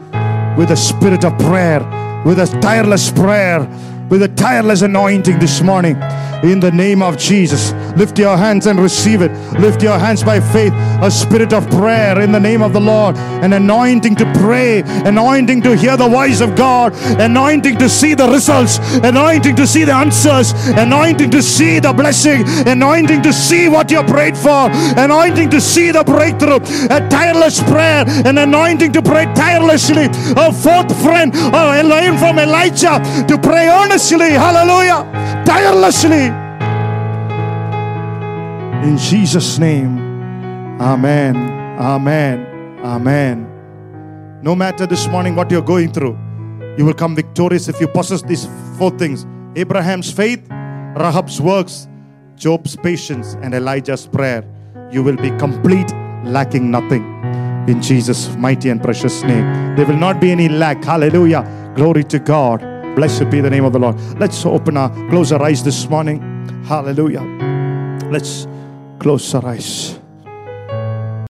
with 0.57 0.72
a 0.72 0.77
spirit 0.77 1.26
of 1.26 1.38
prayer, 1.40 1.81
with 2.26 2.40
a 2.40 2.45
tireless 2.61 3.11
prayer, 3.11 3.68
with 4.10 4.23
a 4.23 4.30
tireless 4.30 4.81
anointing 4.81 5.40
this 5.40 5.61
morning 5.61 6.02
in 6.44 6.60
the 6.60 6.72
name 6.72 7.02
of 7.02 7.18
Jesus. 7.18 7.72
Lift 7.95 8.20
your 8.20 8.36
hands 8.36 8.68
and 8.68 8.80
receive 8.80 9.22
it. 9.22 9.32
Lift 9.60 9.82
your 9.82 9.98
hands 9.98 10.24
by 10.24 10.40
faith. 10.40 10.74
A 11.02 11.10
spirit 11.10 11.53
of 11.53 11.70
prayer 11.70 12.20
in 12.20 12.32
the 12.32 12.40
name 12.40 12.61
of 12.61 12.74
the 12.74 12.82
Lord. 12.82 13.15
An 13.18 13.53
anointing 13.53 14.15
to 14.18 14.26
pray, 14.34 14.82
anointing 15.06 15.61
to 15.61 15.76
hear 15.76 15.95
the 15.95 16.07
voice 16.07 16.41
of 16.41 16.56
God, 16.56 16.94
anointing 17.20 17.78
to 17.78 17.88
see 17.88 18.14
the 18.14 18.28
results, 18.28 18.78
anointing 19.03 19.56
to 19.56 19.65
see 19.65 19.86
the 19.86 19.94
answers, 19.94 20.53
anointing 20.78 21.32
to 21.32 21.41
see 21.41 21.80
the 21.80 21.94
blessing, 21.94 22.44
anointing 22.68 23.22
to 23.24 23.32
see 23.32 23.70
what 23.70 23.90
you 23.90 24.03
prayed 24.03 24.38
for, 24.38 24.70
anointing 24.98 25.49
to 25.49 25.61
see 25.61 25.91
the 25.91 26.03
breakthrough, 26.03 26.60
a 26.88 27.07
tireless 27.10 27.61
prayer, 27.64 28.03
an 28.26 28.38
anointing 28.38 28.91
to 28.91 29.02
pray 29.02 29.26
tirelessly. 29.34 30.07
A 30.36 30.52
fourth 30.52 30.91
friend, 31.02 31.32
oh, 31.36 31.72
Elohim 31.72 32.18
from 32.18 32.40
Elijah 32.40 32.99
to 33.28 33.38
pray 33.38 33.68
earnestly. 33.68 34.32
Hallelujah. 34.32 35.06
Tirelessly. 35.45 36.33
In 38.84 38.98
Jesus' 38.98 39.60
name. 39.60 39.98
Amen. 40.82 41.38
Amen. 41.80 42.80
Amen. 42.84 44.40
No 44.44 44.56
matter 44.56 44.86
this 44.86 45.08
morning 45.08 45.36
what 45.36 45.50
you're 45.50 45.62
going 45.62 45.94
through, 45.94 46.20
you 46.78 46.84
will 46.84 46.94
come 46.94 47.16
victorious 47.16 47.70
if 47.70 47.80
you 47.80 47.88
possess 47.88 48.22
these 48.24 48.46
four 48.78 48.92
things 48.92 49.26
Abraham's 49.56 50.12
faith, 50.12 50.46
Rahab's 50.50 51.40
works, 51.40 51.88
Job's 52.36 52.76
patience, 52.76 53.36
and 53.42 53.54
Elijah's 53.54 54.06
prayer. 54.06 54.44
You 54.92 55.02
will 55.02 55.16
be 55.16 55.30
complete, 55.38 55.90
lacking 56.26 56.70
nothing. 56.70 57.04
In 57.70 57.82
Jesus' 57.82 58.36
mighty 58.36 58.70
and 58.70 58.84
precious 58.84 59.24
name. 59.24 59.76
There 59.78 59.86
will 59.86 59.96
not 59.96 60.20
be 60.20 60.32
any 60.32 60.50
lack. 60.50 60.84
Hallelujah. 60.84 61.72
Glory 61.76 62.04
to 62.06 62.20
God. 62.20 62.60
Blessed 62.96 63.30
be 63.30 63.40
the 63.40 63.50
name 63.50 63.64
of 63.64 63.72
the 63.72 63.80
Lord. 63.80 63.98
Let's 64.20 64.46
open 64.46 64.76
our, 64.76 64.90
close 65.10 65.32
our 65.32 65.42
eyes 65.42 65.64
this 65.64 65.88
morning. 65.90 66.20
Hallelujah. 66.66 67.22
Let's 68.12 68.46
close 69.04 69.36
our 69.36 69.46
eyes. 69.46 70.03